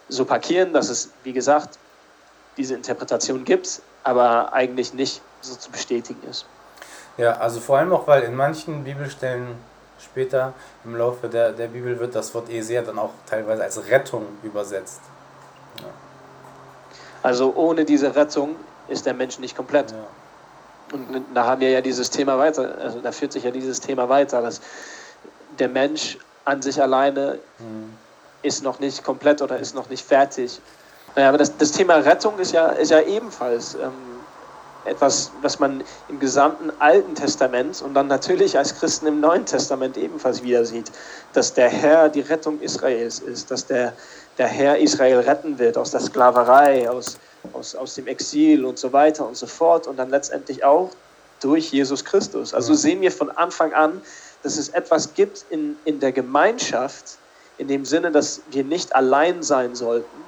so 0.09 0.25
parkieren, 0.25 0.73
dass 0.73 0.89
es, 0.89 1.11
wie 1.23 1.33
gesagt, 1.33 1.79
diese 2.57 2.75
Interpretation 2.75 3.45
gibt, 3.45 3.81
aber 4.03 4.53
eigentlich 4.53 4.95
nicht 4.95 5.21
so 5.43 5.55
zu 5.55 5.71
bestätigen 5.71 6.21
ist. 6.29 6.47
Ja, 7.19 7.33
also 7.33 7.61
vor 7.61 7.79
allem 7.79 7.93
auch, 7.93 8.07
weil 8.07 8.23
in 8.23 8.35
manchen 8.35 8.85
Bibelstellen 8.85 9.57
später 10.01 10.55
im 10.85 10.97
Laufe 10.97 11.29
der, 11.29 11.53
der 11.53 11.67
Bibel 11.67 11.99
wird 11.99 12.15
das 12.15 12.33
Wort 12.35 12.49
Eser 12.49 12.83
dann 12.83 12.99
auch 12.99 13.11
teilweise 13.29 13.65
als 13.65 13.89
Rettung 13.89 14.25
übersetzt. 14.45 15.01
Ja. 15.81 15.87
Also 17.23 17.53
ohne 17.57 17.85
diese 17.85 18.15
Rettung 18.15 18.55
ist 18.87 19.05
der 19.05 19.15
Mensch 19.15 19.41
nicht 19.41 19.57
komplett. 19.57 19.91
Ja. 19.91 19.97
Und 20.93 21.27
da 21.35 21.45
haben 21.45 21.61
wir 21.61 21.71
ja 21.71 21.81
dieses 21.81 22.09
Thema 22.09 22.39
weiter, 22.39 22.79
also 22.81 23.01
da 23.01 23.13
führt 23.13 23.33
sich 23.33 23.45
ja 23.45 23.51
dieses 23.51 23.81
Thema 23.81 24.09
weiter, 24.09 24.41
dass 24.41 24.61
der 25.59 25.69
Mensch 25.69 26.19
an 26.45 26.63
sich 26.63 26.81
alleine 26.81 27.39
mhm. 27.59 27.93
ist 28.43 28.63
noch 28.63 28.79
nicht 28.79 29.05
komplett 29.05 29.43
oder 29.43 29.59
ist 29.59 29.75
noch 29.75 29.91
nicht 29.91 30.07
fertig. 30.07 30.61
Naja, 31.15 31.29
aber 31.29 31.39
das, 31.39 31.57
das 31.57 31.73
Thema 31.73 31.97
Rettung 31.97 32.39
ist 32.39 32.53
ja, 32.53 32.69
ist 32.69 32.91
ja 32.91 33.01
ebenfalls 33.01 33.75
ähm, 33.75 33.91
etwas, 34.89 35.31
was 35.43 35.59
man 35.59 35.83
im 36.09 36.19
gesamten 36.19 36.73
Alten 36.79 37.15
Testament 37.15 37.83
und 37.83 37.95
dann 37.95 38.07
natürlich 38.07 38.59
als 38.59 38.75
Christen 38.75 39.07
im 39.07 39.21
Neuen 39.21 39.47
Testament 39.47 39.97
ebenfalls 39.97 40.43
wieder 40.43 40.65
sieht, 40.65 40.91
dass 41.33 41.55
der 41.55 41.69
Herr 41.69 42.09
die 42.09 42.21
Rettung 42.21 42.61
Israels 42.61 43.21
ist, 43.21 43.51
dass 43.51 43.67
der, 43.67 43.93
der 44.39 44.47
Herr 44.47 44.79
Israel 44.79 45.21
retten 45.21 45.59
wird 45.59 45.77
aus 45.77 45.91
der 45.91 46.01
Sklaverei, 46.01 46.89
aus, 46.89 47.19
aus, 47.53 47.75
aus 47.75 47.95
dem 47.95 48.07
Exil 48.07 48.65
und 48.65 48.79
so 48.79 48.93
weiter 48.93 49.27
und 49.27 49.37
so 49.37 49.47
fort 49.47 49.87
und 49.87 49.97
dann 49.97 50.11
letztendlich 50.11 50.65
auch 50.65 50.91
durch 51.41 51.71
Jesus 51.71 52.05
Christus. 52.05 52.55
Also 52.55 52.75
sehen 52.75 53.01
wir 53.01 53.13
von 53.13 53.31
Anfang 53.31 53.73
an, 53.73 54.01
dass 54.43 54.57
es 54.57 54.69
etwas 54.71 55.15
gibt 55.15 55.45
in, 55.51 55.77
in 55.85 56.01
der 56.01 56.13
Gemeinschaft, 56.13 57.19
in 57.59 57.69
dem 57.69 57.85
Sinne, 57.85 58.11
dass 58.11 58.41
wir 58.51 58.65
nicht 58.65 58.95
allein 58.95 59.43
sein 59.43 59.75
sollten, 59.75 60.25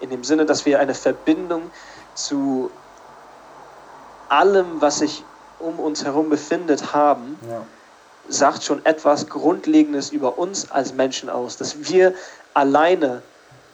in 0.00 0.10
dem 0.10 0.24
Sinne, 0.24 0.44
dass 0.44 0.66
wir 0.66 0.80
eine 0.80 0.94
Verbindung 0.94 1.70
zu 2.14 2.70
allem, 4.28 4.80
was 4.80 4.98
sich 4.98 5.24
um 5.58 5.78
uns 5.78 6.04
herum 6.04 6.30
befindet, 6.30 6.92
haben, 6.92 7.38
ja. 7.48 7.62
sagt 8.28 8.64
schon 8.64 8.84
etwas 8.84 9.28
Grundlegendes 9.28 10.10
über 10.10 10.38
uns 10.38 10.70
als 10.70 10.94
Menschen 10.94 11.30
aus, 11.30 11.56
dass 11.56 11.88
wir 11.88 12.14
alleine 12.52 13.22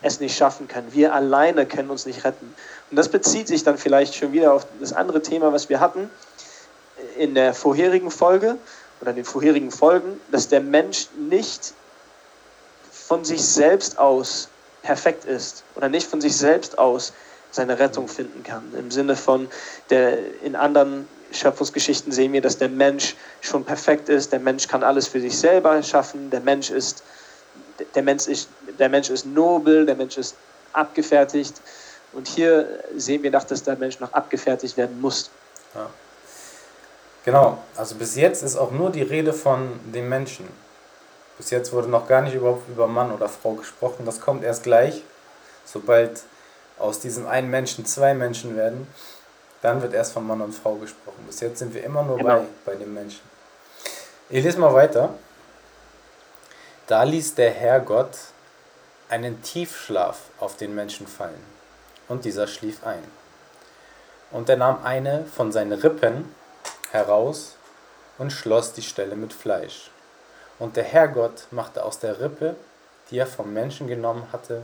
es 0.02 0.20
nicht 0.20 0.36
schaffen 0.36 0.68
können. 0.68 0.92
Wir 0.92 1.14
alleine 1.14 1.66
können 1.66 1.90
uns 1.90 2.06
nicht 2.06 2.24
retten. 2.24 2.54
Und 2.90 2.96
das 2.96 3.08
bezieht 3.08 3.48
sich 3.48 3.64
dann 3.64 3.78
vielleicht 3.78 4.14
schon 4.14 4.32
wieder 4.32 4.54
auf 4.54 4.66
das 4.80 4.92
andere 4.92 5.22
Thema, 5.22 5.52
was 5.52 5.68
wir 5.68 5.80
hatten 5.80 6.10
in 7.16 7.34
der 7.34 7.54
vorherigen 7.54 8.10
Folge 8.10 8.56
oder 9.00 9.10
in 9.10 9.16
den 9.16 9.24
vorherigen 9.24 9.70
Folgen, 9.70 10.20
dass 10.30 10.48
der 10.48 10.60
Mensch 10.60 11.08
nicht 11.18 11.74
von 12.90 13.24
sich 13.24 13.44
selbst 13.44 13.98
aus 13.98 14.48
perfekt 14.82 15.24
ist 15.24 15.64
oder 15.74 15.88
nicht 15.88 16.06
von 16.06 16.20
sich 16.20 16.36
selbst 16.36 16.78
aus 16.78 17.12
seine 17.50 17.78
Rettung 17.78 18.08
finden 18.08 18.42
kann. 18.42 18.62
Im 18.78 18.90
Sinne 18.90 19.16
von, 19.16 19.48
der, 19.90 20.18
in 20.42 20.56
anderen 20.56 21.08
Schöpfungsgeschichten 21.32 22.12
sehen 22.12 22.32
wir, 22.32 22.40
dass 22.40 22.58
der 22.58 22.68
Mensch 22.68 23.16
schon 23.40 23.64
perfekt 23.64 24.08
ist, 24.08 24.32
der 24.32 24.40
Mensch 24.40 24.66
kann 24.68 24.82
alles 24.82 25.06
für 25.06 25.20
sich 25.20 25.38
selber 25.38 25.82
schaffen, 25.82 26.30
der 26.30 26.40
Mensch 26.40 26.70
ist, 26.70 27.02
der 27.94 28.02
Mensch 28.02 28.26
ist, 28.26 28.48
der 28.78 28.88
Mensch 28.88 29.10
ist 29.10 29.26
nobel, 29.26 29.86
der 29.86 29.96
Mensch 29.96 30.18
ist 30.18 30.34
abgefertigt. 30.72 31.60
Und 32.12 32.26
hier 32.26 32.80
sehen 32.96 33.22
wir, 33.22 33.30
dass 33.30 33.62
der 33.62 33.76
Mensch 33.76 34.00
noch 34.00 34.12
abgefertigt 34.12 34.76
werden 34.76 35.00
muss. 35.00 35.30
Ja. 35.74 35.88
Genau, 37.24 37.58
also 37.76 37.94
bis 37.96 38.16
jetzt 38.16 38.42
ist 38.42 38.56
auch 38.56 38.70
nur 38.70 38.90
die 38.90 39.02
Rede 39.02 39.32
von 39.32 39.78
dem 39.84 40.08
Menschen. 40.08 40.48
Bis 41.36 41.50
jetzt 41.50 41.72
wurde 41.72 41.88
noch 41.88 42.08
gar 42.08 42.22
nicht 42.22 42.34
überhaupt 42.34 42.68
über 42.68 42.86
Mann 42.86 43.12
oder 43.12 43.28
Frau 43.28 43.52
gesprochen. 43.52 44.04
Das 44.04 44.20
kommt 44.20 44.42
erst 44.42 44.62
gleich, 44.62 45.02
sobald 45.64 46.22
aus 46.80 47.00
diesem 47.00 47.26
einen 47.26 47.50
Menschen 47.50 47.86
zwei 47.86 48.14
Menschen 48.14 48.56
werden, 48.56 48.86
dann 49.62 49.82
wird 49.82 49.92
erst 49.92 50.12
von 50.12 50.26
Mann 50.26 50.40
und 50.40 50.52
Frau 50.52 50.74
gesprochen. 50.76 51.24
Bis 51.26 51.40
jetzt 51.40 51.58
sind 51.58 51.74
wir 51.74 51.84
immer 51.84 52.02
nur 52.02 52.16
genau. 52.16 52.46
bei, 52.64 52.72
bei 52.72 52.74
dem 52.76 52.94
Menschen. 52.94 53.20
Ich 54.30 54.42
lese 54.42 54.58
mal 54.58 54.72
weiter. 54.72 55.14
Da 56.86 57.02
ließ 57.02 57.34
der 57.34 57.50
Herr 57.50 57.80
Gott 57.80 58.16
einen 59.08 59.42
Tiefschlaf 59.42 60.18
auf 60.38 60.56
den 60.56 60.74
Menschen 60.74 61.06
fallen, 61.06 61.44
und 62.08 62.24
dieser 62.24 62.46
schlief 62.46 62.84
ein. 62.84 63.02
Und 64.30 64.48
er 64.48 64.56
nahm 64.56 64.84
eine 64.84 65.24
von 65.24 65.52
seinen 65.52 65.72
Rippen 65.72 66.34
heraus 66.92 67.56
und 68.18 68.32
schloss 68.32 68.72
die 68.72 68.82
Stelle 68.82 69.16
mit 69.16 69.32
Fleisch. 69.32 69.90
Und 70.58 70.76
der 70.76 70.84
Herr 70.84 71.08
Gott 71.08 71.46
machte 71.50 71.84
aus 71.84 71.98
der 71.98 72.20
Rippe, 72.20 72.54
die 73.10 73.18
er 73.18 73.26
vom 73.26 73.52
Menschen 73.52 73.86
genommen 73.86 74.26
hatte, 74.32 74.62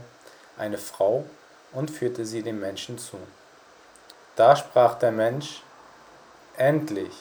eine 0.57 0.77
Frau 0.77 1.25
und 1.71 1.91
führte 1.91 2.25
sie 2.25 2.41
dem 2.41 2.59
Menschen 2.59 2.97
zu. 2.97 3.17
Da 4.35 4.55
sprach 4.55 4.95
der 4.95 5.11
Mensch, 5.11 5.63
endlich 6.57 7.13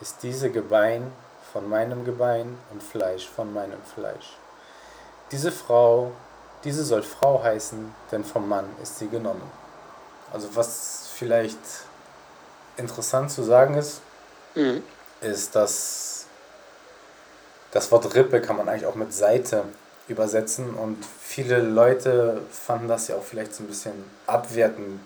ist 0.00 0.22
diese 0.22 0.50
Gebein 0.50 1.12
von 1.52 1.68
meinem 1.68 2.04
Gebein 2.04 2.58
und 2.70 2.82
Fleisch 2.82 3.28
von 3.28 3.52
meinem 3.52 3.82
Fleisch. 3.94 4.36
Diese 5.30 5.52
Frau, 5.52 6.12
diese 6.64 6.84
soll 6.84 7.02
Frau 7.02 7.42
heißen, 7.42 7.94
denn 8.10 8.24
vom 8.24 8.48
Mann 8.48 8.68
ist 8.82 8.98
sie 8.98 9.08
genommen. 9.08 9.50
Also 10.32 10.54
was 10.54 11.08
vielleicht 11.14 11.58
interessant 12.76 13.30
zu 13.30 13.42
sagen 13.42 13.74
ist, 13.74 14.00
mhm. 14.54 14.82
ist, 15.20 15.54
dass 15.54 16.12
Das 17.72 17.90
Wort 17.90 18.14
Rippe 18.14 18.42
kann 18.42 18.56
man 18.56 18.68
eigentlich 18.68 18.86
auch 18.86 18.94
mit 18.94 19.14
Seite 19.14 19.64
übersetzen 20.08 20.74
und 20.74 20.98
viele 21.20 21.60
Leute 21.60 22.42
fanden 22.50 22.88
das 22.88 23.08
ja 23.08 23.16
auch 23.16 23.22
vielleicht 23.22 23.54
so 23.54 23.62
ein 23.62 23.66
bisschen 23.66 23.92
abwertend, 24.26 25.00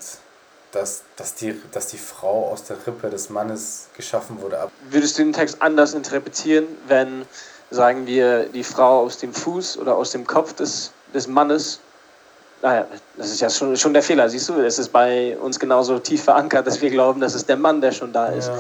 dass, 0.73 1.03
dass, 1.17 1.35
die, 1.35 1.61
dass 1.73 1.89
die 1.89 1.99
Frau 1.99 2.51
aus 2.51 2.65
der 2.65 2.77
Rippe 2.87 3.09
des 3.09 3.31
Mannes 3.31 3.89
geschaffen 3.97 4.41
wurde. 4.41 4.69
Würdest 4.91 5.19
du 5.19 5.23
den 5.23 5.33
Text 5.33 5.61
anders 5.61 5.95
interpretieren, 5.95 6.67
wenn, 6.89 7.25
sagen 7.71 8.07
wir, 8.07 8.49
die 8.49 8.65
Frau 8.65 9.01
aus 9.05 9.19
dem 9.19 9.33
Fuß 9.33 9.79
oder 9.79 9.97
aus 9.97 10.11
dem 10.11 10.27
Kopf 10.27 10.55
des, 10.55 10.93
des 11.15 11.27
Mannes 11.27 11.81
naja, 12.63 12.87
das 13.17 13.31
ist 13.31 13.41
ja 13.41 13.51
schon, 13.51 13.77
schon 13.77 13.93
der 13.93 14.03
Fehler, 14.03 14.29
siehst 14.29 14.49
du, 14.49 14.55
es 14.61 14.79
ist 14.79 14.89
bei 14.89 15.37
uns 15.39 15.59
genauso 15.59 15.99
tief 15.99 16.25
verankert, 16.25 16.67
dass 16.67 16.81
wir 16.81 16.91
glauben, 16.91 17.21
dass 17.21 17.35
es 17.35 17.45
der 17.45 17.57
Mann, 17.57 17.81
der 17.81 17.93
schon 17.93 18.13
da 18.13 18.29
ist. 18.29 18.49
Ja. 18.49 18.59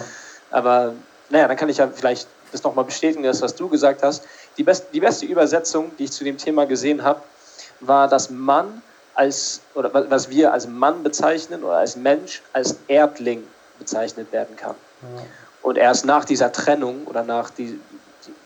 Aber 0.50 0.92
naja, 1.30 1.48
dann 1.48 1.56
kann 1.56 1.68
ich 1.68 1.78
ja 1.78 1.88
vielleicht 1.92 2.28
das 2.52 2.62
nochmal 2.62 2.84
bestätigen, 2.84 3.24
das, 3.24 3.42
was 3.42 3.54
du 3.54 3.68
gesagt 3.68 4.02
hast. 4.02 4.24
Die, 4.58 4.62
best, 4.62 4.86
die 4.92 5.00
beste 5.00 5.26
Übersetzung, 5.26 5.92
die 5.98 6.04
ich 6.04 6.12
zu 6.12 6.24
dem 6.24 6.38
Thema 6.38 6.66
gesehen 6.66 7.02
habe, 7.02 7.20
war, 7.80 8.08
dass 8.08 8.30
Mann 8.30 8.82
als, 9.14 9.60
oder 9.74 9.92
was 10.10 10.30
wir 10.30 10.52
als 10.52 10.66
Mann 10.66 11.02
bezeichnen 11.02 11.64
oder 11.64 11.76
als 11.76 11.96
Mensch, 11.96 12.42
als 12.52 12.76
Erdling 12.88 13.44
bezeichnet 13.78 14.32
werden 14.32 14.56
kann. 14.56 14.74
Ja. 15.02 15.22
Und 15.62 15.76
erst 15.76 16.04
nach 16.04 16.24
dieser 16.24 16.52
Trennung 16.52 17.06
oder 17.06 17.22
nach, 17.22 17.50
die, 17.50 17.80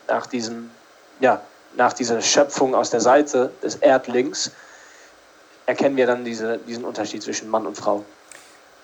nach, 0.07 0.25
diesem, 0.25 0.71
ja, 1.19 1.41
nach 1.75 1.93
dieser 1.93 2.21
Schöpfung 2.21 2.73
aus 2.75 2.89
der 2.89 3.01
Seite 3.01 3.51
des 3.61 3.75
Erdlings 3.75 4.51
erkennen 5.65 5.95
wir 5.95 6.07
dann 6.07 6.25
diese, 6.25 6.57
diesen 6.57 6.83
Unterschied 6.83 7.21
zwischen 7.23 7.49
Mann 7.49 7.65
und 7.65 7.77
Frau. 7.77 8.03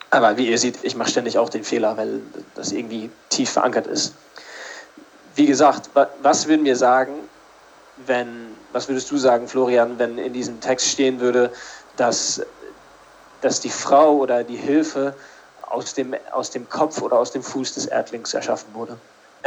Aber 0.10 0.38
wie 0.38 0.50
ihr 0.50 0.58
seht, 0.58 0.84
ich 0.84 0.96
mache 0.96 1.10
ständig 1.10 1.38
auch 1.38 1.50
den 1.50 1.64
Fehler, 1.64 1.98
weil 1.98 2.22
das 2.56 2.72
irgendwie 2.72 3.10
tief 3.30 3.50
verankert 3.50 3.88
ist. 3.88 4.14
Wie 5.38 5.46
gesagt, 5.46 5.92
was 6.24 6.48
würden 6.48 6.66
wir 6.66 6.76
sagen, 6.76 7.14
wenn, 8.08 8.56
was 8.72 8.88
würdest 8.88 9.12
du 9.12 9.18
sagen, 9.18 9.48
Florian, 9.48 10.00
wenn 10.00 10.18
in 10.18 10.34
diesem 10.34 10.60
Text 10.60 10.88
stehen 10.88 11.20
würde, 11.20 11.52
dass, 11.96 12.42
dass 13.42 13.60
die 13.60 13.70
Frau 13.70 14.16
oder 14.16 14.44
die 14.44 14.56
Hilfe 14.56 15.14
aus 15.62 15.94
dem, 15.94 16.16
aus 16.32 16.50
dem 16.50 16.68
Kopf 16.68 17.04
oder 17.04 17.20
aus 17.20 17.32
dem 17.32 17.44
Fuß 17.44 17.76
des 17.76 17.86
Erdlings 17.86 18.34
erschaffen 18.34 18.74
wurde? 18.74 18.98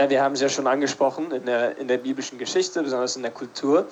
Wir 0.07 0.23
haben 0.23 0.35
es 0.35 0.41
ja 0.41 0.49
schon 0.49 0.69
angesprochen 0.69 1.33
in 1.33 1.45
der, 1.47 1.77
in 1.77 1.89
der 1.89 1.99
biblischen 1.99 2.39
Geschichte, 2.39 2.85
besonders 2.85 3.17
in 3.17 3.23
der 3.23 3.33
Kultur 3.33 3.85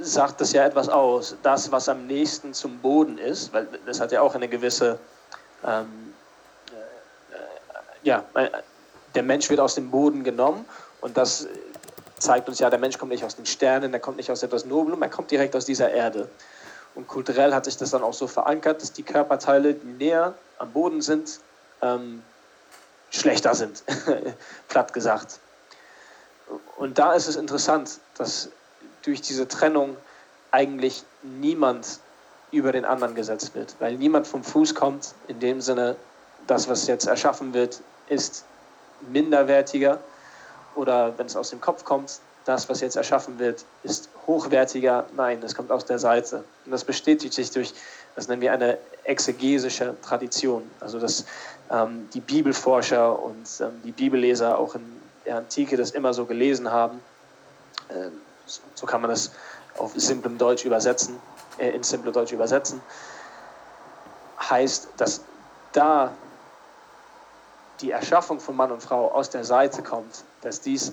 sagt 0.00 0.40
das 0.40 0.52
ja 0.52 0.64
etwas 0.64 0.88
aus. 0.88 1.36
Das, 1.44 1.70
was 1.70 1.88
am 1.88 2.08
nächsten 2.08 2.54
zum 2.54 2.78
Boden 2.78 3.18
ist, 3.18 3.52
weil 3.52 3.68
das 3.86 4.00
hat 4.00 4.10
ja 4.10 4.20
auch 4.20 4.34
eine 4.34 4.48
gewisse, 4.48 4.98
ähm, 5.64 6.12
äh, 6.72 7.36
ja, 8.02 8.24
äh, 8.34 8.50
der 9.14 9.22
Mensch 9.22 9.48
wird 9.48 9.60
aus 9.60 9.76
dem 9.76 9.92
Boden 9.92 10.24
genommen 10.24 10.64
und 11.04 11.18
das 11.18 11.46
zeigt 12.18 12.48
uns 12.48 12.60
ja, 12.60 12.70
der 12.70 12.78
Mensch 12.78 12.96
kommt 12.96 13.12
nicht 13.12 13.24
aus 13.24 13.36
den 13.36 13.44
Sternen, 13.44 13.92
der 13.92 14.00
kommt 14.00 14.16
nicht 14.16 14.30
aus 14.30 14.42
etwas 14.42 14.64
Noblem, 14.64 15.02
er 15.02 15.10
kommt 15.10 15.30
direkt 15.30 15.54
aus 15.54 15.66
dieser 15.66 15.90
Erde. 15.90 16.30
Und 16.94 17.08
kulturell 17.08 17.52
hat 17.52 17.66
sich 17.66 17.76
das 17.76 17.90
dann 17.90 18.02
auch 18.02 18.14
so 18.14 18.26
verankert, 18.26 18.80
dass 18.80 18.90
die 18.94 19.02
Körperteile, 19.02 19.74
die 19.74 19.86
näher 19.86 20.32
am 20.56 20.72
Boden 20.72 21.02
sind, 21.02 21.40
ähm, 21.82 22.22
schlechter 23.10 23.54
sind, 23.54 23.84
platt 24.68 24.94
gesagt. 24.94 25.40
Und 26.78 26.98
da 26.98 27.12
ist 27.12 27.28
es 27.28 27.36
interessant, 27.36 28.00
dass 28.16 28.48
durch 29.02 29.20
diese 29.20 29.46
Trennung 29.46 29.98
eigentlich 30.52 31.04
niemand 31.20 31.98
über 32.50 32.72
den 32.72 32.86
anderen 32.86 33.14
gesetzt 33.14 33.54
wird, 33.54 33.76
weil 33.78 33.96
niemand 33.96 34.26
vom 34.26 34.42
Fuß 34.42 34.74
kommt. 34.74 35.12
In 35.28 35.38
dem 35.38 35.60
Sinne, 35.60 35.96
das, 36.46 36.66
was 36.66 36.86
jetzt 36.86 37.06
erschaffen 37.06 37.52
wird, 37.52 37.82
ist 38.08 38.46
minderwertiger 39.02 39.98
oder 40.76 41.16
wenn 41.16 41.26
es 41.26 41.36
aus 41.36 41.50
dem 41.50 41.60
Kopf 41.60 41.84
kommt, 41.84 42.20
das, 42.44 42.68
was 42.68 42.80
jetzt 42.80 42.96
erschaffen 42.96 43.38
wird, 43.38 43.64
ist 43.84 44.08
hochwertiger. 44.26 45.06
Nein, 45.16 45.40
das 45.40 45.54
kommt 45.54 45.70
aus 45.70 45.86
der 45.86 45.98
Seite. 45.98 46.44
Und 46.64 46.72
das 46.72 46.84
bestätigt 46.84 47.32
sich 47.32 47.50
durch, 47.50 47.72
das 48.16 48.28
nennen 48.28 48.42
wir 48.42 48.52
eine 48.52 48.78
exegesische 49.04 49.94
Tradition. 50.02 50.70
Also 50.80 50.98
dass 50.98 51.24
ähm, 51.70 52.08
die 52.12 52.20
Bibelforscher 52.20 53.18
und 53.22 53.48
ähm, 53.60 53.80
die 53.84 53.92
Bibelleser 53.92 54.58
auch 54.58 54.74
in 54.74 54.82
der 55.24 55.38
Antike 55.38 55.76
das 55.76 55.92
immer 55.92 56.12
so 56.12 56.26
gelesen 56.26 56.70
haben. 56.70 57.00
Ähm, 57.90 58.12
so 58.74 58.86
kann 58.86 59.00
man 59.00 59.10
das 59.10 59.32
auf 59.78 59.92
simplem 59.96 60.36
Deutsch 60.36 60.64
übersetzen, 60.64 61.18
äh, 61.58 61.70
in 61.70 61.82
simple 61.82 62.12
Deutsch 62.12 62.32
übersetzen, 62.32 62.80
heißt, 64.38 64.88
dass 64.98 65.22
da 65.72 66.12
die 67.80 67.90
Erschaffung 67.90 68.40
von 68.40 68.56
Mann 68.56 68.70
und 68.70 68.82
Frau 68.82 69.10
aus 69.10 69.30
der 69.30 69.44
Seite 69.44 69.82
kommt, 69.82 70.24
dass 70.42 70.60
dies 70.60 70.92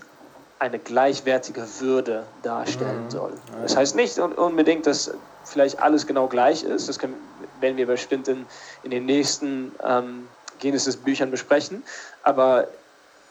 eine 0.59 0.77
gleichwertige 0.77 1.65
Würde 1.79 2.25
darstellen 2.43 3.05
mhm. 3.05 3.11
soll. 3.11 3.33
Das 3.63 3.75
heißt 3.75 3.95
nicht 3.95 4.19
unbedingt, 4.19 4.85
dass 4.85 5.11
vielleicht 5.43 5.79
alles 5.79 6.05
genau 6.05 6.27
gleich 6.27 6.63
ist. 6.63 6.87
Das 6.87 6.99
können, 6.99 7.15
werden 7.59 7.77
wir 7.77 7.87
bestimmt 7.87 8.27
in, 8.27 8.45
in 8.83 8.91
den 8.91 9.05
nächsten 9.05 9.71
ähm, 9.83 10.27
Genesis-Büchern 10.59 11.31
besprechen. 11.31 11.83
Aber 12.23 12.67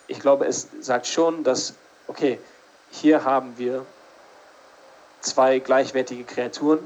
ich 0.08 0.18
glaube, 0.18 0.46
es 0.46 0.68
sagt 0.80 1.06
schon, 1.06 1.44
dass, 1.44 1.74
okay, 2.08 2.40
hier 2.90 3.24
haben 3.24 3.56
wir 3.56 3.86
zwei 5.20 5.60
gleichwertige 5.60 6.24
Kreaturen, 6.24 6.80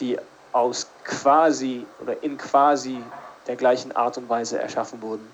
die 0.00 0.18
aus 0.52 0.88
quasi 1.04 1.86
oder 2.00 2.20
in 2.22 2.36
quasi 2.36 3.00
der 3.46 3.56
gleichen 3.56 3.94
Art 3.94 4.18
und 4.18 4.28
Weise 4.28 4.58
erschaffen 4.58 5.02
wurden. 5.02 5.28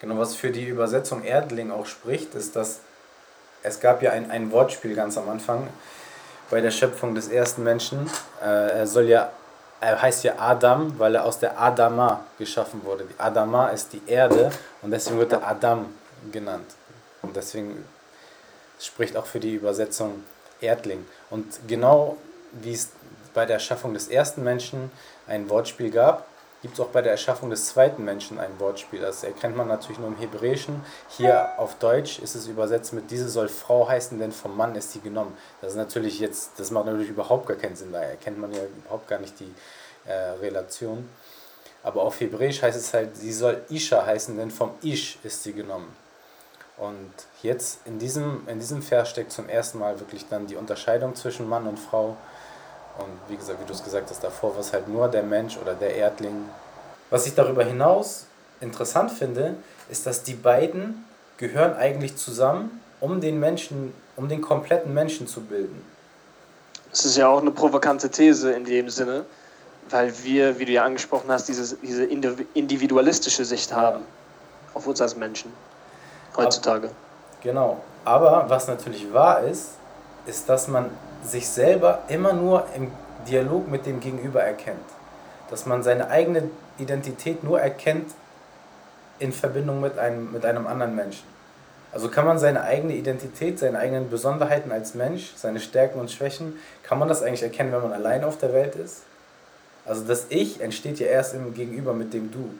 Genau, 0.00 0.18
was 0.18 0.36
für 0.36 0.50
die 0.50 0.64
Übersetzung 0.64 1.24
Erdling 1.24 1.70
auch 1.70 1.86
spricht, 1.86 2.34
ist, 2.34 2.54
dass 2.54 2.80
es 3.62 3.80
gab 3.80 4.02
ja 4.02 4.12
ein, 4.12 4.30
ein 4.30 4.52
Wortspiel 4.52 4.94
ganz 4.94 5.18
am 5.18 5.28
Anfang 5.28 5.66
bei 6.50 6.60
der 6.60 6.70
Schöpfung 6.70 7.14
des 7.14 7.28
ersten 7.28 7.64
Menschen. 7.64 8.08
Äh, 8.40 8.78
er 8.78 8.86
soll 8.86 9.04
ja, 9.08 9.30
er 9.80 10.00
heißt 10.00 10.24
ja 10.24 10.34
Adam, 10.38 10.98
weil 10.98 11.16
er 11.16 11.24
aus 11.24 11.38
der 11.40 11.60
Adama 11.60 12.24
geschaffen 12.38 12.84
wurde. 12.84 13.04
Die 13.04 13.18
Adama 13.18 13.68
ist 13.68 13.92
die 13.92 14.02
Erde 14.06 14.50
und 14.82 14.92
deswegen 14.92 15.18
wird 15.18 15.32
er 15.32 15.46
Adam 15.46 15.86
genannt. 16.32 16.70
Und 17.22 17.36
deswegen 17.36 17.84
spricht 18.80 19.16
auch 19.16 19.26
für 19.26 19.40
die 19.40 19.54
Übersetzung 19.54 20.22
Erdling. 20.60 21.04
Und 21.30 21.60
genau 21.66 22.16
wie 22.52 22.72
es 22.72 22.90
bei 23.34 23.44
der 23.44 23.54
Erschaffung 23.54 23.94
des 23.94 24.08
ersten 24.08 24.42
Menschen 24.42 24.90
ein 25.26 25.50
Wortspiel 25.50 25.90
gab, 25.90 26.26
gibt 26.62 26.74
es 26.74 26.80
auch 26.80 26.88
bei 26.88 27.02
der 27.02 27.12
Erschaffung 27.12 27.50
des 27.50 27.66
zweiten 27.66 28.04
Menschen 28.04 28.38
ein 28.38 28.58
Wortspiel. 28.58 29.00
Das 29.00 29.22
erkennt 29.22 29.56
man 29.56 29.68
natürlich 29.68 29.98
nur 29.98 30.08
im 30.08 30.16
Hebräischen. 30.16 30.82
Hier 31.08 31.50
auf 31.56 31.76
Deutsch 31.76 32.18
ist 32.18 32.34
es 32.34 32.46
übersetzt 32.46 32.92
mit 32.92 33.10
diese 33.10 33.28
soll 33.28 33.48
Frau 33.48 33.88
heißen, 33.88 34.18
denn 34.18 34.32
vom 34.32 34.56
Mann 34.56 34.74
ist 34.74 34.92
sie 34.92 35.00
genommen. 35.00 35.36
Das 35.60 35.72
ist 35.72 35.76
natürlich 35.76 36.18
jetzt, 36.18 36.58
das 36.58 36.70
macht 36.70 36.86
natürlich 36.86 37.10
überhaupt 37.10 37.46
gar 37.46 37.56
keinen 37.56 37.76
Sinn, 37.76 37.92
da 37.92 38.00
erkennt 38.00 38.38
man 38.38 38.52
ja 38.52 38.60
überhaupt 38.64 39.08
gar 39.08 39.20
nicht 39.20 39.38
die 39.38 39.54
äh, 40.06 40.12
Relation. 40.40 41.08
Aber 41.82 42.02
auf 42.02 42.20
Hebräisch 42.20 42.60
heißt 42.60 42.76
es 42.76 42.92
halt, 42.92 43.16
sie 43.16 43.32
soll 43.32 43.62
Isha 43.68 44.04
heißen, 44.04 44.36
denn 44.36 44.50
vom 44.50 44.72
Ish 44.82 45.18
ist 45.22 45.44
sie 45.44 45.52
genommen. 45.52 45.94
Und 46.76 47.12
jetzt 47.42 47.80
in 47.86 47.98
diesem, 47.98 48.46
in 48.46 48.60
diesem 48.60 48.82
Vers 48.82 49.10
steckt 49.10 49.32
zum 49.32 49.48
ersten 49.48 49.78
Mal 49.78 49.98
wirklich 49.98 50.28
dann 50.28 50.46
die 50.46 50.56
Unterscheidung 50.56 51.14
zwischen 51.14 51.48
Mann 51.48 51.66
und 51.66 51.78
Frau. 51.78 52.16
Und 52.98 53.08
wie 53.28 53.36
gesagt, 53.36 53.60
wie 53.60 53.66
du 53.66 53.72
es 53.72 53.82
gesagt 53.82 54.10
hast, 54.10 54.22
davor 54.22 54.54
war 54.54 54.60
es 54.60 54.72
halt 54.72 54.88
nur 54.88 55.08
der 55.08 55.22
Mensch 55.22 55.56
oder 55.56 55.74
der 55.74 55.94
Erdling. 55.94 56.48
Was 57.10 57.26
ich 57.26 57.34
darüber 57.34 57.64
hinaus 57.64 58.26
interessant 58.60 59.10
finde, 59.10 59.54
ist, 59.88 60.06
dass 60.06 60.22
die 60.22 60.34
beiden 60.34 61.04
gehören 61.36 61.74
eigentlich 61.76 62.16
zusammen, 62.16 62.80
um 63.00 63.20
den 63.20 63.38
Menschen, 63.38 63.94
um 64.16 64.28
den 64.28 64.40
kompletten 64.40 64.92
Menschen 64.92 65.26
zu 65.26 65.40
bilden. 65.42 65.82
Das 66.90 67.04
ist 67.04 67.16
ja 67.16 67.28
auch 67.28 67.40
eine 67.40 67.50
provokante 67.50 68.10
These 68.10 68.50
in 68.52 68.64
dem 68.64 68.90
Sinne, 68.90 69.24
weil 69.90 70.12
wir, 70.24 70.58
wie 70.58 70.64
du 70.64 70.72
ja 70.72 70.84
angesprochen 70.84 71.30
hast, 71.30 71.48
diese, 71.48 71.76
diese 71.76 72.04
individualistische 72.04 73.44
Sicht 73.44 73.72
haben 73.72 74.02
auf 74.74 74.86
uns 74.86 75.00
als 75.00 75.16
Menschen 75.16 75.52
heutzutage. 76.36 76.90
Genau. 77.42 77.80
Aber 78.04 78.46
was 78.48 78.66
natürlich 78.68 79.12
wahr 79.12 79.42
ist, 79.42 79.70
ist, 80.26 80.48
dass 80.48 80.68
man 80.68 80.90
sich 81.24 81.48
selber 81.48 82.02
immer 82.08 82.32
nur 82.32 82.66
im 82.74 82.90
Dialog 83.28 83.68
mit 83.68 83.86
dem 83.86 84.00
Gegenüber 84.00 84.42
erkennt. 84.42 84.78
Dass 85.50 85.66
man 85.66 85.82
seine 85.82 86.08
eigene 86.10 86.50
Identität 86.78 87.42
nur 87.42 87.60
erkennt 87.60 88.12
in 89.18 89.32
Verbindung 89.32 89.80
mit 89.80 89.98
einem, 89.98 90.32
mit 90.32 90.44
einem 90.44 90.66
anderen 90.66 90.94
Menschen. 90.94 91.24
Also 91.92 92.08
kann 92.08 92.26
man 92.26 92.38
seine 92.38 92.62
eigene 92.62 92.94
Identität, 92.94 93.58
seine 93.58 93.78
eigenen 93.78 94.10
Besonderheiten 94.10 94.70
als 94.72 94.94
Mensch, 94.94 95.32
seine 95.36 95.58
Stärken 95.58 95.98
und 95.98 96.10
Schwächen, 96.10 96.58
kann 96.82 96.98
man 96.98 97.08
das 97.08 97.22
eigentlich 97.22 97.42
erkennen, 97.42 97.72
wenn 97.72 97.82
man 97.82 97.92
allein 97.92 98.24
auf 98.24 98.36
der 98.38 98.52
Welt 98.52 98.76
ist? 98.76 99.02
Also 99.86 100.04
das 100.04 100.26
Ich 100.28 100.60
entsteht 100.60 101.00
ja 101.00 101.06
erst 101.06 101.34
im 101.34 101.54
Gegenüber 101.54 101.94
mit 101.94 102.12
dem 102.12 102.30
Du. 102.30 102.50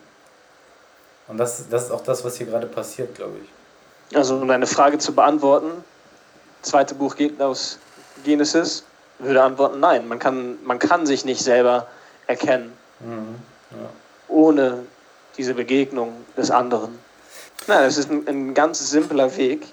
Und 1.28 1.36
das, 1.36 1.68
das 1.68 1.84
ist 1.84 1.90
auch 1.90 2.00
das, 2.02 2.24
was 2.24 2.36
hier 2.36 2.46
gerade 2.46 2.66
passiert, 2.66 3.14
glaube 3.14 3.34
ich. 3.42 4.16
Also 4.16 4.36
um 4.36 4.48
deine 4.48 4.66
Frage 4.66 4.96
zu 4.96 5.14
beantworten, 5.14 5.84
zweite 6.62 6.94
Buch 6.94 7.14
geht 7.14 7.40
aus 7.42 7.78
Genesis, 8.24 8.84
würde 9.18 9.42
antworten, 9.42 9.80
nein, 9.80 10.06
man 10.06 10.18
kann, 10.18 10.58
man 10.64 10.78
kann 10.78 11.06
sich 11.06 11.24
nicht 11.24 11.42
selber 11.42 11.86
erkennen, 12.26 12.72
mhm, 13.00 13.36
ja. 13.70 13.88
ohne 14.28 14.86
diese 15.36 15.54
Begegnung 15.54 16.24
des 16.36 16.50
anderen. 16.50 16.98
Nein, 17.66 17.84
das 17.84 17.96
ist 17.96 18.10
ein, 18.10 18.26
ein 18.28 18.54
ganz 18.54 18.90
simpler 18.90 19.36
Weg, 19.36 19.66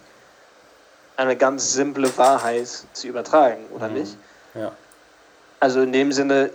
eine 1.17 1.35
ganz 1.35 1.73
simple 1.73 2.17
Wahrheit 2.17 2.67
zu 2.93 3.07
übertragen, 3.07 3.65
oder 3.73 3.87
mhm. 3.87 3.93
nicht? 3.93 4.17
Ja. 4.53 4.71
Also 5.59 5.81
in 5.81 5.93
dem 5.93 6.11
Sinne 6.11 6.49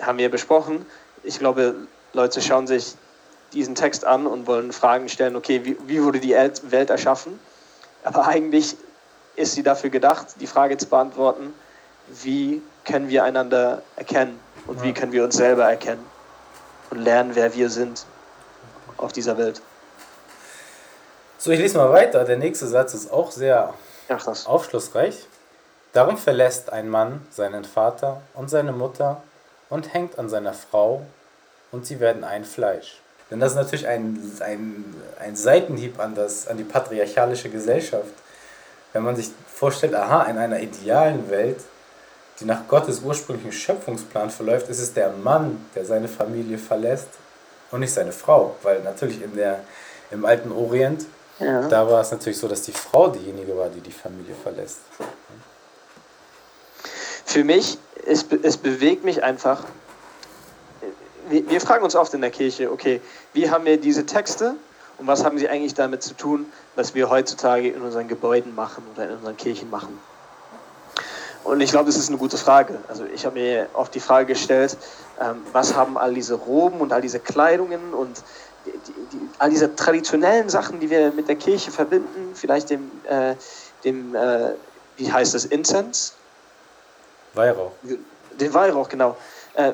haben 0.00 0.18
wir 0.18 0.30
besprochen, 0.30 0.86
ich 1.22 1.38
glaube, 1.38 1.74
Leute 2.12 2.40
schauen 2.40 2.66
sich 2.66 2.94
diesen 3.52 3.74
Text 3.74 4.04
an 4.04 4.26
und 4.26 4.46
wollen 4.46 4.72
Fragen 4.72 5.08
stellen, 5.08 5.36
okay, 5.36 5.64
wie, 5.64 5.76
wie 5.86 6.02
wurde 6.02 6.20
die 6.20 6.34
Welt 6.34 6.90
erschaffen? 6.90 7.38
Aber 8.04 8.26
eigentlich 8.26 8.76
ist 9.38 9.52
sie 9.54 9.62
dafür 9.62 9.90
gedacht, 9.90 10.26
die 10.40 10.46
Frage 10.46 10.76
zu 10.76 10.86
beantworten, 10.86 11.54
wie 12.22 12.62
können 12.84 13.08
wir 13.08 13.24
einander 13.24 13.82
erkennen 13.96 14.38
und 14.66 14.82
wie 14.82 14.92
können 14.92 15.12
wir 15.12 15.24
uns 15.24 15.36
selber 15.36 15.64
erkennen 15.64 16.04
und 16.90 16.98
lernen, 16.98 17.30
wer 17.34 17.54
wir 17.54 17.70
sind 17.70 18.04
auf 18.96 19.12
dieser 19.12 19.38
Welt. 19.38 19.60
So, 21.38 21.50
ich 21.50 21.60
lese 21.60 21.78
mal 21.78 21.92
weiter. 21.92 22.24
Der 22.24 22.36
nächste 22.36 22.66
Satz 22.66 22.94
ist 22.94 23.12
auch 23.12 23.30
sehr 23.30 23.74
Ach, 24.08 24.46
aufschlussreich. 24.46 25.26
Darum 25.92 26.18
verlässt 26.18 26.72
ein 26.72 26.88
Mann 26.88 27.26
seinen 27.30 27.64
Vater 27.64 28.20
und 28.34 28.50
seine 28.50 28.72
Mutter 28.72 29.22
und 29.70 29.94
hängt 29.94 30.18
an 30.18 30.28
seiner 30.28 30.52
Frau 30.52 31.02
und 31.70 31.86
sie 31.86 32.00
werden 32.00 32.24
ein 32.24 32.44
Fleisch. 32.44 33.00
Denn 33.30 33.40
das 33.40 33.52
ist 33.52 33.56
natürlich 33.56 33.86
ein, 33.86 34.18
ein, 34.40 34.94
ein 35.20 35.36
Seitenhieb 35.36 36.00
an, 36.00 36.14
das, 36.14 36.48
an 36.48 36.56
die 36.56 36.64
patriarchalische 36.64 37.50
Gesellschaft. 37.50 38.12
Wenn 38.92 39.02
man 39.02 39.16
sich 39.16 39.30
vorstellt, 39.46 39.94
aha, 39.94 40.24
in 40.24 40.38
einer 40.38 40.60
idealen 40.60 41.30
Welt, 41.30 41.60
die 42.40 42.44
nach 42.44 42.68
Gottes 42.68 43.00
ursprünglichen 43.00 43.52
Schöpfungsplan 43.52 44.30
verläuft, 44.30 44.68
ist 44.68 44.80
es 44.80 44.94
der 44.94 45.10
Mann, 45.10 45.66
der 45.74 45.84
seine 45.84 46.08
Familie 46.08 46.58
verlässt 46.58 47.08
und 47.70 47.80
nicht 47.80 47.92
seine 47.92 48.12
Frau. 48.12 48.54
Weil 48.62 48.80
natürlich 48.82 49.22
in 49.22 49.34
der, 49.34 49.60
im 50.10 50.24
alten 50.24 50.52
Orient, 50.52 51.04
ja. 51.40 51.68
da 51.68 51.88
war 51.88 52.00
es 52.00 52.10
natürlich 52.10 52.38
so, 52.38 52.48
dass 52.48 52.62
die 52.62 52.72
Frau 52.72 53.08
diejenige 53.08 53.56
war, 53.56 53.68
die 53.68 53.80
die 53.80 53.92
Familie 53.92 54.34
verlässt. 54.42 54.78
Für 57.24 57.44
mich, 57.44 57.78
es, 58.06 58.24
es 58.42 58.56
bewegt 58.56 59.04
mich 59.04 59.22
einfach, 59.22 59.64
wir, 61.28 61.50
wir 61.50 61.60
fragen 61.60 61.84
uns 61.84 61.94
oft 61.94 62.14
in 62.14 62.20
der 62.20 62.30
Kirche, 62.30 62.70
okay, 62.70 63.00
wie 63.32 63.50
haben 63.50 63.64
wir 63.64 63.78
diese 63.78 64.06
Texte 64.06 64.54
und 64.98 65.06
was 65.06 65.24
haben 65.24 65.38
sie 65.38 65.48
eigentlich 65.48 65.74
damit 65.74 66.02
zu 66.02 66.14
tun, 66.14 66.46
was 66.74 66.94
wir 66.94 67.08
heutzutage 67.08 67.68
in 67.68 67.82
unseren 67.82 68.08
Gebäuden 68.08 68.54
machen 68.54 68.84
oder 68.94 69.08
in 69.08 69.16
unseren 69.16 69.36
Kirchen 69.36 69.70
machen? 69.70 69.98
Und 71.44 71.60
ich 71.60 71.70
glaube, 71.70 71.86
das 71.86 71.96
ist 71.96 72.08
eine 72.08 72.18
gute 72.18 72.36
Frage. 72.36 72.78
Also 72.88 73.04
ich 73.06 73.24
habe 73.24 73.38
mir 73.38 73.68
oft 73.72 73.94
die 73.94 74.00
Frage 74.00 74.26
gestellt, 74.26 74.76
ähm, 75.20 75.42
was 75.52 75.74
haben 75.74 75.96
all 75.96 76.12
diese 76.12 76.34
Roben 76.34 76.80
und 76.80 76.92
all 76.92 77.00
diese 77.00 77.20
Kleidungen 77.20 77.94
und 77.94 78.22
die, 78.66 78.72
die, 79.12 79.28
all 79.38 79.48
diese 79.48 79.74
traditionellen 79.74 80.48
Sachen, 80.48 80.80
die 80.80 80.90
wir 80.90 81.12
mit 81.12 81.28
der 81.28 81.36
Kirche 81.36 81.70
verbinden, 81.70 82.34
vielleicht 82.34 82.70
dem, 82.70 82.90
äh, 83.08 83.34
dem 83.84 84.14
äh, 84.14 84.50
wie 84.96 85.10
heißt 85.10 85.34
das, 85.34 85.44
Incense? 85.44 86.12
Weihrauch. 87.34 87.70
Den 88.38 88.52
Weihrauch, 88.52 88.88
genau. 88.88 89.16
Äh, 89.54 89.72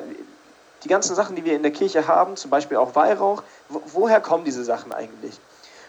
die 0.83 0.87
ganzen 0.87 1.15
Sachen, 1.15 1.35
die 1.35 1.43
wir 1.43 1.55
in 1.55 1.63
der 1.63 1.71
Kirche 1.71 2.07
haben, 2.07 2.37
zum 2.37 2.51
Beispiel 2.51 2.77
auch 2.77 2.95
Weihrauch, 2.95 3.43
wo, 3.69 3.81
woher 3.93 4.21
kommen 4.21 4.45
diese 4.45 4.63
Sachen 4.63 4.91
eigentlich? 4.91 5.39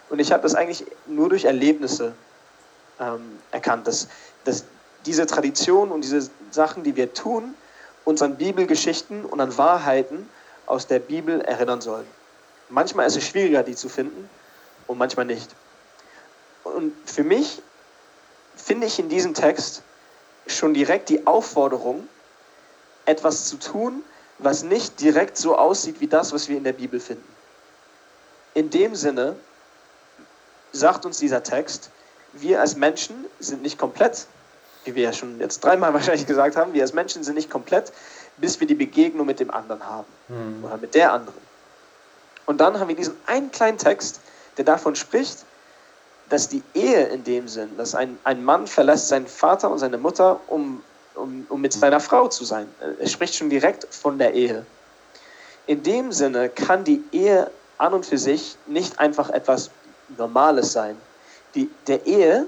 Und 0.09 0.19
ich 0.19 0.31
habe 0.31 0.43
das 0.43 0.55
eigentlich 0.55 0.85
nur 1.05 1.29
durch 1.29 1.45
Erlebnisse 1.45 2.13
ähm, 2.99 3.39
erkannt, 3.51 3.87
dass, 3.87 4.07
dass 4.45 4.65
diese 5.05 5.25
Tradition 5.25 5.91
und 5.91 6.01
diese 6.01 6.29
Sachen, 6.51 6.83
die 6.83 6.95
wir 6.95 7.13
tun, 7.13 7.55
uns 8.05 8.21
an 8.21 8.37
Bibelgeschichten 8.37 9.25
und 9.25 9.41
an 9.41 9.57
Wahrheiten 9.57 10.29
aus 10.65 10.87
der 10.87 10.99
Bibel 10.99 11.41
erinnern 11.41 11.81
sollen. 11.81 12.07
Manchmal 12.69 13.07
ist 13.07 13.17
es 13.17 13.25
schwieriger, 13.25 13.63
die 13.63 13.75
zu 13.75 13.89
finden 13.89 14.29
und 14.87 14.97
manchmal 14.97 15.25
nicht. 15.25 15.49
Und 16.63 16.93
für 17.05 17.23
mich 17.23 17.61
finde 18.55 18.87
ich 18.87 18.99
in 18.99 19.09
diesem 19.09 19.33
Text 19.33 19.83
schon 20.47 20.73
direkt 20.73 21.09
die 21.09 21.27
Aufforderung, 21.27 22.07
etwas 23.05 23.45
zu 23.45 23.57
tun, 23.57 24.03
was 24.37 24.63
nicht 24.63 24.99
direkt 24.99 25.37
so 25.37 25.57
aussieht 25.57 26.01
wie 26.01 26.07
das, 26.07 26.33
was 26.33 26.49
wir 26.49 26.57
in 26.57 26.63
der 26.63 26.73
Bibel 26.73 26.99
finden. 26.99 27.36
In 28.57 28.71
dem 28.71 28.95
Sinne 28.95 29.35
sagt 30.71 31.05
uns 31.05 31.19
dieser 31.19 31.43
Text, 31.43 31.91
wir 32.33 32.59
als 32.59 32.75
Menschen 32.75 33.25
sind 33.39 33.61
nicht 33.61 33.77
komplett, 33.77 34.25
wie 34.83 34.95
wir 34.95 35.03
ja 35.03 35.13
schon 35.13 35.39
jetzt 35.39 35.63
dreimal 35.63 35.93
wahrscheinlich 35.93 36.25
gesagt 36.25 36.55
haben, 36.55 36.73
wir 36.73 36.81
als 36.81 36.91
Menschen 36.91 37.23
sind 37.23 37.35
nicht 37.35 37.51
komplett, 37.51 37.93
bis 38.37 38.59
wir 38.59 38.65
die 38.65 38.73
Begegnung 38.73 39.27
mit 39.27 39.39
dem 39.39 39.51
anderen 39.51 39.85
haben 39.85 40.07
mhm. 40.27 40.65
oder 40.65 40.77
mit 40.77 40.95
der 40.95 41.13
anderen. 41.13 41.37
Und 42.47 42.59
dann 42.59 42.79
haben 42.79 42.87
wir 42.87 42.95
diesen 42.95 43.15
einen 43.27 43.51
kleinen 43.51 43.77
Text, 43.77 44.21
der 44.57 44.65
davon 44.65 44.95
spricht, 44.95 45.45
dass 46.29 46.49
die 46.49 46.63
Ehe 46.73 47.03
in 47.09 47.23
dem 47.23 47.47
Sinn, 47.47 47.77
dass 47.77 47.93
ein, 47.93 48.17
ein 48.23 48.43
Mann 48.43 48.65
verlässt 48.65 49.09
seinen 49.09 49.27
Vater 49.27 49.69
und 49.69 49.77
seine 49.77 49.99
Mutter, 49.99 50.39
um 50.47 50.81
um, 51.13 51.45
um 51.49 51.61
mit 51.61 51.73
seiner 51.73 51.99
Frau 51.99 52.27
zu 52.27 52.43
sein. 52.43 52.67
Er 52.99 53.07
spricht 53.07 53.35
schon 53.35 53.49
direkt 53.49 53.87
von 53.93 54.17
der 54.17 54.33
Ehe. 54.33 54.65
In 55.67 55.83
dem 55.83 56.11
Sinne 56.11 56.49
kann 56.49 56.83
die 56.83 57.03
Ehe 57.11 57.51
an 57.77 57.93
und 57.93 58.05
für 58.05 58.17
sich 58.17 58.57
nicht 58.65 58.99
einfach 58.99 59.29
etwas 59.29 59.69
Normales 60.17 60.71
sein. 60.71 60.97
Die, 61.55 61.69
der 61.87 62.05
Ehe 62.05 62.45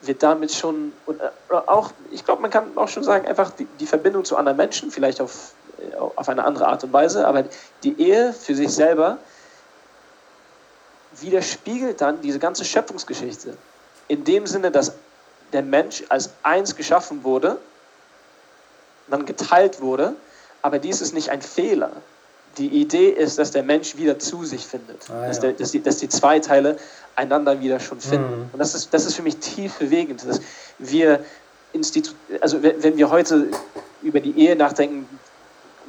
wird 0.00 0.22
damit 0.22 0.52
schon, 0.52 0.92
und 1.06 1.20
äh, 1.20 1.28
auch, 1.50 1.92
ich 2.10 2.24
glaube, 2.24 2.42
man 2.42 2.50
kann 2.50 2.76
auch 2.76 2.88
schon 2.88 3.04
sagen, 3.04 3.26
einfach 3.26 3.50
die, 3.50 3.66
die 3.78 3.86
Verbindung 3.86 4.24
zu 4.24 4.36
anderen 4.36 4.56
Menschen, 4.56 4.90
vielleicht 4.90 5.20
auf, 5.20 5.52
äh, 5.78 5.96
auf 5.96 6.28
eine 6.28 6.44
andere 6.44 6.66
Art 6.66 6.82
und 6.84 6.92
Weise, 6.92 7.26
aber 7.26 7.44
die 7.82 8.00
Ehe 8.00 8.32
für 8.32 8.54
sich 8.54 8.72
selber 8.72 9.18
widerspiegelt 11.20 12.00
dann 12.00 12.20
diese 12.22 12.38
ganze 12.38 12.64
Schöpfungsgeschichte. 12.64 13.56
In 14.08 14.24
dem 14.24 14.46
Sinne, 14.46 14.70
dass 14.70 14.92
der 15.52 15.62
Mensch 15.62 16.02
als 16.08 16.30
eins 16.42 16.74
geschaffen 16.74 17.22
wurde 17.22 17.58
dann 19.12 19.26
geteilt 19.26 19.80
wurde. 19.80 20.14
Aber 20.62 20.78
dies 20.78 21.00
ist 21.00 21.14
nicht 21.14 21.30
ein 21.30 21.42
Fehler. 21.42 21.92
Die 22.58 22.68
Idee 22.68 23.08
ist, 23.08 23.38
dass 23.38 23.50
der 23.50 23.62
Mensch 23.62 23.96
wieder 23.96 24.18
zu 24.18 24.44
sich 24.44 24.66
findet. 24.66 25.08
Ah, 25.10 25.22
ja. 25.22 25.28
dass, 25.28 25.40
der, 25.40 25.52
dass, 25.52 25.70
die, 25.70 25.82
dass, 25.82 25.96
die, 25.98 26.08
zwei 26.08 26.38
Teile 26.38 26.76
einander 27.16 27.60
wieder 27.60 27.80
schon 27.80 28.00
finden. 28.00 28.40
Mhm. 28.40 28.50
Und 28.52 28.58
das 28.58 28.74
ist, 28.74 28.92
das 28.92 29.06
ist 29.06 29.14
für 29.14 29.22
mich 29.22 29.38
tief 29.38 29.78
bewegend. 29.78 30.26
Dass 30.26 30.40
wir 30.78 31.24
Institu 31.72 32.12
also 32.40 32.62
wenn 32.62 32.96
wir 32.96 33.10
heute 33.10 33.48
über 34.02 34.20
die 34.20 34.38
Ehe 34.38 34.56
nachdenken, 34.56 35.08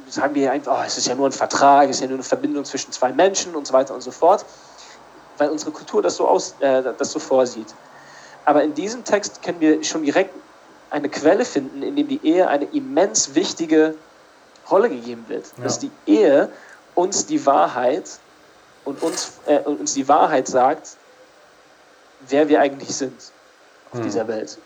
sagen 0.08 0.34
wir 0.34 0.52
einfach, 0.52 0.80
oh, 0.80 0.84
es 0.86 0.96
ist 0.96 1.06
ja 1.06 1.14
nur 1.14 1.26
ein 1.26 1.32
Vertrag, 1.32 1.88
es 1.88 1.96
ist 1.96 2.02
ja 2.02 2.06
nur 2.06 2.16
eine 2.16 2.24
Verbindung 2.24 2.64
zwischen 2.64 2.92
zwei 2.92 3.12
Menschen 3.12 3.54
und 3.54 3.66
so 3.66 3.72
weiter 3.72 3.94
und 3.94 4.02
so 4.02 4.10
fort, 4.10 4.44
weil 5.38 5.50
unsere 5.50 5.72
Kultur 5.72 6.02
das 6.02 6.16
so, 6.16 6.28
aus, 6.28 6.54
äh, 6.60 6.82
das 6.96 7.12
so 7.12 7.18
vorsieht. 7.18 7.74
Aber 8.44 8.62
in 8.62 8.74
diesem 8.74 9.04
Text 9.04 9.42
können 9.42 9.60
wir 9.60 9.82
schon 9.82 10.04
direkt 10.04 10.34
eine 10.90 11.08
Quelle 11.08 11.44
finden, 11.44 11.82
in 11.82 11.96
dem 11.96 12.08
die 12.08 12.20
Ehe 12.22 12.46
eine 12.48 12.66
immens 12.66 13.34
wichtige 13.34 13.94
Rolle 14.70 14.88
gegeben 14.88 15.24
wird. 15.28 15.46
Ja. 15.56 15.64
Dass 15.64 15.78
die 15.78 15.90
Ehe 16.06 16.48
uns 16.94 17.26
die 17.26 17.44
Wahrheit 17.46 18.18
und 18.84 19.02
uns, 19.02 19.34
äh, 19.46 19.58
uns 19.60 19.94
die 19.94 20.08
Wahrheit 20.08 20.46
sagt, 20.46 20.96
wer 22.28 22.48
wir 22.48 22.60
eigentlich 22.60 22.94
sind 22.94 23.32
auf 23.92 23.98
hm. 23.98 24.04
dieser 24.04 24.28
Welt. 24.28 24.58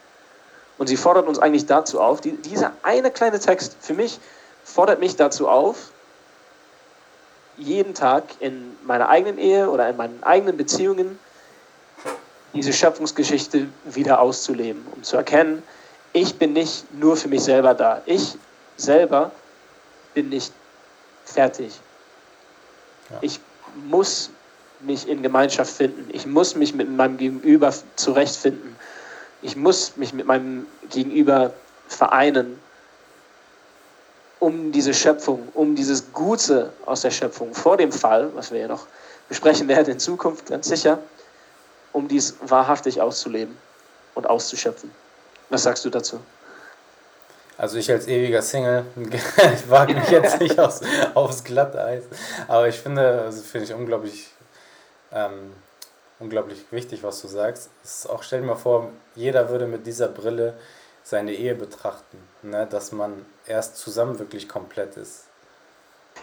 Und 0.77 0.87
sie 0.87 0.97
fordert 0.97 1.27
uns 1.27 1.39
eigentlich 1.39 1.67
dazu 1.67 2.01
auf, 2.01 2.21
die, 2.21 2.33
dieser 2.33 2.73
eine 2.83 3.11
kleine 3.11 3.41
Text 3.41 3.77
für 3.81 3.95
mich 3.95 4.21
fordert 4.65 5.01
mich 5.01 5.17
dazu 5.17 5.49
auf, 5.49 5.91
jeden 7.57 7.95
Tag 7.95 8.25
in 8.39 8.77
meiner 8.85 9.09
eigenen 9.09 9.39
Ehe 9.39 9.69
oder 9.69 9.89
in 9.89 9.97
meinen 9.97 10.23
eigenen 10.23 10.57
Beziehungen 10.57 11.19
diese 12.55 12.73
Schöpfungsgeschichte 12.73 13.67
wieder 13.85 14.21
auszuleben, 14.21 14.87
um 14.95 15.03
zu 15.03 15.17
erkennen, 15.17 15.63
ich 16.13 16.39
bin 16.39 16.53
nicht 16.53 16.93
nur 16.95 17.17
für 17.17 17.29
mich 17.29 17.43
selber 17.43 17.75
da. 17.75 18.03
Ich 18.07 18.37
selber 18.77 19.33
bin 20.19 20.31
nicht 20.31 20.53
fertig. 21.25 21.79
Ja. 23.09 23.19
Ich 23.21 23.39
muss 23.89 24.31
mich 24.81 25.09
in 25.09 25.23
Gemeinschaft 25.23 25.71
finden. 25.71 26.11
Ich 26.13 26.27
muss 26.27 26.57
mich 26.57 26.75
mit 26.75 26.91
meinem 26.91 27.19
Gegenüber 27.19 27.73
zurechtfinden. 27.95 28.75
Ich 29.43 29.55
muss 29.55 29.97
mich 29.97 30.13
mit 30.13 30.27
meinem 30.27 30.67
Gegenüber 30.91 31.53
vereinen, 31.87 32.59
um 34.41 34.73
diese 34.73 34.93
Schöpfung, 34.93 35.47
um 35.55 35.77
dieses 35.77 36.13
Gute 36.13 36.73
aus 36.85 37.03
der 37.03 37.13
Schöpfung 37.13 37.55
vor 37.55 37.77
dem 37.77 37.93
Fall, 37.93 38.35
was 38.35 38.51
wir 38.51 38.59
ja 38.59 38.67
noch 38.67 38.89
besprechen 39.29 39.69
werden 39.69 39.93
in 39.93 40.01
Zukunft, 40.01 40.47
ganz 40.47 40.67
sicher, 40.67 40.99
um 41.93 42.09
dies 42.09 42.35
wahrhaftig 42.41 43.01
auszuleben 43.01 43.57
und 44.17 44.29
auszuschöpfen. 44.29 44.91
Was 45.49 45.63
sagst 45.63 45.85
du 45.85 45.91
dazu? 45.91 46.19
Also 47.59 47.77
ich 47.77 47.91
als 47.91 48.07
ewiger 48.07 48.41
Single, 48.41 48.85
ich 48.97 49.69
wage 49.69 49.95
mich 49.95 50.09
jetzt 50.11 50.41
nicht 50.41 50.59
aufs, 50.61 50.81
aufs 51.15 51.43
Glatteis, 51.43 52.05
aber 52.47 52.69
ich 52.69 52.77
finde, 52.79 53.23
also 53.23 53.43
finde 53.43 53.67
ich 53.67 53.75
unglaublich, 53.75 54.29
ähm, 55.13 55.53
unglaublich 56.21 56.65
wichtig, 56.71 57.03
was 57.03 57.21
du 57.21 57.27
sagst. 57.27 57.69
ist 57.83 58.09
auch, 58.09 58.23
stell 58.23 58.43
dir 58.43 58.47
mal 58.47 58.55
vor, 58.55 58.91
jeder 59.17 59.49
würde 59.51 59.67
mit 59.67 59.87
dieser 59.89 60.07
Brille 60.07 60.55
seine 61.03 61.33
Ehe 61.33 61.57
betrachten, 61.57 62.19
ne? 62.43 62.69
dass 62.71 62.93
man 62.93 63.27
erst 63.47 63.77
zusammen 63.79 64.21
wirklich 64.21 64.49
komplett 64.49 64.97
ist. 64.97 65.25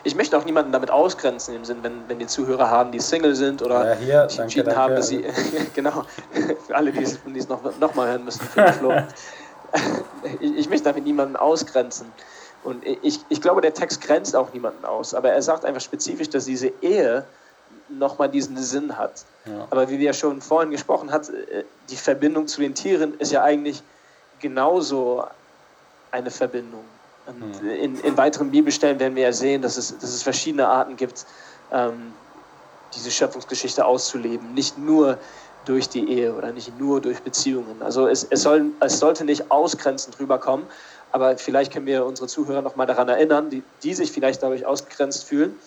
Ich 0.04 0.16
möchte 0.16 0.38
auch 0.38 0.46
niemanden 0.46 0.72
damit 0.72 0.92
ausgrenzen, 0.92 1.56
im 1.56 1.66
Sinn, 1.66 1.80
wenn, 1.82 2.08
wenn 2.08 2.20
die 2.20 2.28
Zuhörer 2.28 2.70
haben, 2.70 2.92
die 2.92 3.00
Single 3.00 3.36
sind 3.36 3.62
oder 3.62 3.92
Ja, 3.92 3.96
hier, 3.96 4.30
sich 4.30 4.38
danke, 4.38 4.42
entschieden 4.44 4.66
danke. 4.68 4.82
haben, 4.82 4.96
dass 4.96 5.08
sie, 5.08 5.26
genau, 5.74 6.06
für 6.66 6.76
alle, 6.76 6.92
die 6.94 7.04
es, 7.04 7.20
die 7.26 7.40
es 7.40 7.50
noch, 7.50 7.62
noch 7.78 7.94
mal 7.96 8.10
hören 8.10 8.24
müssen, 8.24 8.42
für 8.42 8.72
Flo. 8.74 8.94
Ich, 10.40 10.58
ich 10.58 10.70
möchte 10.70 10.86
damit 10.86 11.04
niemanden 11.04 11.36
ausgrenzen. 11.36 12.12
Und 12.64 12.84
ich, 12.86 13.20
ich 13.30 13.42
glaube, 13.42 13.62
der 13.62 13.74
Text 13.74 14.02
grenzt 14.02 14.36
auch 14.36 14.52
niemanden 14.54 14.86
aus, 14.86 15.14
aber 15.14 15.30
er 15.32 15.42
sagt 15.42 15.66
einfach 15.66 15.82
spezifisch, 15.82 16.30
dass 16.30 16.46
diese 16.46 16.72
Ehe 16.82 17.24
nochmal 17.90 18.28
diesen 18.30 18.58
Sinn 18.58 18.98
hat. 18.98 19.24
Ja. 19.46 19.68
Aber 19.70 19.88
wie 19.90 20.00
wir 20.00 20.06
ja 20.08 20.14
schon 20.14 20.42
vorhin 20.42 20.72
gesprochen 20.72 21.12
hat, 21.12 21.30
äh, 21.30 21.64
die 21.90 21.96
Verbindung 21.96 22.48
zu 22.48 22.62
den 22.62 22.74
Tieren 22.74 23.14
ist 23.20 23.32
ja 23.32 23.44
eigentlich 23.44 23.84
genauso 24.40 25.24
eine 26.12 26.32
Verbindung. 26.32 26.84
Und 27.28 27.62
Mhm. 27.62 27.70
in, 27.70 28.00
in 28.00 28.18
weiteren 28.18 28.52
Bibelstellen 28.52 29.00
werden 29.00 29.16
wir 29.16 29.24
ja 29.24 29.34
sehen, 29.34 29.62
dass 29.62 29.78
es, 29.78 29.96
dass 29.98 30.12
es 30.12 30.24
verschiedene 30.24 30.68
Arten 30.68 30.96
gibt, 30.96 31.26
ähm, 31.72 32.14
diese 32.96 33.12
Schöpfungsgeschichte 33.12 33.86
auszuleben. 33.86 34.54
Nicht 34.54 34.78
nur 34.78 35.18
durch 35.66 35.90
die 35.90 36.10
Ehe 36.10 36.34
oder 36.34 36.52
nicht 36.52 36.80
nur 36.80 37.02
durch 37.02 37.22
Beziehungen. 37.22 37.82
Also 37.82 38.08
es, 38.08 38.24
es, 38.30 38.42
soll, 38.42 38.72
es 38.80 39.00
sollte 39.00 39.26
nicht 39.26 39.52
ausgrenzend 39.52 40.20
rüberkommen, 40.20 40.66
aber 41.12 41.38
vielleicht 41.38 41.74
können 41.74 41.86
wir 41.86 42.06
unsere 42.06 42.28
Zuhörer 42.28 42.62
nochmal 42.62 42.88
daran 42.88 43.10
erinnern, 43.10 43.50
die, 43.50 43.64
die 43.84 43.94
sich 43.94 44.12
vielleicht 44.12 44.44
dadurch 44.44 44.66
ausgegrenzt 44.66 45.26
fühlen. 45.26 45.58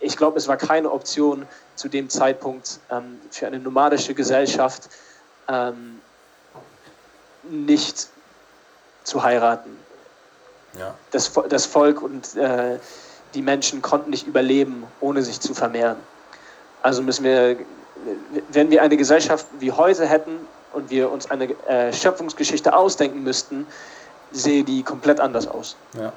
Ich 0.00 0.16
glaube, 0.16 0.38
es 0.38 0.48
war 0.48 0.56
keine 0.56 0.90
Option 0.90 1.46
zu 1.76 1.88
dem 1.88 2.08
Zeitpunkt 2.08 2.80
ähm, 2.90 3.20
für 3.30 3.46
eine 3.46 3.58
nomadische 3.58 4.14
Gesellschaft 4.14 4.88
ähm, 5.48 6.00
nicht 7.42 8.08
zu 9.04 9.22
heiraten. 9.22 9.76
Ja. 10.78 10.94
Das, 11.10 11.30
das 11.48 11.66
Volk 11.66 12.02
und 12.02 12.34
äh, 12.36 12.78
die 13.34 13.42
Menschen 13.42 13.82
konnten 13.82 14.10
nicht 14.10 14.26
überleben, 14.26 14.84
ohne 15.00 15.22
sich 15.22 15.40
zu 15.40 15.54
vermehren. 15.54 15.96
Also 16.82 17.02
müssen 17.02 17.24
wir, 17.24 17.58
wenn 18.50 18.70
wir 18.70 18.82
eine 18.82 18.96
Gesellschaft 18.96 19.46
wie 19.58 19.72
heute 19.72 20.06
hätten 20.06 20.32
und 20.72 20.90
wir 20.90 21.10
uns 21.10 21.30
eine 21.30 21.50
äh, 21.66 21.92
Schöpfungsgeschichte 21.92 22.74
ausdenken 22.74 23.22
müssten, 23.22 23.66
sehe 24.32 24.64
die 24.64 24.82
komplett 24.82 25.20
anders 25.20 25.46
aus. 25.46 25.76
Ja. 25.98 26.12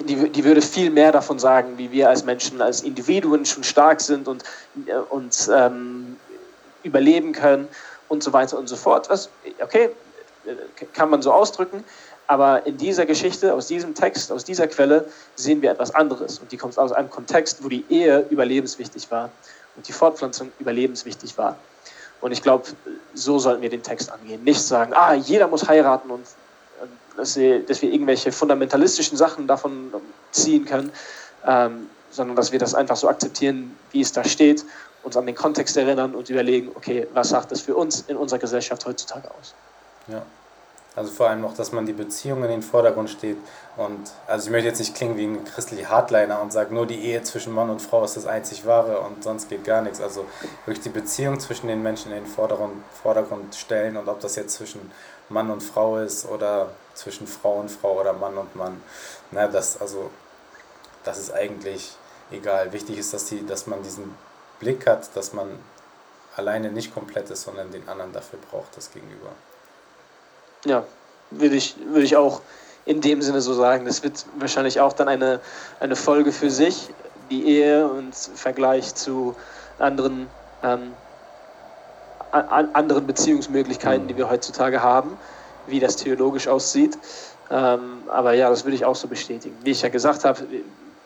Die, 0.00 0.30
die 0.30 0.44
würde 0.44 0.62
viel 0.62 0.90
mehr 0.90 1.10
davon 1.10 1.38
sagen, 1.38 1.76
wie 1.76 1.90
wir 1.90 2.08
als 2.08 2.24
Menschen, 2.24 2.62
als 2.62 2.82
Individuen 2.82 3.44
schon 3.44 3.64
stark 3.64 4.00
sind 4.00 4.28
und, 4.28 4.44
äh, 4.86 4.94
und 5.10 5.50
ähm, 5.54 6.16
überleben 6.82 7.32
können 7.32 7.68
und 8.08 8.22
so 8.22 8.32
weiter 8.32 8.58
und 8.58 8.68
so 8.68 8.76
fort. 8.76 9.10
Was, 9.10 9.28
okay, 9.60 9.90
äh, 10.46 10.84
kann 10.94 11.10
man 11.10 11.22
so 11.22 11.32
ausdrücken, 11.32 11.82
aber 12.28 12.66
in 12.66 12.76
dieser 12.76 13.06
Geschichte, 13.06 13.54
aus 13.54 13.66
diesem 13.66 13.94
Text, 13.94 14.30
aus 14.30 14.44
dieser 14.44 14.68
Quelle 14.68 15.06
sehen 15.34 15.62
wir 15.62 15.70
etwas 15.72 15.94
anderes. 15.94 16.38
Und 16.38 16.52
die 16.52 16.58
kommt 16.58 16.78
aus 16.78 16.92
einem 16.92 17.10
Kontext, 17.10 17.64
wo 17.64 17.68
die 17.68 17.84
Ehe 17.88 18.26
überlebenswichtig 18.30 19.10
war 19.10 19.30
und 19.78 19.86
die 19.86 19.92
Fortpflanzung 19.92 20.50
überlebenswichtig 20.58 21.38
war. 21.38 21.56
Und 22.20 22.32
ich 22.32 22.42
glaube, 22.42 22.64
so 23.14 23.38
sollten 23.38 23.62
wir 23.62 23.70
den 23.70 23.84
Text 23.84 24.10
angehen. 24.10 24.42
Nicht 24.42 24.60
sagen, 24.60 24.92
ah, 24.92 25.14
jeder 25.14 25.46
muss 25.46 25.68
heiraten 25.68 26.10
und, 26.10 26.26
und 26.80 26.90
dass, 27.16 27.36
wir, 27.36 27.60
dass 27.64 27.80
wir 27.80 27.92
irgendwelche 27.92 28.32
fundamentalistischen 28.32 29.16
Sachen 29.16 29.46
davon 29.46 29.92
ziehen 30.32 30.64
können, 30.64 30.90
ähm, 31.46 31.88
sondern 32.10 32.34
dass 32.34 32.50
wir 32.50 32.58
das 32.58 32.74
einfach 32.74 32.96
so 32.96 33.08
akzeptieren, 33.08 33.76
wie 33.92 34.00
es 34.00 34.10
da 34.10 34.24
steht, 34.24 34.64
uns 35.04 35.16
an 35.16 35.26
den 35.26 35.36
Kontext 35.36 35.76
erinnern 35.76 36.16
und 36.16 36.28
überlegen, 36.28 36.72
okay, 36.74 37.06
was 37.14 37.28
sagt 37.28 37.52
das 37.52 37.60
für 37.60 37.76
uns 37.76 38.00
in 38.08 38.16
unserer 38.16 38.40
Gesellschaft 38.40 38.84
heutzutage 38.84 39.30
aus? 39.30 39.54
Ja. 40.08 40.22
Also 40.96 41.12
vor 41.12 41.28
allem 41.28 41.42
noch, 41.42 41.54
dass 41.54 41.70
man 41.70 41.86
die 41.86 41.92
Beziehung 41.92 42.42
in 42.42 42.50
den 42.50 42.62
Vordergrund 42.62 43.08
steht. 43.08 43.36
Und 43.76 44.10
also 44.26 44.46
ich 44.46 44.50
möchte 44.50 44.68
jetzt 44.68 44.80
nicht 44.80 44.94
klingen 44.94 45.16
wie 45.16 45.26
ein 45.26 45.44
christlicher 45.44 45.90
Hardliner 45.90 46.42
und 46.42 46.52
sage, 46.52 46.74
nur 46.74 46.86
die 46.86 47.04
Ehe 47.04 47.22
zwischen 47.22 47.52
Mann 47.52 47.70
und 47.70 47.80
Frau 47.80 48.04
ist 48.04 48.16
das 48.16 48.26
einzig 48.26 48.66
wahre 48.66 49.00
und 49.00 49.22
sonst 49.22 49.48
geht 49.48 49.64
gar 49.64 49.82
nichts. 49.82 50.00
Also 50.00 50.26
wirklich 50.66 50.82
die 50.82 50.88
Beziehung 50.88 51.38
zwischen 51.38 51.68
den 51.68 51.82
Menschen 51.82 52.10
in 52.10 52.24
den 52.24 52.26
Vordergrund, 52.26 52.82
Vordergrund 53.00 53.54
stellen 53.54 53.96
und 53.96 54.08
ob 54.08 54.18
das 54.20 54.34
jetzt 54.34 54.54
zwischen 54.54 54.90
Mann 55.28 55.50
und 55.50 55.62
Frau 55.62 55.98
ist 55.98 56.26
oder 56.26 56.70
zwischen 56.94 57.26
Frau 57.26 57.60
und 57.60 57.70
Frau 57.70 58.00
oder 58.00 58.12
Mann 58.12 58.36
und 58.36 58.56
Mann. 58.56 58.82
Na, 59.30 59.46
das, 59.46 59.80
also, 59.80 60.10
das 61.04 61.18
ist 61.18 61.32
eigentlich 61.32 61.92
egal. 62.30 62.72
Wichtig 62.72 62.98
ist, 62.98 63.12
dass, 63.14 63.26
die, 63.26 63.46
dass 63.46 63.66
man 63.66 63.82
diesen 63.82 64.14
Blick 64.58 64.86
hat, 64.86 65.14
dass 65.14 65.32
man 65.32 65.48
alleine 66.36 66.70
nicht 66.70 66.94
komplett 66.94 67.30
ist, 67.30 67.42
sondern 67.42 67.70
den 67.70 67.88
anderen 67.88 68.12
dafür 68.12 68.38
braucht, 68.50 68.76
das 68.76 68.90
Gegenüber. 68.90 69.30
Ja, 70.64 70.84
würde 71.30 71.56
ich, 71.56 71.76
würde 71.86 72.04
ich 72.04 72.16
auch 72.16 72.40
in 72.84 73.00
dem 73.00 73.22
Sinne 73.22 73.40
so 73.40 73.52
sagen. 73.52 73.84
Das 73.84 74.02
wird 74.02 74.24
wahrscheinlich 74.38 74.80
auch 74.80 74.92
dann 74.92 75.08
eine, 75.08 75.40
eine 75.78 75.94
Folge 75.94 76.32
für 76.32 76.50
sich, 76.50 76.88
die 77.30 77.46
Ehe 77.46 77.86
und 77.86 78.14
Vergleich 78.14 78.94
zu 78.94 79.36
anderen, 79.78 80.26
ähm, 80.62 80.92
an, 82.32 82.68
anderen 82.72 83.06
Beziehungsmöglichkeiten, 83.06 84.08
die 84.08 84.16
wir 84.16 84.30
heutzutage 84.30 84.82
haben, 84.82 85.16
wie 85.66 85.80
das 85.80 85.96
theologisch 85.96 86.48
aussieht. 86.48 86.98
Ähm, 87.50 88.02
aber 88.08 88.32
ja, 88.32 88.50
das 88.50 88.64
würde 88.64 88.74
ich 88.74 88.84
auch 88.84 88.96
so 88.96 89.06
bestätigen. 89.06 89.56
Wie 89.62 89.70
ich 89.70 89.82
ja 89.82 89.88
gesagt 89.88 90.24
habe, 90.24 90.42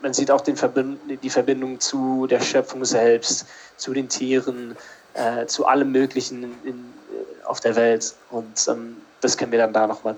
man 0.00 0.12
sieht 0.12 0.30
auch 0.30 0.40
den 0.40 0.56
Verbind 0.56 0.98
die 1.22 1.30
Verbindung 1.30 1.78
zu 1.78 2.26
der 2.26 2.40
Schöpfung 2.40 2.84
selbst, 2.84 3.46
zu 3.76 3.92
den 3.92 4.08
Tieren, 4.08 4.76
äh, 5.14 5.46
zu 5.46 5.66
allem 5.66 5.92
Möglichen 5.92 6.42
in, 6.42 6.54
in, 6.64 6.92
auf 7.44 7.60
der 7.60 7.76
Welt. 7.76 8.14
Und 8.30 8.66
ähm, 8.68 8.96
das 9.22 9.36
können 9.36 9.52
wir 9.52 9.58
dann 9.58 9.72
da 9.72 9.86
nochmal 9.86 10.16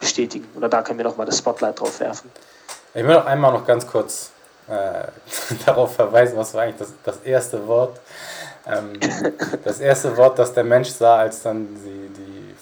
bestätigen. 0.00 0.48
Oder 0.56 0.68
da 0.68 0.82
können 0.82 0.98
wir 0.98 1.04
nochmal 1.04 1.26
das 1.26 1.38
Spotlight 1.38 1.78
drauf 1.78 2.00
werfen. 2.00 2.30
Ich 2.94 3.04
will 3.04 3.14
noch 3.14 3.26
einmal 3.26 3.52
noch 3.52 3.64
ganz 3.64 3.86
kurz 3.86 4.32
äh, 4.68 5.04
darauf 5.66 5.94
verweisen, 5.94 6.36
was 6.36 6.52
war 6.54 6.62
eigentlich 6.62 6.78
das, 6.78 6.92
das 7.04 7.18
erste 7.24 7.66
Wort. 7.66 8.00
Ähm, 8.66 8.98
das 9.64 9.80
erste 9.80 10.16
Wort, 10.16 10.38
das 10.38 10.52
der 10.52 10.64
Mensch 10.64 10.88
sah, 10.90 11.18
als 11.18 11.42
dann 11.42 11.68
die, 11.76 12.08
die 12.08 12.54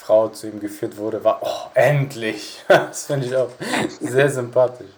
Frau 0.00 0.28
zu 0.28 0.46
ihm 0.46 0.60
geführt 0.60 0.96
wurde, 0.96 1.22
war, 1.22 1.40
oh, 1.42 1.70
endlich. 1.74 2.64
Das 2.68 3.06
finde 3.06 3.26
ich 3.26 3.36
auch 3.36 3.50
sehr 4.00 4.30
sympathisch. 4.30 4.90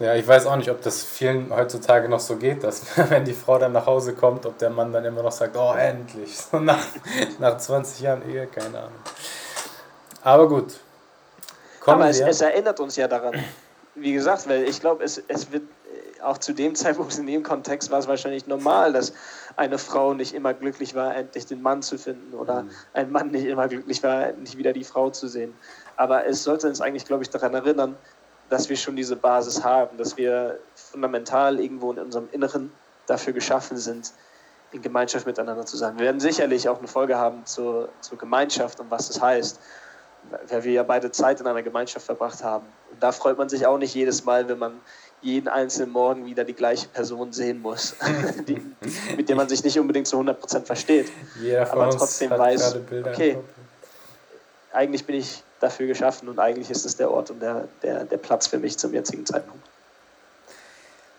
Ja, 0.00 0.14
ich 0.14 0.26
weiß 0.28 0.46
auch 0.46 0.54
nicht, 0.56 0.70
ob 0.70 0.80
das 0.82 1.02
vielen 1.02 1.50
heutzutage 1.50 2.08
noch 2.08 2.20
so 2.20 2.36
geht, 2.36 2.62
dass 2.62 2.82
wenn 3.10 3.24
die 3.24 3.32
Frau 3.34 3.58
dann 3.58 3.72
nach 3.72 3.86
Hause 3.86 4.14
kommt, 4.14 4.46
ob 4.46 4.56
der 4.58 4.70
Mann 4.70 4.92
dann 4.92 5.04
immer 5.04 5.22
noch 5.22 5.32
sagt, 5.32 5.56
oh, 5.56 5.72
endlich. 5.72 6.36
So 6.36 6.60
nach, 6.60 6.78
nach 7.40 7.56
20 7.58 8.00
Jahren 8.00 8.28
Ehe, 8.30 8.46
keine 8.46 8.78
Ahnung. 8.78 8.92
Aber 10.22 10.48
gut. 10.48 10.74
Kommen 11.80 12.02
Aber 12.02 12.10
es, 12.10 12.20
es 12.20 12.40
erinnert 12.40 12.78
uns 12.80 12.96
ja 12.96 13.08
daran. 13.08 13.34
Wie 13.94 14.12
gesagt, 14.12 14.48
weil 14.48 14.64
ich 14.64 14.80
glaube, 14.80 15.02
es, 15.02 15.20
es 15.26 15.50
wird 15.50 15.62
äh, 15.64 16.22
auch 16.22 16.38
zu 16.38 16.52
dem 16.52 16.76
Zeitpunkt, 16.76 17.16
in 17.18 17.26
dem 17.26 17.42
Kontext 17.42 17.90
war 17.90 17.98
es 17.98 18.06
wahrscheinlich 18.06 18.46
normal, 18.46 18.92
dass 18.92 19.12
eine 19.56 19.78
Frau 19.78 20.14
nicht 20.14 20.32
immer 20.34 20.54
glücklich 20.54 20.94
war, 20.94 21.16
endlich 21.16 21.46
den 21.46 21.60
Mann 21.60 21.82
zu 21.82 21.98
finden 21.98 22.34
oder 22.34 22.62
Mhm. 22.62 22.70
ein 22.92 23.10
Mann 23.10 23.28
nicht 23.32 23.46
immer 23.46 23.66
glücklich 23.66 24.02
war, 24.04 24.28
endlich 24.28 24.56
wieder 24.56 24.72
die 24.72 24.84
Frau 24.84 25.10
zu 25.10 25.26
sehen. 25.26 25.52
Aber 25.96 26.26
es 26.26 26.44
sollte 26.44 26.68
uns 26.68 26.80
eigentlich, 26.80 27.06
glaube 27.06 27.24
ich, 27.24 27.30
daran 27.30 27.54
erinnern, 27.54 27.96
dass 28.48 28.68
wir 28.68 28.76
schon 28.76 28.96
diese 28.96 29.16
Basis 29.16 29.62
haben, 29.62 29.96
dass 29.98 30.16
wir 30.16 30.58
fundamental 30.74 31.60
irgendwo 31.60 31.92
in 31.92 31.98
unserem 31.98 32.28
Inneren 32.32 32.72
dafür 33.06 33.32
geschaffen 33.32 33.76
sind, 33.76 34.12
in 34.72 34.82
Gemeinschaft 34.82 35.26
miteinander 35.26 35.64
zu 35.66 35.76
sein. 35.76 35.98
Wir 35.98 36.06
werden 36.06 36.20
sicherlich 36.20 36.68
auch 36.68 36.78
eine 36.78 36.88
Folge 36.88 37.16
haben 37.16 37.44
zur, 37.46 37.88
zur 38.00 38.18
Gemeinschaft 38.18 38.80
und 38.80 38.90
was 38.90 39.08
das 39.08 39.20
heißt, 39.20 39.60
weil 40.48 40.64
wir 40.64 40.72
ja 40.72 40.82
beide 40.82 41.10
Zeit 41.10 41.40
in 41.40 41.46
einer 41.46 41.62
Gemeinschaft 41.62 42.04
verbracht 42.04 42.42
haben. 42.44 42.66
Und 42.90 43.02
da 43.02 43.12
freut 43.12 43.38
man 43.38 43.48
sich 43.48 43.66
auch 43.66 43.78
nicht 43.78 43.94
jedes 43.94 44.24
Mal, 44.24 44.48
wenn 44.48 44.58
man 44.58 44.80
jeden 45.20 45.48
einzelnen 45.48 45.90
Morgen 45.90 46.26
wieder 46.26 46.44
die 46.44 46.52
gleiche 46.52 46.88
Person 46.88 47.32
sehen 47.32 47.60
muss, 47.60 47.96
die, 48.48 48.60
mit 49.16 49.28
der 49.28 49.36
man 49.36 49.48
sich 49.48 49.64
nicht 49.64 49.78
unbedingt 49.78 50.06
zu 50.06 50.18
100% 50.18 50.64
versteht. 50.64 51.10
Jeder 51.40 51.66
von 51.66 51.80
aber 51.80 51.90
trotzdem 51.90 52.30
weiß, 52.30 52.76
okay. 53.06 53.38
Eigentlich 54.72 55.06
bin 55.06 55.16
ich 55.16 55.42
dafür 55.60 55.86
geschaffen 55.86 56.28
und 56.28 56.38
eigentlich 56.38 56.70
ist 56.70 56.84
es 56.84 56.96
der 56.96 57.10
Ort 57.10 57.30
und 57.30 57.40
der, 57.40 57.68
der, 57.82 58.04
der 58.04 58.16
Platz 58.18 58.46
für 58.46 58.58
mich 58.58 58.78
zum 58.78 58.92
jetzigen 58.92 59.26
Zeitpunkt. 59.26 59.66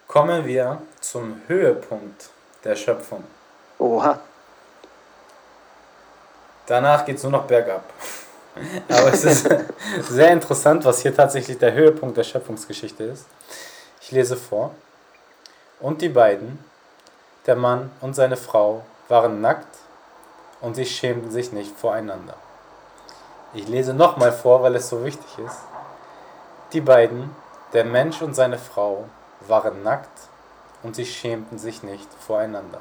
Kommen 0.07 0.45
wir 0.45 0.81
zum 1.01 1.41
Höhepunkt 1.47 2.29
der 2.63 2.75
Schöpfung. 2.75 3.23
Oha. 3.77 4.19
Danach 6.65 7.05
geht 7.05 7.17
es 7.17 7.23
nur 7.23 7.31
noch 7.31 7.45
bergab. 7.45 7.83
Aber 8.89 9.13
es 9.13 9.23
ist 9.23 9.47
sehr 10.09 10.31
interessant, 10.31 10.83
was 10.85 11.01
hier 11.01 11.15
tatsächlich 11.15 11.57
der 11.57 11.73
Höhepunkt 11.73 12.17
der 12.17 12.23
Schöpfungsgeschichte 12.23 13.03
ist. 13.03 13.25
Ich 14.01 14.11
lese 14.11 14.35
vor. 14.35 14.71
Und 15.79 16.01
die 16.01 16.09
beiden, 16.09 16.63
der 17.45 17.55
Mann 17.55 17.91
und 18.01 18.15
seine 18.15 18.37
Frau, 18.37 18.83
waren 19.07 19.41
nackt 19.41 19.77
und 20.61 20.75
sie 20.75 20.85
schämten 20.85 21.31
sich 21.31 21.51
nicht 21.51 21.77
voreinander. 21.77 22.35
Ich 23.53 23.67
lese 23.67 23.93
nochmal 23.93 24.31
vor, 24.31 24.61
weil 24.61 24.75
es 24.75 24.89
so 24.89 25.03
wichtig 25.03 25.39
ist. 25.39 25.57
Die 26.71 26.81
beiden, 26.81 27.35
der 27.73 27.83
Mensch 27.83 28.21
und 28.21 28.35
seine 28.35 28.59
Frau, 28.59 29.05
waren 29.47 29.81
nackt 29.83 30.19
und 30.83 30.95
sie 30.95 31.05
schämten 31.05 31.57
sich 31.57 31.81
nicht 31.81 32.07
voreinander. 32.19 32.79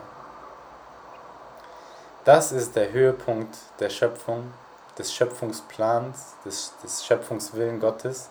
Das 2.24 2.52
ist 2.52 2.76
der 2.76 2.92
Höhepunkt 2.92 3.56
der 3.80 3.88
Schöpfung, 3.88 4.52
des 4.98 5.14
Schöpfungsplans, 5.14 6.34
des, 6.44 6.74
des 6.82 7.06
Schöpfungswillen 7.06 7.80
Gottes, 7.80 8.28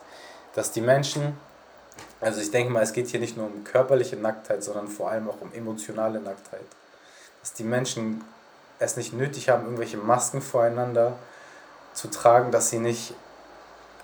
dass 0.54 0.72
die 0.72 0.82
Menschen 0.82 1.38
Also 2.20 2.42
ich 2.42 2.52
denke 2.52 2.72
mal, 2.72 2.84
es 2.84 2.94
geht 2.94 3.08
hier 3.08 3.20
nicht 3.20 3.38
nur 3.38 3.48
um 3.48 3.64
körperliche 3.64 4.16
Nacktheit, 4.18 4.64
sondern 4.64 4.88
vor 4.88 5.10
allem 5.10 5.30
auch 5.30 5.42
um 5.42 5.52
emotionale 5.54 6.20
Nacktheit. 6.20 6.66
Dass 7.42 7.54
die 7.54 7.64
Menschen 7.64 8.24
es 8.80 8.98
nicht 8.98 9.14
nötig 9.14 9.50
haben, 9.50 9.64
irgendwelche 9.64 9.98
Masken 9.98 10.42
voreinander 10.42 11.14
zu 11.98 12.10
tragen, 12.10 12.52
dass 12.52 12.70
sie 12.70 12.78
nicht 12.78 13.16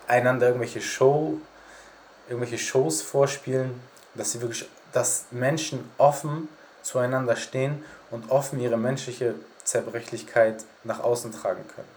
einander 0.07 0.47
irgendwelche 0.47 0.81
Show, 0.81 1.37
irgendwelche 2.27 2.57
Shows 2.57 3.03
vorspielen, 3.03 3.79
dass 4.15 4.31
sie 4.31 4.41
wirklich, 4.41 4.67
dass 4.91 5.25
Menschen 5.29 5.89
offen 5.99 6.49
zueinander 6.81 7.35
stehen 7.35 7.85
und 8.09 8.31
offen 8.31 8.59
ihre 8.59 8.77
menschliche 8.77 9.35
Zerbrechlichkeit 9.63 10.65
nach 10.83 11.01
außen 11.01 11.31
tragen 11.31 11.63
können. 11.75 11.87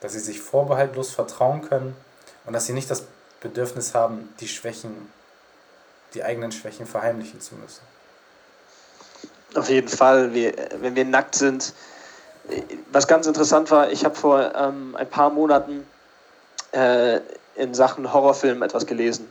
Dass 0.00 0.12
sie 0.12 0.20
sich 0.20 0.40
vorbehaltlos 0.40 1.10
vertrauen 1.10 1.68
können 1.68 1.96
und 2.46 2.52
dass 2.52 2.66
sie 2.66 2.72
nicht 2.72 2.90
das 2.90 3.04
Bedürfnis 3.40 3.94
haben, 3.94 4.32
die 4.38 4.48
Schwächen, 4.48 5.12
die 6.14 6.22
eigenen 6.22 6.52
Schwächen 6.52 6.86
verheimlichen 6.86 7.40
zu 7.40 7.56
müssen. 7.56 7.82
Auf 9.56 9.68
jeden 9.68 9.88
Fall, 9.88 10.32
wir, 10.32 10.54
wenn 10.76 10.94
wir 10.94 11.04
nackt 11.04 11.34
sind. 11.34 11.74
Was 12.92 13.06
ganz 13.06 13.26
interessant 13.26 13.70
war, 13.70 13.90
ich 13.90 14.04
habe 14.04 14.14
vor 14.14 14.54
ähm, 14.54 14.96
ein 14.96 15.08
paar 15.08 15.30
Monaten 15.30 15.86
äh, 16.72 17.20
in 17.56 17.74
Sachen 17.74 18.12
Horrorfilm 18.12 18.62
etwas 18.62 18.86
gelesen. 18.86 19.30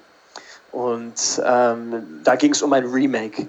Und 0.72 1.41
ähm, 1.43 2.22
da 2.24 2.36
ging 2.36 2.51
es 2.51 2.61
um 2.61 2.74
ein 2.74 2.86
Remake. 2.86 3.47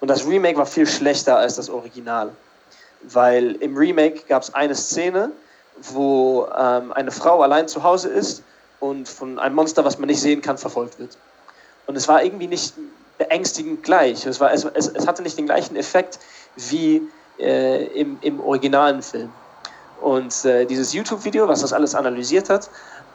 Und 0.00 0.08
das 0.08 0.26
Remake 0.26 0.58
war 0.58 0.66
viel 0.66 0.86
schlechter 0.86 1.38
als 1.38 1.56
das 1.56 1.70
Original. 1.70 2.30
Weil 3.02 3.52
im 3.56 3.76
Remake 3.76 4.22
gab 4.28 4.42
es 4.42 4.52
eine 4.52 4.74
Szene, 4.74 5.30
wo 5.80 6.48
ähm, 6.56 6.92
eine 6.92 7.10
Frau 7.10 7.42
allein 7.42 7.68
zu 7.68 7.82
Hause 7.82 8.08
ist 8.08 8.42
und 8.80 9.08
von 9.08 9.38
einem 9.38 9.54
Monster, 9.54 9.84
was 9.84 9.98
man 9.98 10.08
nicht 10.08 10.20
sehen 10.20 10.42
kann, 10.42 10.58
verfolgt 10.58 10.98
wird. 10.98 11.16
Und 11.86 11.96
es 11.96 12.08
war 12.08 12.22
irgendwie 12.22 12.46
nicht 12.46 12.74
beängstigend 13.18 13.82
gleich. 13.82 14.26
Es, 14.26 14.40
war, 14.40 14.52
es, 14.52 14.64
es, 14.64 14.88
es 14.88 15.06
hatte 15.06 15.22
nicht 15.22 15.38
den 15.38 15.46
gleichen 15.46 15.76
Effekt 15.76 16.18
wie 16.56 17.02
äh, 17.38 17.84
im, 17.86 18.18
im 18.22 18.40
originalen 18.40 19.02
Film. 19.02 19.32
Und 20.00 20.44
äh, 20.44 20.66
dieses 20.66 20.92
YouTube-Video, 20.92 21.48
was 21.48 21.62
das 21.62 21.72
alles 21.72 21.94
analysiert 21.94 22.50
hat, 22.50 22.68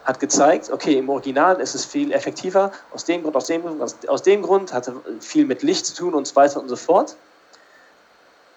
hat 0.05 0.19
gezeigt, 0.19 0.71
okay, 0.71 0.97
im 0.97 1.09
Original 1.09 1.59
ist 1.59 1.75
es 1.75 1.85
viel 1.85 2.11
effektiver, 2.11 2.71
aus 2.93 3.05
dem 3.05 3.21
Grund, 3.21 3.35
aus 3.35 3.45
dem 3.45 3.61
Grund, 3.61 3.81
aus, 3.81 3.95
aus 4.07 4.23
dem 4.23 4.41
Grund, 4.41 4.73
hatte 4.73 4.95
viel 5.19 5.45
mit 5.45 5.61
Licht 5.61 5.85
zu 5.85 5.95
tun 5.95 6.13
und 6.15 6.27
so 6.27 6.35
weiter 6.35 6.59
und 6.59 6.69
so 6.69 6.75
fort. 6.75 7.15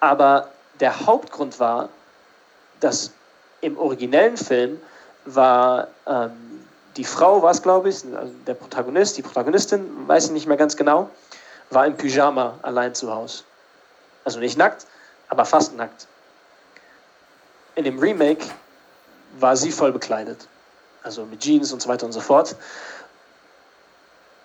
Aber 0.01 0.49
der 0.81 1.07
Hauptgrund 1.07 1.61
war, 1.61 1.89
dass 2.81 3.11
im 3.61 3.79
originellen 3.79 4.37
Film 4.37 4.81
war 5.27 5.89
ähm, 6.07 6.33
die 6.97 7.05
Frau, 7.05 7.43
war 7.43 7.51
es 7.51 7.63
glaube 7.63 7.89
ich, 7.89 8.05
also 8.17 8.33
der 8.47 8.55
Protagonist, 8.55 9.17
die 9.17 9.23
Protagonistin, 9.23 10.07
weiß 10.07 10.27
ich 10.27 10.31
nicht 10.33 10.47
mehr 10.47 10.57
ganz 10.57 10.77
genau, 10.77 11.11
war 11.71 11.87
im 11.87 11.97
Pyjama 11.97 12.59
allein 12.63 12.95
zu 12.95 13.13
Hause. 13.13 13.45
Also 14.25 14.39
nicht 14.39 14.57
nackt, 14.57 14.87
aber 15.29 15.45
fast 15.45 15.77
nackt. 15.77 16.07
In 17.75 17.85
dem 17.85 17.99
Remake 17.99 18.45
war 19.39 19.57
sie 19.57 19.73
voll 19.73 19.93
bekleidet. 19.93 20.47
Also 21.03 21.27
mit 21.27 21.41
Jeans 21.41 21.73
und 21.73 21.83
so 21.83 21.89
weiter 21.89 22.07
und 22.07 22.13
so 22.13 22.21
fort. 22.21 22.57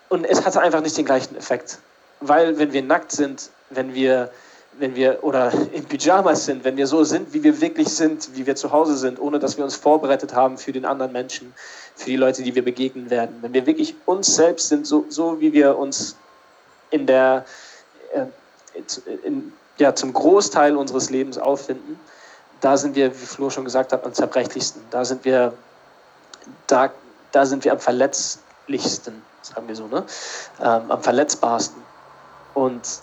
Und 0.08 0.24
es 0.24 0.44
hatte 0.44 0.60
einfach 0.60 0.82
nicht 0.82 0.96
den 0.96 1.04
gleichen 1.04 1.36
Effekt. 1.36 1.78
Weil 2.20 2.58
wenn 2.58 2.72
wir 2.72 2.82
nackt 2.82 3.12
sind, 3.12 3.50
wenn 3.70 3.94
wir, 3.94 4.30
wenn 4.78 4.94
wir 4.94 5.22
oder 5.22 5.52
in 5.72 5.84
Pyjamas 5.84 6.44
sind, 6.44 6.64
wenn 6.64 6.76
wir 6.76 6.86
so 6.86 7.04
sind, 7.04 7.32
wie 7.32 7.42
wir 7.42 7.60
wirklich 7.60 7.88
sind, 7.88 8.34
wie 8.34 8.46
wir 8.46 8.56
zu 8.56 8.72
Hause 8.72 8.96
sind, 8.96 9.20
ohne 9.20 9.38
dass 9.38 9.56
wir 9.56 9.64
uns 9.64 9.76
vorbereitet 9.76 10.34
haben 10.34 10.58
für 10.58 10.72
den 10.72 10.84
anderen 10.84 11.12
Menschen, 11.12 11.54
für 11.94 12.06
die 12.06 12.16
Leute, 12.16 12.42
die 12.42 12.54
wir 12.54 12.64
begegnen 12.64 13.08
werden. 13.08 13.38
Wenn 13.40 13.54
wir 13.54 13.66
wirklich 13.66 13.94
uns 14.04 14.34
selbst 14.34 14.68
sind, 14.68 14.86
so, 14.86 15.06
so 15.08 15.40
wie 15.40 15.52
wir 15.52 15.78
uns 15.78 16.16
in 16.90 17.06
der, 17.06 17.44
äh, 18.12 18.26
in, 19.22 19.52
ja, 19.80 19.94
zum 19.94 20.12
Großteil 20.12 20.76
unseres 20.76 21.10
Lebens 21.10 21.38
auffinden, 21.38 21.98
da 22.60 22.76
sind 22.76 22.94
wir, 22.94 23.12
wie 23.12 23.26
Flo 23.26 23.50
schon 23.50 23.64
gesagt 23.64 23.92
hat, 23.92 24.04
am 24.04 24.12
zerbrechlichsten. 24.12 24.82
Da 24.90 25.04
sind 25.04 25.24
wir, 25.24 25.54
da, 26.66 26.90
da 27.32 27.46
sind 27.46 27.64
wir 27.64 27.72
am 27.72 27.80
verletzlichsten, 27.80 29.22
sagen 29.42 29.66
wir 29.66 29.74
so, 29.74 29.86
ne? 29.86 30.04
Ähm, 30.60 30.90
am 30.90 31.02
verletzbarsten. 31.02 31.82
Und 32.54 33.00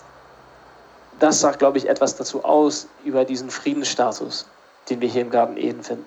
das 1.18 1.40
sagt, 1.40 1.58
glaube 1.58 1.78
ich, 1.78 1.88
etwas 1.88 2.14
dazu 2.14 2.44
aus 2.44 2.86
über 3.04 3.24
diesen 3.24 3.50
Friedensstatus, 3.50 4.46
den 4.88 5.00
wir 5.00 5.08
hier 5.08 5.22
im 5.22 5.30
Garten 5.30 5.56
Eden 5.56 5.82
finden. 5.82 6.06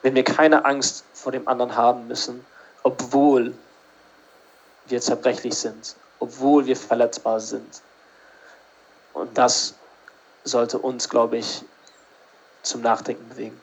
Wenn 0.00 0.14
wir 0.14 0.24
keine 0.24 0.64
Angst 0.64 1.04
vor 1.12 1.32
dem 1.32 1.46
anderen 1.46 1.76
haben 1.76 2.08
müssen, 2.08 2.44
obwohl 2.82 3.54
wir 4.86 5.00
zerbrechlich 5.00 5.54
sind, 5.54 5.94
obwohl 6.18 6.66
wir 6.66 6.76
verletzbar 6.76 7.38
sind. 7.40 7.82
Und 9.12 9.36
das 9.36 9.74
sollte 10.44 10.78
uns, 10.78 11.08
glaube 11.08 11.38
ich, 11.38 11.62
zum 12.62 12.82
Nachdenken 12.82 13.28
bewegen. 13.28 13.60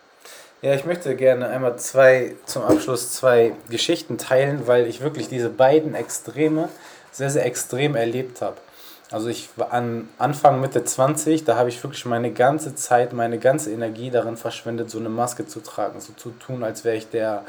Ja, 0.61 0.73
ich 0.73 0.83
möchte 0.83 1.15
gerne 1.15 1.47
einmal 1.47 1.79
zwei, 1.79 2.35
zum 2.45 2.63
Abschluss 2.63 3.13
zwei 3.13 3.53
Geschichten 3.69 4.17
teilen, 4.17 4.67
weil 4.67 4.87
ich 4.87 4.99
wirklich 4.99 5.29
diese 5.29 5.49
beiden 5.49 5.95
Extreme 5.95 6.67
sehr, 7.11 7.29
sehr 7.29 7.45
extrem 7.45 7.95
erlebt 7.95 8.41
habe. 8.41 8.57
Also 9.11 9.29
ich 9.29 9.49
war 9.55 9.73
an 9.73 10.09
Anfang 10.17 10.61
Mitte 10.61 10.83
20, 10.83 11.43
da 11.45 11.55
habe 11.55 11.69
ich 11.69 11.81
wirklich 11.81 12.05
meine 12.05 12.31
ganze 12.31 12.75
Zeit, 12.75 13.13
meine 13.13 13.39
ganze 13.39 13.71
Energie 13.71 14.11
darin 14.11 14.37
verschwendet, 14.37 14.91
so 14.91 14.99
eine 14.99 15.09
Maske 15.09 15.47
zu 15.47 15.61
tragen, 15.61 15.99
so 15.99 16.13
zu 16.13 16.29
tun, 16.31 16.63
als 16.63 16.83
wäre 16.83 16.97
ich 16.97 17.09
der 17.09 17.43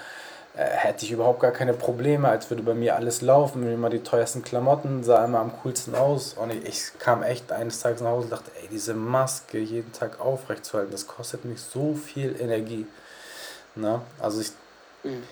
hätte 0.63 1.07
ich 1.07 1.13
überhaupt 1.13 1.41
gar 1.41 1.53
keine 1.53 1.73
Probleme, 1.73 2.29
als 2.29 2.51
würde 2.51 2.63
bei 2.63 2.75
mir 2.75 2.97
alles 2.97 3.23
laufen, 3.23 3.65
mir 3.65 3.73
immer 3.73 3.89
die 3.89 4.03
teuersten 4.03 4.43
Klamotten, 4.43 5.03
sah 5.03 5.25
immer 5.25 5.39
am 5.39 5.53
coolsten 5.63 5.95
aus. 5.95 6.35
Und 6.35 6.53
ich, 6.53 6.65
ich 6.67 6.99
kam 6.99 7.23
echt 7.23 7.51
eines 7.51 7.81
Tages 7.81 8.03
nach 8.03 8.11
Hause 8.11 8.25
und 8.25 8.33
dachte, 8.33 8.51
ey, 8.61 8.69
diese 8.71 8.93
Maske 8.95 9.59
jeden 9.59 9.93
Tag 9.93 10.21
aufrechtzuerhalten, 10.21 10.93
das 10.93 11.07
kostet 11.07 11.45
mich 11.45 11.61
so 11.61 11.95
viel 11.95 12.39
Energie. 12.39 12.87
Na, 13.75 14.03
also 14.19 14.41
ich. 14.41 14.51
Mhm. 15.03 15.23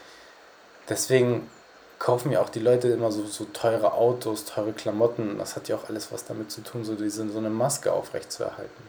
Deswegen 0.89 1.51
kaufen 1.99 2.33
ja 2.33 2.41
auch 2.41 2.49
die 2.49 2.61
Leute 2.61 2.89
immer 2.89 3.13
so, 3.13 3.27
so 3.27 3.45
teure 3.45 3.93
Autos, 3.93 4.47
teure 4.47 4.73
Klamotten. 4.73 5.37
Das 5.37 5.57
hat 5.57 5.69
ja 5.69 5.77
auch 5.77 5.91
alles 5.91 6.11
was 6.11 6.25
damit 6.25 6.51
zu 6.51 6.63
tun, 6.63 6.85
so, 6.85 6.95
diese, 6.95 7.29
so 7.29 7.39
eine 7.39 7.51
Maske 7.51 7.93
aufrechtzuerhalten. 7.93 8.83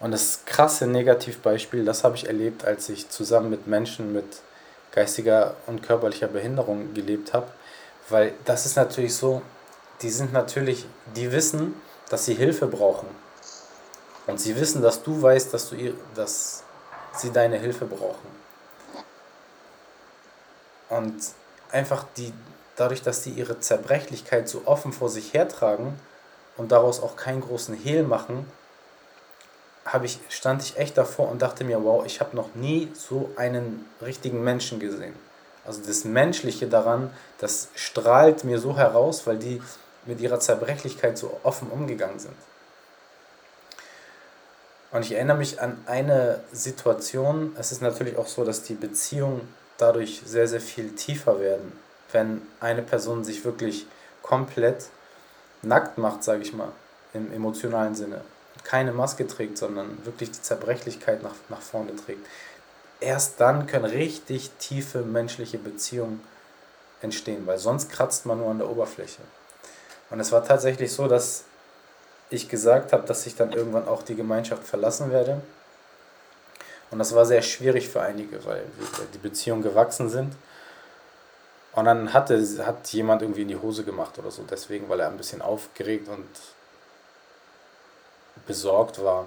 Und 0.00 0.10
das 0.10 0.40
krasse 0.44 0.88
Negativbeispiel, 0.88 1.84
das 1.84 2.02
habe 2.02 2.16
ich 2.16 2.26
erlebt, 2.26 2.64
als 2.64 2.88
ich 2.88 3.10
zusammen 3.10 3.50
mit 3.50 3.68
Menschen 3.68 4.12
mit 4.12 4.26
geistiger 4.92 5.54
und 5.66 5.82
körperlicher 5.82 6.28
Behinderung 6.28 6.94
gelebt 6.94 7.32
habe. 7.32 7.48
Weil 8.08 8.34
das 8.44 8.66
ist 8.66 8.76
natürlich 8.76 9.14
so, 9.14 9.42
die 10.02 10.10
sind 10.10 10.32
natürlich, 10.32 10.86
die 11.14 11.30
wissen, 11.32 11.74
dass 12.08 12.24
sie 12.24 12.34
Hilfe 12.34 12.66
brauchen. 12.66 13.08
Und 14.26 14.40
sie 14.40 14.56
wissen, 14.56 14.82
dass 14.82 15.02
du 15.02 15.20
weißt, 15.20 15.52
dass, 15.52 15.70
du 15.70 15.76
ihr, 15.76 15.94
dass 16.14 16.62
sie 17.14 17.30
deine 17.30 17.58
Hilfe 17.58 17.86
brauchen. 17.86 18.28
Und 20.88 21.16
einfach 21.70 22.04
die, 22.16 22.32
dadurch, 22.76 23.02
dass 23.02 23.22
sie 23.22 23.30
ihre 23.30 23.60
Zerbrechlichkeit 23.60 24.48
so 24.48 24.62
offen 24.64 24.92
vor 24.92 25.08
sich 25.08 25.34
hertragen 25.34 25.98
und 26.56 26.72
daraus 26.72 27.00
auch 27.00 27.16
keinen 27.16 27.40
großen 27.40 27.74
Hehl 27.74 28.02
machen, 28.02 28.50
ich, 30.04 30.20
stand 30.28 30.62
ich 30.62 30.76
echt 30.76 30.98
davor 30.98 31.30
und 31.30 31.42
dachte 31.42 31.64
mir, 31.64 31.82
wow, 31.82 32.04
ich 32.04 32.20
habe 32.20 32.36
noch 32.36 32.54
nie 32.54 32.90
so 32.94 33.30
einen 33.36 33.86
richtigen 34.02 34.42
Menschen 34.42 34.80
gesehen. 34.80 35.14
Also 35.66 35.80
das 35.86 36.04
Menschliche 36.04 36.66
daran, 36.66 37.10
das 37.38 37.68
strahlt 37.74 38.44
mir 38.44 38.58
so 38.58 38.76
heraus, 38.76 39.26
weil 39.26 39.38
die 39.38 39.62
mit 40.06 40.20
ihrer 40.20 40.40
Zerbrechlichkeit 40.40 41.18
so 41.18 41.38
offen 41.42 41.70
umgegangen 41.70 42.18
sind. 42.18 42.34
Und 44.90 45.04
ich 45.04 45.12
erinnere 45.12 45.36
mich 45.36 45.60
an 45.60 45.76
eine 45.86 46.40
Situation, 46.50 47.54
es 47.58 47.72
ist 47.72 47.82
natürlich 47.82 48.16
auch 48.16 48.26
so, 48.26 48.44
dass 48.44 48.62
die 48.62 48.74
Beziehungen 48.74 49.46
dadurch 49.76 50.22
sehr, 50.24 50.48
sehr 50.48 50.62
viel 50.62 50.94
tiefer 50.94 51.40
werden, 51.40 51.72
wenn 52.12 52.40
eine 52.60 52.82
Person 52.82 53.22
sich 53.22 53.44
wirklich 53.44 53.86
komplett 54.22 54.86
nackt 55.60 55.98
macht, 55.98 56.24
sage 56.24 56.42
ich 56.42 56.54
mal, 56.54 56.72
im 57.12 57.32
emotionalen 57.32 57.94
Sinne 57.94 58.22
keine 58.64 58.92
Maske 58.92 59.26
trägt, 59.26 59.58
sondern 59.58 60.04
wirklich 60.04 60.30
die 60.30 60.42
Zerbrechlichkeit 60.42 61.22
nach, 61.22 61.34
nach 61.48 61.60
vorne 61.60 61.94
trägt, 61.96 62.26
erst 63.00 63.40
dann 63.40 63.66
können 63.66 63.84
richtig 63.84 64.50
tiefe 64.58 65.02
menschliche 65.02 65.58
Beziehungen 65.58 66.20
entstehen, 67.00 67.46
weil 67.46 67.58
sonst 67.58 67.90
kratzt 67.90 68.26
man 68.26 68.38
nur 68.38 68.50
an 68.50 68.58
der 68.58 68.68
Oberfläche. 68.68 69.22
Und 70.10 70.20
es 70.20 70.32
war 70.32 70.44
tatsächlich 70.44 70.92
so, 70.92 71.06
dass 71.06 71.44
ich 72.30 72.48
gesagt 72.48 72.92
habe, 72.92 73.06
dass 73.06 73.26
ich 73.26 73.36
dann 73.36 73.52
irgendwann 73.52 73.86
auch 73.88 74.02
die 74.02 74.14
Gemeinschaft 74.14 74.64
verlassen 74.64 75.10
werde. 75.10 75.40
Und 76.90 76.98
das 76.98 77.14
war 77.14 77.26
sehr 77.26 77.42
schwierig 77.42 77.88
für 77.88 78.00
einige, 78.00 78.44
weil 78.44 78.62
die 79.14 79.18
Beziehungen 79.18 79.62
gewachsen 79.62 80.08
sind. 80.08 80.34
Und 81.72 81.84
dann 81.84 82.12
hatte, 82.12 82.42
hat 82.66 82.88
jemand 82.88 83.22
irgendwie 83.22 83.42
in 83.42 83.48
die 83.48 83.56
Hose 83.56 83.84
gemacht 83.84 84.18
oder 84.18 84.30
so, 84.30 84.42
deswegen, 84.50 84.88
weil 84.88 85.00
er 85.00 85.08
ein 85.08 85.16
bisschen 85.16 85.42
aufgeregt 85.42 86.08
und 86.08 86.26
besorgt 88.46 89.02
war, 89.02 89.26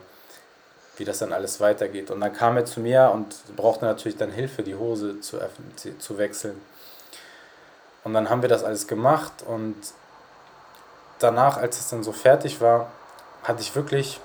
wie 0.97 1.05
das 1.05 1.19
dann 1.19 1.33
alles 1.33 1.59
weitergeht. 1.59 2.11
Und 2.11 2.21
dann 2.21 2.33
kam 2.33 2.57
er 2.57 2.65
zu 2.65 2.79
mir 2.79 3.11
und 3.13 3.55
brauchte 3.55 3.85
natürlich 3.85 4.17
dann 4.17 4.31
Hilfe, 4.31 4.63
die 4.63 4.75
Hose 4.75 5.19
zu, 5.21 5.37
öffnen, 5.37 5.73
zu 5.99 6.17
wechseln. 6.17 6.61
Und 8.03 8.13
dann 8.13 8.29
haben 8.29 8.41
wir 8.41 8.49
das 8.49 8.63
alles 8.63 8.87
gemacht 8.87 9.43
und 9.45 9.75
danach, 11.19 11.57
als 11.57 11.79
es 11.79 11.89
dann 11.89 12.03
so 12.03 12.11
fertig 12.11 12.61
war, 12.61 12.91
hatte 13.43 13.61
ich 13.61 13.75
wirklich 13.75 14.19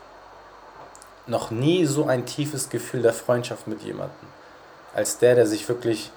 noch 1.26 1.50
nie 1.50 1.86
so 1.86 2.06
ein 2.06 2.26
tiefes 2.26 2.68
Gefühl 2.68 3.02
der 3.02 3.12
Freundschaft 3.12 3.66
mit 3.66 3.82
jemandem, 3.82 4.28
als 4.94 5.18
der, 5.18 5.34
der 5.34 5.46
sich 5.46 5.68
wirklich, 5.68 6.10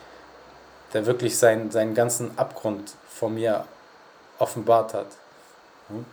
der 0.93 1.05
wirklich 1.05 1.37
sein, 1.37 1.71
seinen 1.71 1.95
ganzen 1.95 2.37
Abgrund 2.37 2.93
vor 3.09 3.29
mir 3.29 3.65
offenbart 4.37 4.93
hat. 4.93 5.07
Hm? 5.89 6.05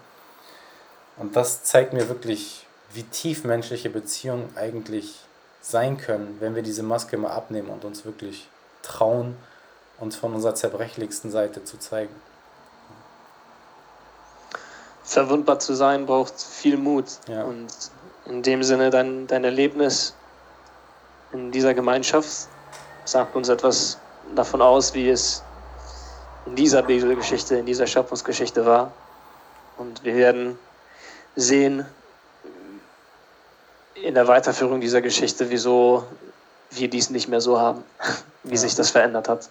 Und 1.17 1.37
das 1.37 1.65
zeigt 1.65 1.93
mir 1.93 2.09
wirklich, 2.09 2.67
wie 2.93 3.03
tief 3.03 3.45
menschliche 3.45 3.91
Beziehungen 3.91 4.53
eigentlich 4.57 5.21
sein 5.61 5.99
können, 5.99 6.37
wenn 6.41 6.55
wir 6.55 6.63
diese 6.63 6.83
Maske 6.83 7.17
mal 7.17 7.31
abnehmen 7.31 7.71
und 7.71 7.85
uns 7.85 8.05
wirklich 8.05 8.49
trauen, 8.83 9.37
uns 9.99 10.17
von 10.17 10.35
unserer 10.35 10.55
zerbrechlichsten 10.55 11.31
Seite 11.31 11.65
zu 11.65 11.79
zeigen. 11.79 12.15
Verwundbar 15.03 15.59
zu 15.59 15.75
sein 15.75 16.07
braucht 16.07 16.41
viel 16.41 16.77
Mut. 16.77 17.07
Ja. 17.29 17.45
Und 17.45 17.69
in 18.27 18.43
dem 18.43 18.63
Sinne 18.63 18.91
dein, 18.91 19.27
dein 19.27 19.45
Erlebnis 19.45 20.15
in 21.33 21.53
dieser 21.53 21.75
Gemeinschaft 21.75 22.49
sagt 23.05 23.35
uns 23.37 23.49
etwas 23.49 23.99
davon 24.35 24.63
aus, 24.63 24.95
wie 24.95 25.09
es 25.09 25.43
in 26.47 26.57
dieser 26.57 26.83
Bibelgeschichte, 26.83 27.57
in 27.57 27.67
dieser 27.67 27.87
Schöpfungsgeschichte 27.87 28.67
war. 28.67 28.93
Und 29.77 30.05
wir 30.05 30.15
werden 30.15 30.59
sehen 31.37 31.87
in 33.95 34.15
der 34.15 34.27
Weiterführung 34.27 34.81
dieser 34.81 35.01
Geschichte, 35.01 35.51
wieso 35.51 36.05
wir 36.71 36.89
dies 36.91 37.11
nicht 37.11 37.29
mehr 37.29 37.41
so 37.41 37.59
haben, 37.61 37.85
wie 38.43 38.55
ja. 38.55 38.61
sich 38.61 38.75
das 38.75 38.91
verändert 38.91 39.29
hat. 39.29 39.49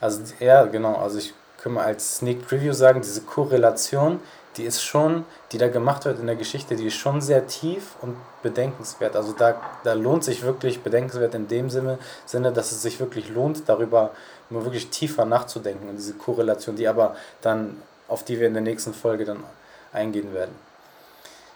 Also 0.00 0.20
ja, 0.40 0.64
genau. 0.64 0.96
Also 0.96 1.18
ich 1.18 1.32
kann 1.62 1.72
mal 1.72 1.84
als 1.84 2.16
Sneak 2.16 2.46
Preview 2.46 2.72
sagen, 2.72 3.00
diese 3.00 3.22
Korrelation 3.22 4.20
die 4.56 4.64
ist 4.64 4.82
schon, 4.82 5.24
die 5.50 5.58
da 5.58 5.68
gemacht 5.68 6.04
wird 6.04 6.18
in 6.18 6.26
der 6.26 6.36
Geschichte, 6.36 6.76
die 6.76 6.86
ist 6.86 6.96
schon 6.96 7.20
sehr 7.20 7.46
tief 7.46 7.96
und 8.02 8.16
bedenkenswert. 8.42 9.16
Also 9.16 9.32
da, 9.32 9.60
da 9.82 9.94
lohnt 9.94 10.24
sich 10.24 10.42
wirklich 10.42 10.82
bedenkenswert 10.82 11.34
in 11.34 11.48
dem 11.48 11.70
Sinne, 11.70 11.98
Sinne, 12.26 12.52
dass 12.52 12.72
es 12.72 12.82
sich 12.82 13.00
wirklich 13.00 13.30
lohnt, 13.30 13.68
darüber 13.68 14.10
nur 14.50 14.64
wirklich 14.64 14.90
tiefer 14.90 15.24
nachzudenken 15.24 15.88
und 15.88 15.96
diese 15.96 16.14
Korrelation, 16.14 16.76
die 16.76 16.86
aber 16.86 17.16
dann, 17.40 17.80
auf 18.08 18.24
die 18.24 18.38
wir 18.38 18.46
in 18.46 18.52
der 18.52 18.62
nächsten 18.62 18.92
Folge 18.92 19.24
dann 19.24 19.42
eingehen 19.92 20.34
werden. 20.34 20.54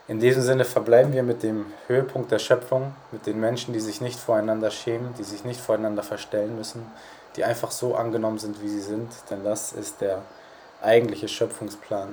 In 0.09 0.20
diesem 0.20 0.42
Sinne 0.42 0.64
verbleiben 0.64 1.12
wir 1.12 1.24
mit 1.24 1.42
dem 1.42 1.66
Höhepunkt 1.88 2.30
der 2.30 2.38
Schöpfung, 2.38 2.94
mit 3.11 3.26
den 3.26 3.40
Menschen, 3.40 3.72
die 3.72 3.80
sich 3.80 4.00
nicht 4.00 4.20
voreinander 4.20 4.70
schämen, 4.70 5.14
die 5.14 5.24
sich 5.24 5.44
nicht 5.44 5.61
voreinander 5.61 6.04
verstellen 6.04 6.57
müssen, 6.57 6.86
die 7.34 7.44
einfach 7.44 7.72
so 7.72 7.96
angenommen 7.96 8.38
sind, 8.38 8.62
wie 8.62 8.68
sie 8.68 8.80
sind, 8.80 9.11
denn 9.30 9.42
das 9.42 9.72
ist 9.72 10.00
der 10.00 10.22
eigentliche 10.80 11.26
Schöpfungsplan 11.26 12.09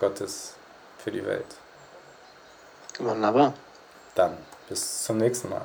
Gottes 0.00 0.54
für 0.98 1.12
die 1.12 1.24
Welt. 1.24 1.46
Wunderbar. 2.98 3.52
Dann 4.16 4.36
bis 4.68 5.04
zum 5.04 5.18
nächsten 5.18 5.50
Mal. 5.50 5.64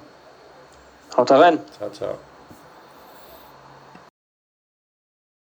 Haut 1.18 1.32
rein. 1.32 1.60
Ciao, 1.78 1.90
ciao. 1.90 2.29